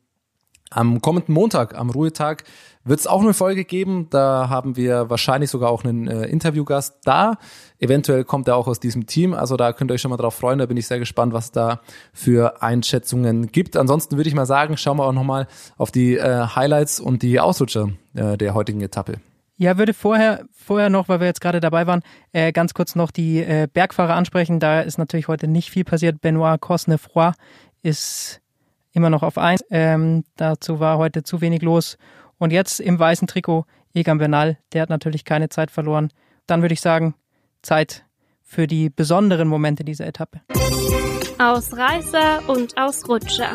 am 0.71 1.03
kommenden 1.03 1.35
Montag, 1.35 1.77
am 1.77 1.91
Ruhetag, 1.91 2.45
wird 2.85 3.01
es 3.01 3.07
auch 3.07 3.21
eine 3.21 3.35
Folge 3.35 3.65
geben. 3.65 4.07
Da 4.11 4.49
haben 4.49 4.77
wir 4.77 5.11
wahrscheinlich 5.11 5.51
sogar 5.51 5.71
auch 5.71 5.85
einen 5.85 6.07
äh, 6.07 6.27
Interviewgast 6.27 7.01
da. 7.05 7.37
Eventuell 7.79 8.25
kommt 8.25 8.49
er 8.49 8.57
auch 8.57 8.69
aus 8.69 8.81
diesem 8.81 9.07
Team. 9.07 9.35
Also 9.35 9.57
da 9.57 9.73
könnt 9.73 9.91
ihr 9.91 9.95
euch 9.95 10.01
schon 10.01 10.11
mal 10.11 10.17
drauf 10.17 10.35
freuen. 10.35 10.59
Da 10.59 10.67
bin 10.67 10.77
ich 10.77 10.87
sehr 10.87 10.99
gespannt, 10.99 11.35
was 11.35 11.53
da 11.53 11.81
für 12.15 12.63
Einschätzungen 12.63 13.53
gibt. 13.53 13.77
Ansonsten 13.77 14.17
würde 14.17 14.29
ich 14.29 14.35
mal 14.35 14.47
sagen, 14.47 14.77
schauen 14.77 14.97
wir 14.97 15.05
auch 15.05 15.13
nochmal 15.13 15.49
auf 15.77 15.91
die 15.91 16.17
äh, 16.17 16.47
Highlights 16.55 17.01
und 17.01 17.23
die 17.23 17.41
Ausrutscher 17.41 17.91
äh, 18.15 18.39
der 18.39 18.55
heutigen 18.55 18.81
Etappe. 18.81 19.21
Ja, 19.61 19.77
würde 19.77 19.93
vorher, 19.93 20.47
vorher 20.53 20.89
noch, 20.89 21.11
weil 21.11 21.21
wir 21.21 21.27
jetzt 21.27 21.43
gerade 21.43 21.61
dabei 21.61 21.87
waren, 21.87 22.01
äh, 22.33 22.51
ganz 22.51 22.73
kurz 22.73 22.95
noch 22.95 23.11
die 23.11 23.41
äh, 23.41 23.69
Bergfahrer 23.71 24.15
ansprechen. 24.15 24.59
Da 24.59 24.81
ist 24.81 24.97
natürlich 24.97 25.29
heute 25.29 25.49
nicht 25.49 25.69
viel 25.69 25.85
passiert. 25.85 26.23
Benoit 26.23 26.59
Cosnefroy 26.63 27.33
ist 27.83 28.41
immer 28.93 29.11
noch 29.11 29.23
auf 29.23 29.37
eins. 29.37 29.63
Ähm, 29.69 30.25
dazu 30.37 30.81
war 30.81 30.97
heute 30.97 31.25
zu 31.25 31.43
wenig 31.43 31.61
los. 31.61 31.99
Und 32.39 32.55
jetzt 32.55 32.81
im 32.81 32.99
weißen 32.99 33.29
Trikot 33.29 33.67
Egan 33.93 34.17
Bernal, 34.17 34.57
der 34.73 34.81
hat 34.81 34.89
natürlich 34.89 35.27
keine 35.27 35.51
Zeit 35.51 35.71
verloren. 35.71 36.09
Dann 36.47 36.63
würde 36.63 36.73
ich 36.73 36.81
sagen, 36.81 37.15
Zeit 37.61 38.07
für 38.43 38.67
die 38.67 38.89
besonderen 38.89 39.47
Momente 39.47 39.85
dieser 39.85 40.07
Etappe. 40.07 40.41
Ausreißer 41.39 42.49
und 42.49 42.79
Ausrutscher. 42.79 43.53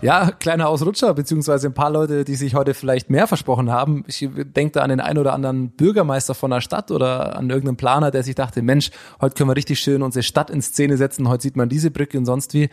Ja, 0.00 0.30
kleiner 0.30 0.68
Ausrutscher, 0.68 1.12
beziehungsweise 1.12 1.66
ein 1.66 1.74
paar 1.74 1.90
Leute, 1.90 2.24
die 2.24 2.36
sich 2.36 2.54
heute 2.54 2.72
vielleicht 2.72 3.10
mehr 3.10 3.26
versprochen 3.26 3.72
haben. 3.72 4.04
Ich 4.06 4.28
denke 4.32 4.74
da 4.74 4.82
an 4.82 4.90
den 4.90 5.00
einen 5.00 5.18
oder 5.18 5.32
anderen 5.32 5.70
Bürgermeister 5.70 6.34
von 6.34 6.52
der 6.52 6.60
Stadt 6.60 6.92
oder 6.92 7.36
an 7.36 7.50
irgendeinen 7.50 7.78
Planer, 7.78 8.12
der 8.12 8.22
sich 8.22 8.36
dachte, 8.36 8.62
Mensch, 8.62 8.92
heute 9.20 9.34
können 9.34 9.50
wir 9.50 9.56
richtig 9.56 9.80
schön 9.80 10.02
unsere 10.02 10.22
Stadt 10.22 10.50
in 10.50 10.62
Szene 10.62 10.96
setzen, 10.96 11.28
heute 11.28 11.42
sieht 11.42 11.56
man 11.56 11.68
diese 11.68 11.90
Brücke 11.90 12.16
und 12.16 12.26
sonst 12.26 12.54
wie. 12.54 12.68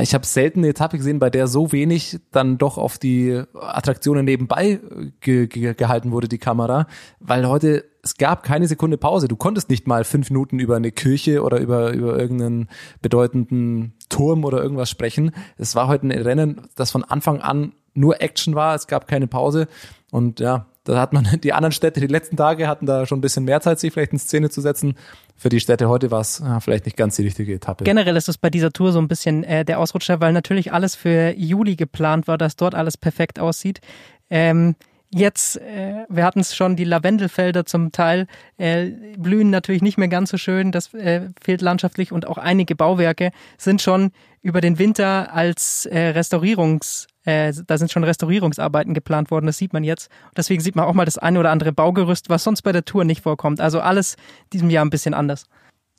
Ich 0.00 0.14
habe 0.14 0.24
selten 0.24 0.60
eine 0.60 0.68
Etappe 0.68 0.98
gesehen, 0.98 1.18
bei 1.18 1.30
der 1.30 1.48
so 1.48 1.72
wenig 1.72 2.20
dann 2.30 2.58
doch 2.58 2.78
auf 2.78 2.98
die 2.98 3.42
Attraktionen 3.54 4.24
nebenbei 4.24 4.78
ge 5.20 5.48
ge 5.48 5.74
gehalten 5.74 6.12
wurde, 6.12 6.28
die 6.28 6.38
Kamera, 6.38 6.86
weil 7.18 7.48
heute 7.48 7.86
es 8.08 8.16
gab 8.16 8.42
keine 8.42 8.66
Sekunde 8.66 8.96
Pause. 8.96 9.28
Du 9.28 9.36
konntest 9.36 9.68
nicht 9.68 9.86
mal 9.86 10.02
fünf 10.04 10.30
Minuten 10.30 10.58
über 10.58 10.76
eine 10.76 10.92
Kirche 10.92 11.42
oder 11.42 11.58
über, 11.58 11.92
über 11.92 12.18
irgendeinen 12.18 12.68
bedeutenden 13.02 13.92
Turm 14.08 14.46
oder 14.46 14.62
irgendwas 14.62 14.88
sprechen. 14.88 15.32
Es 15.58 15.74
war 15.74 15.88
heute 15.88 16.06
ein 16.06 16.12
Rennen, 16.12 16.62
das 16.74 16.90
von 16.90 17.04
Anfang 17.04 17.42
an 17.42 17.72
nur 17.92 18.22
Action 18.22 18.54
war. 18.54 18.74
Es 18.74 18.86
gab 18.86 19.08
keine 19.08 19.26
Pause. 19.26 19.68
Und 20.10 20.40
ja, 20.40 20.66
da 20.84 20.98
hat 20.98 21.12
man 21.12 21.28
die 21.44 21.52
anderen 21.52 21.72
Städte, 21.72 22.00
die 22.00 22.06
letzten 22.06 22.38
Tage 22.38 22.66
hatten 22.66 22.86
da 22.86 23.04
schon 23.04 23.18
ein 23.18 23.20
bisschen 23.20 23.44
mehr 23.44 23.60
Zeit, 23.60 23.78
sich 23.78 23.92
vielleicht 23.92 24.12
in 24.12 24.18
Szene 24.18 24.48
zu 24.48 24.62
setzen. 24.62 24.94
Für 25.36 25.50
die 25.50 25.60
Städte 25.60 25.90
heute 25.90 26.10
war 26.10 26.22
es 26.22 26.38
ja, 26.38 26.60
vielleicht 26.60 26.86
nicht 26.86 26.96
ganz 26.96 27.16
die 27.16 27.24
richtige 27.24 27.52
Etappe. 27.52 27.84
Generell 27.84 28.16
ist 28.16 28.30
es 28.30 28.38
bei 28.38 28.48
dieser 28.48 28.72
Tour 28.72 28.92
so 28.92 28.98
ein 29.00 29.08
bisschen 29.08 29.44
äh, 29.44 29.66
der 29.66 29.80
Ausrutscher, 29.80 30.22
weil 30.22 30.32
natürlich 30.32 30.72
alles 30.72 30.94
für 30.94 31.34
Juli 31.36 31.76
geplant 31.76 32.26
war, 32.26 32.38
dass 32.38 32.56
dort 32.56 32.74
alles 32.74 32.96
perfekt 32.96 33.38
aussieht. 33.38 33.82
Ähm, 34.30 34.76
Jetzt, 35.10 35.56
äh, 35.56 36.04
wir 36.10 36.24
hatten 36.24 36.40
es 36.40 36.54
schon, 36.54 36.76
die 36.76 36.84
Lavendelfelder 36.84 37.64
zum 37.64 37.92
Teil 37.92 38.26
äh, 38.58 38.90
blühen 39.16 39.48
natürlich 39.48 39.80
nicht 39.80 39.96
mehr 39.96 40.08
ganz 40.08 40.28
so 40.28 40.36
schön, 40.36 40.70
das 40.70 40.92
äh, 40.92 41.30
fehlt 41.40 41.62
landschaftlich 41.62 42.12
und 42.12 42.26
auch 42.26 42.36
einige 42.36 42.76
Bauwerke 42.76 43.30
sind 43.56 43.80
schon 43.80 44.10
über 44.42 44.60
den 44.60 44.78
Winter 44.78 45.32
als 45.32 45.86
äh, 45.86 46.08
Restaurierungs, 46.08 47.06
äh, 47.24 47.54
da 47.66 47.78
sind 47.78 47.90
schon 47.90 48.04
Restaurierungsarbeiten 48.04 48.92
geplant 48.92 49.30
worden, 49.30 49.46
das 49.46 49.56
sieht 49.56 49.72
man 49.72 49.82
jetzt. 49.82 50.10
deswegen 50.36 50.60
sieht 50.60 50.76
man 50.76 50.84
auch 50.84 50.94
mal 50.94 51.06
das 51.06 51.16
eine 51.16 51.40
oder 51.40 51.52
andere 51.52 51.72
Baugerüst, 51.72 52.28
was 52.28 52.44
sonst 52.44 52.60
bei 52.60 52.72
der 52.72 52.84
Tour 52.84 53.04
nicht 53.04 53.22
vorkommt. 53.22 53.60
Also 53.60 53.80
alles 53.80 54.16
diesem 54.52 54.68
Jahr 54.68 54.84
ein 54.84 54.90
bisschen 54.90 55.14
anders. 55.14 55.46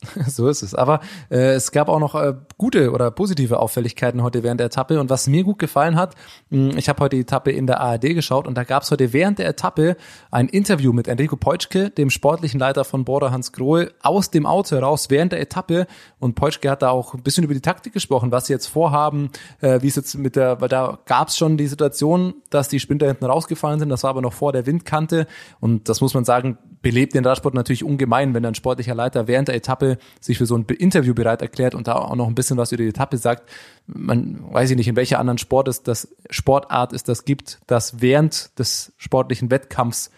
So 0.26 0.48
ist 0.48 0.62
es. 0.62 0.74
Aber 0.74 1.00
äh, 1.30 1.54
es 1.54 1.72
gab 1.72 1.88
auch 1.88 1.98
noch 1.98 2.14
äh, 2.14 2.34
gute 2.58 2.92
oder 2.92 3.10
positive 3.10 3.58
Auffälligkeiten 3.58 4.22
heute 4.22 4.42
während 4.42 4.60
der 4.60 4.66
Etappe. 4.66 5.00
Und 5.00 5.10
was 5.10 5.26
mir 5.26 5.44
gut 5.44 5.58
gefallen 5.58 5.96
hat, 5.96 6.14
mh, 6.50 6.72
hm, 6.72 6.78
ich 6.78 6.88
habe 6.88 7.00
heute 7.00 7.16
die 7.16 7.22
Etappe 7.22 7.50
in 7.50 7.66
der 7.66 7.80
ARD 7.80 8.14
geschaut 8.14 8.46
und 8.46 8.54
da 8.56 8.64
gab 8.64 8.82
es 8.82 8.90
heute 8.90 9.12
während 9.12 9.38
der 9.38 9.48
Etappe 9.48 9.96
ein 10.30 10.48
Interview 10.48 10.92
mit 10.92 11.08
Enrico 11.08 11.36
Peutschke, 11.36 11.90
dem 11.90 12.10
sportlichen 12.10 12.60
Leiter 12.60 12.84
von 12.84 13.04
Border 13.04 13.30
Hans 13.30 13.52
Grohe, 13.52 13.92
aus 14.02 14.30
dem 14.30 14.46
Auto 14.46 14.76
heraus 14.76 15.10
während 15.10 15.32
der 15.32 15.40
Etappe. 15.40 15.86
Und 16.18 16.34
Peutschke 16.34 16.70
hat 16.70 16.82
da 16.82 16.90
auch 16.90 17.14
ein 17.14 17.22
bisschen 17.22 17.44
über 17.44 17.54
die 17.54 17.60
Taktik 17.60 17.92
gesprochen, 17.92 18.32
was 18.32 18.46
sie 18.46 18.52
jetzt 18.52 18.66
vorhaben, 18.66 19.30
äh, 19.60 19.82
wie 19.82 19.88
es 19.88 19.96
jetzt 19.96 20.16
mit 20.16 20.36
der, 20.36 20.60
weil 20.60 20.68
da 20.68 20.98
gab 21.06 21.28
es 21.28 21.36
schon 21.36 21.56
die 21.56 21.66
Situation, 21.66 22.34
dass 22.50 22.68
die 22.68 22.80
Sprinter 22.80 23.06
hinten 23.06 23.24
rausgefallen 23.24 23.80
sind. 23.80 23.88
Das 23.88 24.02
war 24.02 24.10
aber 24.10 24.22
noch 24.22 24.32
vor 24.32 24.52
der 24.52 24.66
Windkante. 24.66 25.26
Und 25.60 25.88
das 25.88 26.00
muss 26.00 26.14
man 26.14 26.24
sagen, 26.24 26.58
belebt 26.82 27.14
den 27.14 27.24
Radsport 27.24 27.54
natürlich 27.54 27.84
ungemein, 27.84 28.34
wenn 28.34 28.44
ein 28.44 28.54
sportlicher 28.54 28.94
Leiter 28.94 29.28
während 29.28 29.48
der 29.48 29.54
Etappe 29.54 29.98
sich 30.20 30.38
für 30.38 30.46
so 30.46 30.56
ein 30.56 30.64
Interview 30.64 31.14
bereit 31.14 31.42
erklärt 31.42 31.74
und 31.74 31.88
da 31.88 31.96
auch 31.96 32.16
noch 32.16 32.26
ein 32.26 32.34
bisschen 32.34 32.56
was 32.56 32.72
über 32.72 32.82
die 32.82 32.88
Etappe 32.88 33.18
sagt. 33.18 33.48
Man 33.86 34.40
weiß 34.52 34.70
ich 34.70 34.76
nicht, 34.76 34.88
in 34.88 34.96
welcher 34.96 35.18
anderen 35.18 35.38
Sport 35.38 35.68
es 35.68 35.82
das 35.82 36.08
Sportart 36.30 36.92
es 36.92 37.04
das 37.04 37.24
gibt, 37.24 37.60
dass 37.66 38.00
während 38.00 38.58
des 38.58 38.92
sportlichen 38.96 39.50
Wettkampfs 39.50 40.10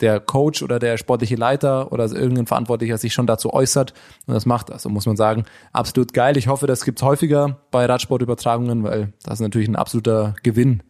der 0.00 0.20
Coach 0.20 0.62
oder 0.62 0.78
der 0.78 0.98
sportliche 0.98 1.36
Leiter 1.36 1.90
oder 1.92 2.04
irgendein 2.04 2.46
Verantwortlicher 2.46 2.98
sich 2.98 3.14
schon 3.14 3.26
dazu 3.26 3.52
äußert 3.52 3.94
und 4.26 4.34
das 4.34 4.44
macht. 4.44 4.70
Also 4.70 4.88
muss 4.88 5.06
man 5.06 5.16
sagen, 5.16 5.44
absolut 5.72 6.12
geil. 6.12 6.36
Ich 6.36 6.48
hoffe, 6.48 6.66
das 6.66 6.84
gibt's 6.84 7.02
häufiger 7.02 7.60
bei 7.70 7.86
Radsportübertragungen, 7.86 8.82
weil 8.82 9.12
das 9.22 9.34
ist 9.34 9.40
natürlich 9.40 9.68
ein 9.68 9.76
absoluter 9.76 10.34
Gewinn. 10.42 10.82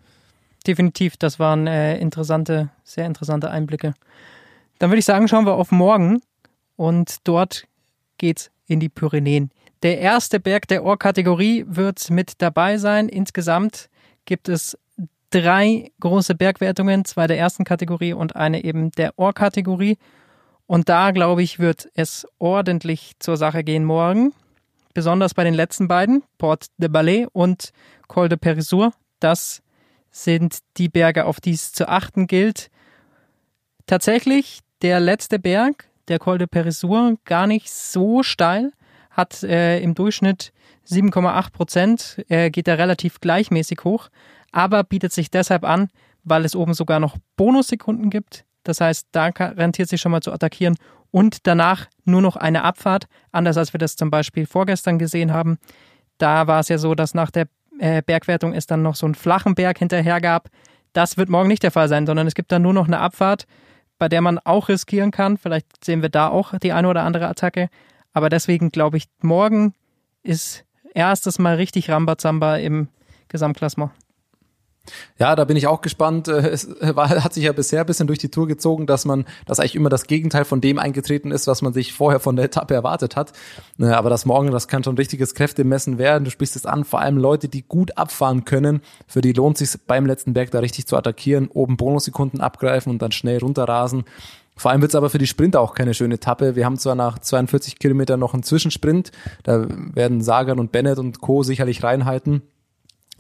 Definitiv, 0.67 1.17
das 1.17 1.39
waren 1.39 1.69
äh, 1.69 1.97
interessante, 1.99 2.71
sehr 2.83 3.07
interessante 3.07 3.51
Einblicke. 3.51 3.95
Dann 4.79 4.91
würde 4.91 4.99
ich 4.99 5.05
sagen, 5.05 5.29
schauen 5.29 5.47
wir 5.47 5.55
auf 5.55 5.73
morgen 5.73 6.21
und 6.77 7.17
dort 7.25 7.67
geht's 8.19 8.51
in 8.67 8.81
die 8.81 8.89
Pyrenäen. 8.89 9.51
Der 9.83 10.01
erste 10.01 10.41
Berg 10.41 10.69
der 10.69 10.85
Ohr-Kategorie 10.85 11.65
wird 11.69 12.11
mit 12.11 12.41
dabei 12.43 12.79
sein. 12.79 13.09
Insgesamt 13.09 13.89
gibt 14.25 14.49
es 14.49 14.79
drei 15.31 15.91
große 16.01 16.35
Bergwertungen, 16.35 17.05
zwei 17.05 17.27
der 17.27 17.39
ersten 17.39 17.65
Kategorie 17.65 18.13
und 18.13 18.37
eine 18.37 18.65
eben 18.65 18.91
der 18.93 19.19
Ohr-Kategorie. 19.19 19.99
Und 20.67 20.89
da, 20.89 21.11
glaube 21.13 21.43
ich, 21.43 21.59
wird 21.59 21.89
es 21.95 22.27
ordentlich 22.39 23.13
zur 23.19 23.37
Sache 23.37 23.63
gehen 23.63 23.85
morgen. 23.85 24.33
Besonders 24.95 25.35
bei 25.35 25.45
den 25.45 25.55
letzten 25.55 25.89
beiden, 25.89 26.25
Port 26.39 26.67
de 26.79 26.89
Ballet 26.89 27.29
und 27.33 27.71
Col 28.09 28.29
de 28.29 28.39
Perisur. 28.39 28.93
Das 29.21 29.63
sind 30.11 30.59
die 30.79 30.89
Berge, 30.89 31.27
auf 31.27 31.41
die 31.41 31.53
es 31.53 31.73
zu 31.73 31.89
achten 31.89 32.27
gilt. 32.27 32.71
Tatsächlich 33.87 34.61
der 34.83 35.01
letzte 35.01 35.39
Berg, 35.39 35.89
der 36.09 36.19
Col 36.19 36.39
de 36.39 36.47
Perisur, 36.47 37.17
gar 37.25 37.47
nicht 37.47 37.71
so 37.71 38.23
steil, 38.23 38.73
hat 39.11 39.43
äh, 39.43 39.81
im 39.81 39.95
Durchschnitt 39.95 40.53
7,8 40.87 41.53
Prozent, 41.53 42.25
äh, 42.29 42.51
geht 42.51 42.69
er 42.69 42.79
relativ 42.79 43.21
gleichmäßig 43.21 43.81
hoch, 43.85 44.09
aber 44.53 44.85
bietet 44.85 45.13
sich 45.13 45.31
deshalb 45.31 45.65
an, 45.65 45.89
weil 46.23 46.45
es 46.45 46.55
oben 46.55 46.75
sogar 46.75 47.01
noch 47.01 47.17
Bonussekunden 47.37 48.11
gibt. 48.11 48.45
Das 48.63 48.81
heißt, 48.81 49.09
da 49.13 49.27
rentiert 49.27 49.89
sich 49.89 50.01
schon 50.01 50.13
mal 50.13 50.21
zu 50.21 50.33
attackieren 50.33 50.77
und 51.11 51.47
danach 51.47 51.87
nur 52.05 52.21
noch 52.21 52.37
eine 52.37 52.63
Abfahrt, 52.63 53.07
anders 53.33 53.57
als 53.57 53.73
wir 53.73 53.79
das 53.79 53.97
zum 53.97 54.11
Beispiel 54.11 54.47
vorgestern 54.47 54.99
gesehen 54.99 55.33
haben. 55.33 55.59
Da 56.19 56.47
war 56.47 56.61
es 56.61 56.69
ja 56.69 56.79
so, 56.79 56.95
dass 56.95 57.15
nach 57.15 57.31
der 57.31 57.47
äh, 57.79 58.03
Bergwertung 58.03 58.53
es 58.53 58.67
dann 58.67 58.83
noch 58.83 58.97
so 58.97 59.07
einen 59.07 59.15
flachen 59.15 59.55
Berg 59.55 59.79
hinterher 59.79 60.21
gab. 60.21 60.49
Das 60.93 61.17
wird 61.17 61.29
morgen 61.29 61.49
nicht 61.49 61.63
der 61.63 61.71
Fall 61.71 61.89
sein, 61.89 62.07
sondern 62.07 62.27
es 62.27 62.35
gibt 62.35 62.51
dann 62.53 62.63
nur 62.63 62.73
noch 62.73 62.87
eine 62.87 62.99
Abfahrt 62.99 63.47
bei 63.99 64.09
der 64.09 64.21
man 64.21 64.39
auch 64.39 64.69
riskieren 64.69 65.11
kann. 65.11 65.39
Vielleicht 65.39 65.85
sehen 65.85 66.03
wir 66.03 66.09
da 66.09 66.29
auch 66.29 66.59
die 66.59 66.73
eine 66.73 66.89
oder 66.89 67.03
andere 67.03 67.29
Attacke. 67.29 67.69
Aber 68.13 68.29
deswegen 68.29 68.71
glaube 68.71 68.97
ich, 68.97 69.05
morgen 69.21 69.75
ist 70.23 70.65
erstes 70.95 71.39
Mal 71.39 71.57
richtig 71.57 71.91
Rambazamba 71.91 72.57
im 72.57 72.89
Gesamtklassement. 73.29 73.93
Ja, 75.19 75.37
da 75.37 75.45
bin 75.45 75.57
ich 75.57 75.67
auch 75.67 75.81
gespannt. 75.81 76.29
Es 76.57 76.69
war, 76.81 77.09
hat 77.09 77.35
sich 77.35 77.45
ja 77.45 77.53
bisher 77.53 77.81
ein 77.81 77.87
bisschen 77.87 78.07
durch 78.07 78.19
die 78.19 78.31
Tour 78.31 78.47
gezogen, 78.47 78.87
dass 78.87 79.05
man, 79.05 79.25
dass 79.47 79.59
eigentlich 79.59 79.75
immer 79.75 79.89
das 79.89 80.07
Gegenteil 80.07 80.45
von 80.45 80.61
dem 80.61 80.79
eingetreten 80.79 81.33
ist, 81.33 81.47
was 81.47 81.61
man 81.61 81.73
sich 81.73 81.93
vorher 81.93 82.21
von 82.21 82.37
der 82.37 82.47
Etappe 82.47 82.73
erwartet 82.73 83.17
hat. 83.17 83.33
Äh, 83.79 83.87
aber 83.87 84.11
das 84.11 84.25
Morgen, 84.27 84.51
das 84.51 84.69
kann 84.69 84.85
schon 84.85 84.95
ein 84.95 84.99
richtiges 84.99 85.35
Kräftemessen 85.35 85.99
werden. 85.99 86.25
Du 86.25 86.31
sprichst 86.31 86.57
es 86.57 86.67
an, 86.67 86.85
vor 86.85 87.01
allem 87.01 87.19
Leute, 87.19 87.49
die 87.49 87.63
gut 87.63 87.99
abfahren 87.99 88.45
können. 88.45 88.81
Für 89.07 89.21
die 89.21 89.33
lohnt 89.33 89.59
sich 89.59 89.71
beim 89.87 90.07
letzten 90.07 90.35
Berg 90.35 90.51
da 90.51 90.61
richtig 90.61 90.87
zu 90.87 90.97
attackieren, 90.97 91.49
oben 91.49 91.77
Bonussekunden 91.77 92.41
abgreifen 92.41 92.91
und 92.91 93.03
dann 93.03 93.13
schnell 93.13 93.39
runterrasen. 93.39 94.05
Vor 94.57 94.71
allem 94.71 94.81
wird 94.81 94.93
es 94.93 94.95
aber 94.95 95.11
für 95.11 95.19
die 95.19 95.27
Sprinter 95.27 95.61
auch 95.61 95.75
keine 95.75 95.93
schöne 95.93 96.15
Etappe. 96.15 96.57
Wir 96.57 96.65
haben 96.65 96.79
zwar 96.79 96.95
nach 96.95 97.19
42 97.19 97.79
Kilometern 97.79 98.19
noch 98.19 98.33
einen 98.33 98.43
Zwischensprint, 98.43 99.13
da 99.43 99.67
werden 99.69 100.23
Sagan 100.23 100.59
und 100.59 100.73
Bennett 100.73 100.99
und 100.99 101.21
Co. 101.21 101.43
sicherlich 101.43 101.83
reinhalten. 101.83 102.43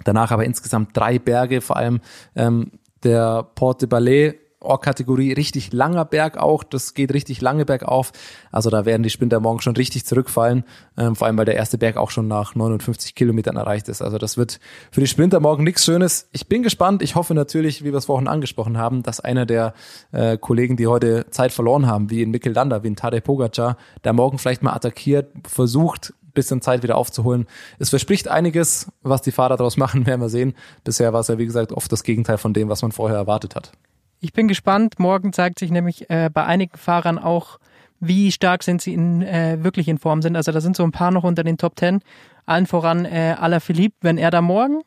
Danach 0.04 0.30
aber 0.30 0.44
insgesamt 0.44 0.96
drei 0.96 1.18
Berge, 1.18 1.60
vor 1.60 1.76
allem 1.76 2.00
ähm, 2.34 2.72
der 3.02 3.42
Porte 3.54 3.86
Ballet 3.86 4.38
Or-Kategorie 4.66 5.32
richtig 5.32 5.72
langer 5.72 6.04
Berg 6.04 6.38
auch. 6.38 6.64
Das 6.64 6.94
geht 6.94 7.12
richtig 7.14 7.40
lange 7.40 7.64
bergauf. 7.64 8.12
Also 8.50 8.70
da 8.70 8.84
werden 8.84 9.02
die 9.02 9.10
Sprinter 9.10 9.40
morgen 9.40 9.60
schon 9.60 9.76
richtig 9.76 10.04
zurückfallen. 10.04 10.64
Ähm, 10.96 11.14
vor 11.14 11.26
allem, 11.26 11.38
weil 11.38 11.44
der 11.44 11.56
erste 11.56 11.78
Berg 11.78 11.96
auch 11.96 12.10
schon 12.10 12.28
nach 12.28 12.54
59 12.54 13.14
Kilometern 13.14 13.56
erreicht 13.56 13.88
ist. 13.88 14.02
Also 14.02 14.18
das 14.18 14.36
wird 14.36 14.58
für 14.90 15.00
die 15.00 15.06
Sprinter 15.06 15.40
morgen 15.40 15.64
nichts 15.64 15.84
Schönes. 15.84 16.28
Ich 16.32 16.48
bin 16.48 16.62
gespannt. 16.62 17.02
Ich 17.02 17.14
hoffe 17.14 17.34
natürlich, 17.34 17.84
wie 17.84 17.92
wir 17.92 17.98
es 17.98 18.06
vorhin 18.06 18.28
angesprochen 18.28 18.78
haben, 18.78 19.02
dass 19.02 19.20
einer 19.20 19.46
der 19.46 19.74
äh, 20.12 20.36
Kollegen, 20.36 20.76
die 20.76 20.86
heute 20.86 21.26
Zeit 21.30 21.52
verloren 21.52 21.86
haben, 21.86 22.10
wie 22.10 22.22
in 22.22 22.30
Mikkel 22.30 22.52
Landa, 22.52 22.82
wie 22.82 22.88
in 22.88 22.96
Tadej 22.96 23.20
Pogacar, 23.20 23.76
der 24.04 24.12
morgen 24.12 24.38
vielleicht 24.38 24.62
mal 24.62 24.72
attackiert, 24.72 25.32
versucht, 25.46 26.12
bisschen 26.36 26.62
Zeit 26.62 26.84
wieder 26.84 26.96
aufzuholen. 26.96 27.46
Es 27.80 27.90
verspricht 27.90 28.28
einiges, 28.28 28.92
was 29.02 29.22
die 29.22 29.32
Fahrer 29.32 29.56
daraus 29.56 29.76
machen, 29.76 30.06
werden 30.06 30.20
wir 30.20 30.28
sehen. 30.28 30.54
Bisher 30.84 31.12
war 31.12 31.20
es 31.20 31.28
ja, 31.28 31.38
wie 31.38 31.46
gesagt, 31.46 31.72
oft 31.72 31.90
das 31.90 32.04
Gegenteil 32.04 32.38
von 32.38 32.52
dem, 32.52 32.68
was 32.68 32.82
man 32.82 32.92
vorher 32.92 33.18
erwartet 33.18 33.56
hat. 33.56 33.72
Ich 34.20 34.32
bin 34.32 34.46
gespannt. 34.46 35.00
Morgen 35.00 35.32
zeigt 35.32 35.58
sich 35.58 35.72
nämlich 35.72 36.08
äh, 36.08 36.30
bei 36.32 36.44
einigen 36.44 36.76
Fahrern 36.76 37.18
auch, 37.18 37.58
wie 37.98 38.30
stark 38.30 38.62
sind 38.62 38.80
sie 38.80 38.94
in, 38.94 39.22
äh, 39.22 39.58
wirklich 39.62 39.88
in 39.88 39.98
Form 39.98 40.22
sind. 40.22 40.36
Also 40.36 40.52
da 40.52 40.60
sind 40.60 40.76
so 40.76 40.84
ein 40.84 40.92
paar 40.92 41.10
noch 41.10 41.24
unter 41.24 41.42
den 41.42 41.58
Top 41.58 41.76
Ten. 41.76 42.00
Allen 42.44 42.66
voran 42.66 43.04
äh, 43.04 43.34
Alaphilippe, 43.38 43.96
wenn 44.02 44.18
er 44.18 44.30
da 44.30 44.40
morgen 44.40 44.82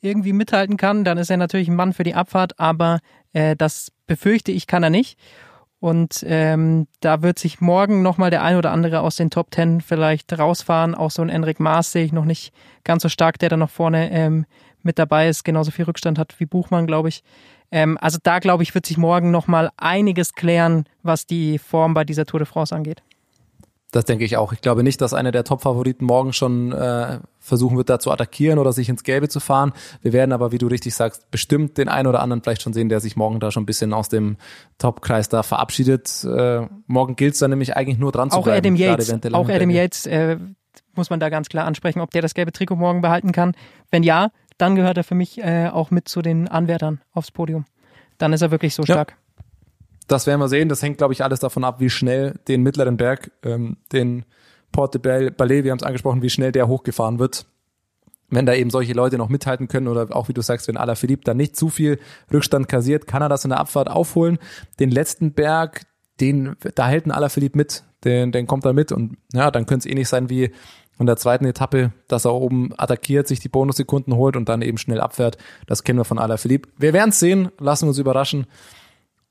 irgendwie 0.00 0.32
mithalten 0.32 0.76
kann, 0.76 1.04
dann 1.04 1.18
ist 1.18 1.30
er 1.30 1.36
natürlich 1.36 1.68
ein 1.68 1.76
Mann 1.76 1.92
für 1.92 2.04
die 2.04 2.14
Abfahrt, 2.14 2.58
aber 2.58 3.00
äh, 3.32 3.56
das 3.56 3.92
befürchte 4.06 4.52
ich, 4.52 4.66
kann 4.66 4.82
er 4.82 4.90
nicht. 4.90 5.18
Und 5.80 6.24
ähm, 6.26 6.88
da 7.00 7.22
wird 7.22 7.38
sich 7.38 7.60
morgen 7.60 8.02
nochmal 8.02 8.30
der 8.30 8.42
ein 8.42 8.56
oder 8.56 8.72
andere 8.72 9.00
aus 9.00 9.16
den 9.16 9.30
Top 9.30 9.50
Ten 9.50 9.80
vielleicht 9.80 10.36
rausfahren. 10.36 10.94
Auch 10.94 11.10
so 11.10 11.22
ein 11.22 11.28
Enric 11.28 11.60
Maas 11.60 11.92
sehe 11.92 12.04
ich 12.04 12.12
noch 12.12 12.24
nicht 12.24 12.52
ganz 12.82 13.02
so 13.02 13.08
stark, 13.08 13.38
der 13.38 13.48
da 13.48 13.56
noch 13.56 13.70
vorne 13.70 14.10
ähm, 14.10 14.44
mit 14.82 14.98
dabei 14.98 15.28
ist, 15.28 15.44
genauso 15.44 15.70
viel 15.70 15.84
Rückstand 15.84 16.18
hat 16.18 16.34
wie 16.38 16.46
Buchmann, 16.46 16.86
glaube 16.86 17.08
ich. 17.08 17.22
Ähm, 17.70 17.98
also 18.00 18.18
da, 18.22 18.38
glaube 18.38 18.62
ich, 18.62 18.74
wird 18.74 18.86
sich 18.86 18.96
morgen 18.96 19.30
nochmal 19.30 19.70
einiges 19.76 20.32
klären, 20.32 20.84
was 21.02 21.26
die 21.26 21.58
Form 21.58 21.94
bei 21.94 22.04
dieser 22.04 22.26
Tour 22.26 22.40
de 22.40 22.46
France 22.46 22.74
angeht. 22.74 23.02
Das 23.90 24.04
denke 24.04 24.24
ich 24.24 24.36
auch. 24.36 24.52
Ich 24.52 24.60
glaube 24.60 24.82
nicht, 24.82 25.00
dass 25.00 25.14
einer 25.14 25.32
der 25.32 25.44
Top-Favoriten 25.44 26.04
morgen 26.04 26.34
schon 26.34 26.72
äh, 26.72 27.20
versuchen 27.38 27.78
wird, 27.78 27.88
da 27.88 27.98
zu 27.98 28.10
attackieren 28.10 28.58
oder 28.58 28.72
sich 28.74 28.90
ins 28.90 29.02
Gelbe 29.02 29.30
zu 29.30 29.40
fahren. 29.40 29.72
Wir 30.02 30.12
werden 30.12 30.32
aber, 30.32 30.52
wie 30.52 30.58
du 30.58 30.66
richtig 30.66 30.94
sagst, 30.94 31.30
bestimmt 31.30 31.78
den 31.78 31.88
einen 31.88 32.06
oder 32.06 32.20
anderen 32.20 32.42
vielleicht 32.42 32.60
schon 32.60 32.74
sehen, 32.74 32.90
der 32.90 33.00
sich 33.00 33.16
morgen 33.16 33.40
da 33.40 33.50
schon 33.50 33.62
ein 33.62 33.66
bisschen 33.66 33.94
aus 33.94 34.10
dem 34.10 34.36
Top-Kreis 34.76 35.30
da 35.30 35.42
verabschiedet. 35.42 36.22
Äh, 36.24 36.66
morgen 36.86 37.16
gilt 37.16 37.32
es 37.32 37.40
dann 37.40 37.48
nämlich 37.50 37.76
eigentlich 37.76 37.98
nur 37.98 38.12
dran 38.12 38.30
auch 38.30 38.36
zu 38.36 38.42
bleiben. 38.42 38.58
Adam 38.58 38.76
Yates, 38.76 39.10
auch 39.32 39.48
Adam 39.48 39.70
Yates 39.70 40.04
äh, 40.04 40.36
muss 40.94 41.08
man 41.08 41.18
da 41.18 41.30
ganz 41.30 41.48
klar 41.48 41.64
ansprechen, 41.64 42.00
ob 42.00 42.10
der 42.10 42.20
das 42.20 42.34
gelbe 42.34 42.52
Trikot 42.52 42.76
morgen 42.76 43.00
behalten 43.00 43.32
kann. 43.32 43.54
Wenn 43.90 44.02
ja, 44.02 44.28
dann 44.58 44.74
gehört 44.74 44.98
er 44.98 45.04
für 45.04 45.14
mich 45.14 45.38
äh, 45.38 45.68
auch 45.68 45.90
mit 45.90 46.08
zu 46.08 46.20
den 46.20 46.46
Anwärtern 46.46 47.00
aufs 47.14 47.30
Podium. 47.30 47.64
Dann 48.18 48.34
ist 48.34 48.42
er 48.42 48.50
wirklich 48.50 48.74
so 48.74 48.82
stark. 48.82 49.16
Das 50.08 50.26
werden 50.26 50.40
wir 50.40 50.48
sehen. 50.48 50.68
Das 50.68 50.82
hängt, 50.82 50.98
glaube 50.98 51.12
ich, 51.12 51.22
alles 51.22 51.38
davon 51.38 51.64
ab, 51.64 51.80
wie 51.80 51.90
schnell 51.90 52.34
den 52.48 52.62
mittleren 52.62 52.96
Berg, 52.96 53.30
ähm, 53.44 53.76
den 53.92 54.24
Porte 54.72 54.98
Ballet, 54.98 55.64
wir 55.64 55.70
haben 55.70 55.78
es 55.78 55.84
angesprochen, 55.84 56.22
wie 56.22 56.30
schnell 56.30 56.52
der 56.52 56.68
hochgefahren 56.68 57.18
wird. 57.18 57.46
Wenn 58.30 58.44
da 58.44 58.52
eben 58.54 58.68
solche 58.68 58.92
Leute 58.92 59.16
noch 59.16 59.30
mithalten 59.30 59.68
können 59.68 59.88
oder 59.88 60.14
auch 60.14 60.28
wie 60.28 60.34
du 60.34 60.42
sagst, 60.42 60.68
wenn 60.68 60.76
Alaphilippe 60.76 61.24
da 61.24 61.32
nicht 61.32 61.56
zu 61.56 61.70
viel 61.70 61.98
Rückstand 62.30 62.68
kassiert, 62.68 63.06
kann 63.06 63.22
er 63.22 63.30
das 63.30 63.44
in 63.44 63.50
der 63.50 63.60
Abfahrt 63.60 63.88
aufholen. 63.88 64.38
Den 64.78 64.90
letzten 64.90 65.32
Berg, 65.32 65.86
den, 66.20 66.56
da 66.74 66.86
hält 66.88 67.06
ein 67.06 67.12
Alaphilippe 67.12 67.56
mit, 67.56 67.84
den, 68.04 68.30
den 68.32 68.46
kommt 68.46 68.66
er 68.66 68.74
mit 68.74 68.92
und 68.92 69.16
ja, 69.32 69.50
dann 69.50 69.64
könnte 69.64 69.88
es 69.88 69.92
ähnlich 69.92 70.08
sein 70.08 70.28
wie 70.28 70.50
in 70.98 71.06
der 71.06 71.16
zweiten 71.16 71.46
Etappe, 71.46 71.92
dass 72.06 72.26
er 72.26 72.34
oben 72.34 72.74
attackiert, 72.76 73.28
sich 73.28 73.40
die 73.40 73.48
Bonussekunden 73.48 74.14
holt 74.14 74.36
und 74.36 74.48
dann 74.48 74.62
eben 74.62 74.78
schnell 74.78 75.00
abfährt. 75.00 75.38
Das 75.66 75.82
kennen 75.82 75.98
wir 75.98 76.04
von 76.04 76.18
Alaphilippe. 76.18 76.68
Wir 76.76 76.92
werden 76.92 77.10
es 77.10 77.20
sehen, 77.20 77.48
lassen 77.58 77.88
uns 77.88 77.98
überraschen 77.98 78.46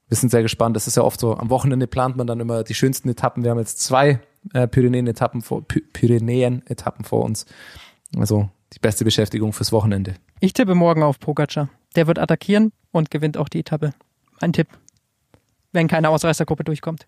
wir 0.08 0.17
sind 0.17 0.30
sehr 0.30 0.41
gespannt. 0.41 0.76
Das 0.76 0.88
ist 0.88 0.96
ja 0.96 1.04
oft 1.04 1.20
so, 1.20 1.36
am 1.36 1.50
Wochenende 1.50 1.88
plant 1.88 2.15
man 2.15 2.28
dann 2.28 2.39
immer 2.39 2.63
die 2.63 2.74
schönsten 2.74 3.10
Etappen. 3.10 3.43
Wir 3.43 3.52
haben 3.52 3.60
jetzt 3.60 3.82
zwei 3.82 4.20
äh, 4.54 4.67
Pyrenäen-Etappen 4.67 5.41
vor, 5.41 5.63
Pyrenäen-Etappen 5.67 7.04
vor 7.04 7.26
uns. 7.26 7.46
Also 8.17 8.50
die 8.74 8.80
beste 8.80 9.04
Beschäftigung 9.04 9.54
fürs 9.54 9.72
Wochenende. 9.72 10.15
Ich 10.39 10.54
tippe 10.54 10.76
morgen 10.76 11.04
auf 11.04 11.20
Pogacar. 11.20 11.70
Der 11.96 12.08
wird 12.08 12.20
attackieren 12.20 12.72
und 12.91 13.12
gewinnt 13.12 13.38
auch 13.38 13.50
die 13.50 13.60
Etappe. 13.60 13.93
Mein 14.39 14.54
Tipp. 14.54 14.67
Wenn 15.72 15.88
keine 15.88 16.10
Ausreißergruppe 16.10 16.63
durchkommt. 16.63 17.08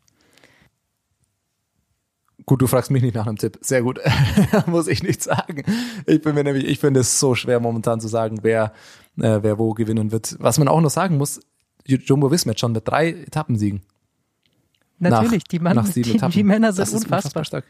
Gut, 2.46 2.62
du 2.62 2.68
fragst 2.68 2.90
mich 2.90 3.04
nicht 3.04 3.16
nach 3.16 3.28
einem 3.28 3.38
Tipp. 3.38 3.60
Sehr 3.62 3.84
gut. 3.84 4.00
Muss 4.66 4.88
ich 4.88 5.04
nicht 5.04 5.22
sagen. 5.22 5.64
Ich 6.06 6.22
bin 6.22 6.34
mir 6.34 6.44
nämlich, 6.44 6.66
ich 6.66 6.80
finde 6.80 7.02
es 7.02 7.20
so 7.20 7.36
schwer 7.36 7.60
momentan 7.60 8.02
zu 8.02 8.08
sagen, 8.08 8.40
wer, 8.42 8.74
äh, 9.18 9.40
wer 9.42 9.60
wo 9.60 9.74
gewinnen 9.74 10.12
wird. 10.12 10.36
Was 10.40 10.58
man 10.58 10.68
auch 10.68 10.82
noch 10.82 10.90
sagen 10.90 11.18
muss, 11.18 11.42
Jumbo 11.86 12.32
Visma 12.32 12.54
schon 12.56 12.72
mit 12.72 12.88
drei 12.88 13.10
Etappensiegen. 13.10 13.82
Natürlich, 15.00 15.44
nach, 15.44 15.48
die, 15.50 15.60
Mann, 15.60 15.76
nach 15.76 15.86
sieben 15.86 16.10
die, 16.10 16.18
Etappen. 16.18 16.34
die 16.34 16.44
Männer 16.44 16.74
sind 16.74 16.82
das 16.82 16.94
ist 16.94 17.06
unfassbar. 17.06 17.46
stark. 17.46 17.66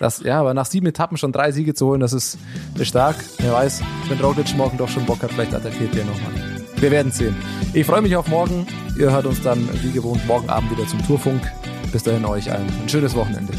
Das, 0.00 0.22
ja, 0.22 0.40
aber 0.40 0.54
nach 0.54 0.66
sieben 0.66 0.86
Etappen 0.86 1.16
schon 1.16 1.32
drei 1.32 1.50
Siege 1.50 1.74
zu 1.74 1.86
holen, 1.86 2.00
das 2.00 2.12
ist, 2.12 2.38
ist 2.76 2.86
stark. 2.86 3.16
Wer 3.38 3.52
weiß, 3.52 3.82
wenn 4.08 4.20
Roglic 4.20 4.56
morgen 4.56 4.78
doch 4.78 4.88
schon 4.88 5.04
Bock 5.06 5.22
hat, 5.22 5.32
vielleicht 5.32 5.54
attackiert 5.54 5.96
er 5.96 6.04
nochmal. 6.04 6.32
Wir 6.76 6.90
werden 6.92 7.10
sehen. 7.10 7.34
Ich 7.74 7.84
freue 7.84 8.02
mich 8.02 8.14
auf 8.14 8.28
morgen. 8.28 8.64
Ihr 8.96 9.10
hört 9.10 9.26
uns 9.26 9.42
dann 9.42 9.68
wie 9.82 9.90
gewohnt 9.90 10.24
morgen 10.26 10.48
Abend 10.48 10.70
wieder 10.70 10.86
zum 10.86 11.04
Tourfunk. 11.04 11.42
Bis 11.90 12.04
dahin 12.04 12.24
euch 12.24 12.50
allen 12.50 12.68
ein 12.80 12.88
schönes 12.88 13.14
Wochenende. 13.16 13.52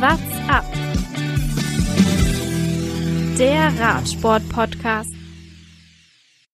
What's 0.00 0.20
up? 0.48 0.64
Der 3.38 3.72
Radsport-Podcast. 3.78 5.19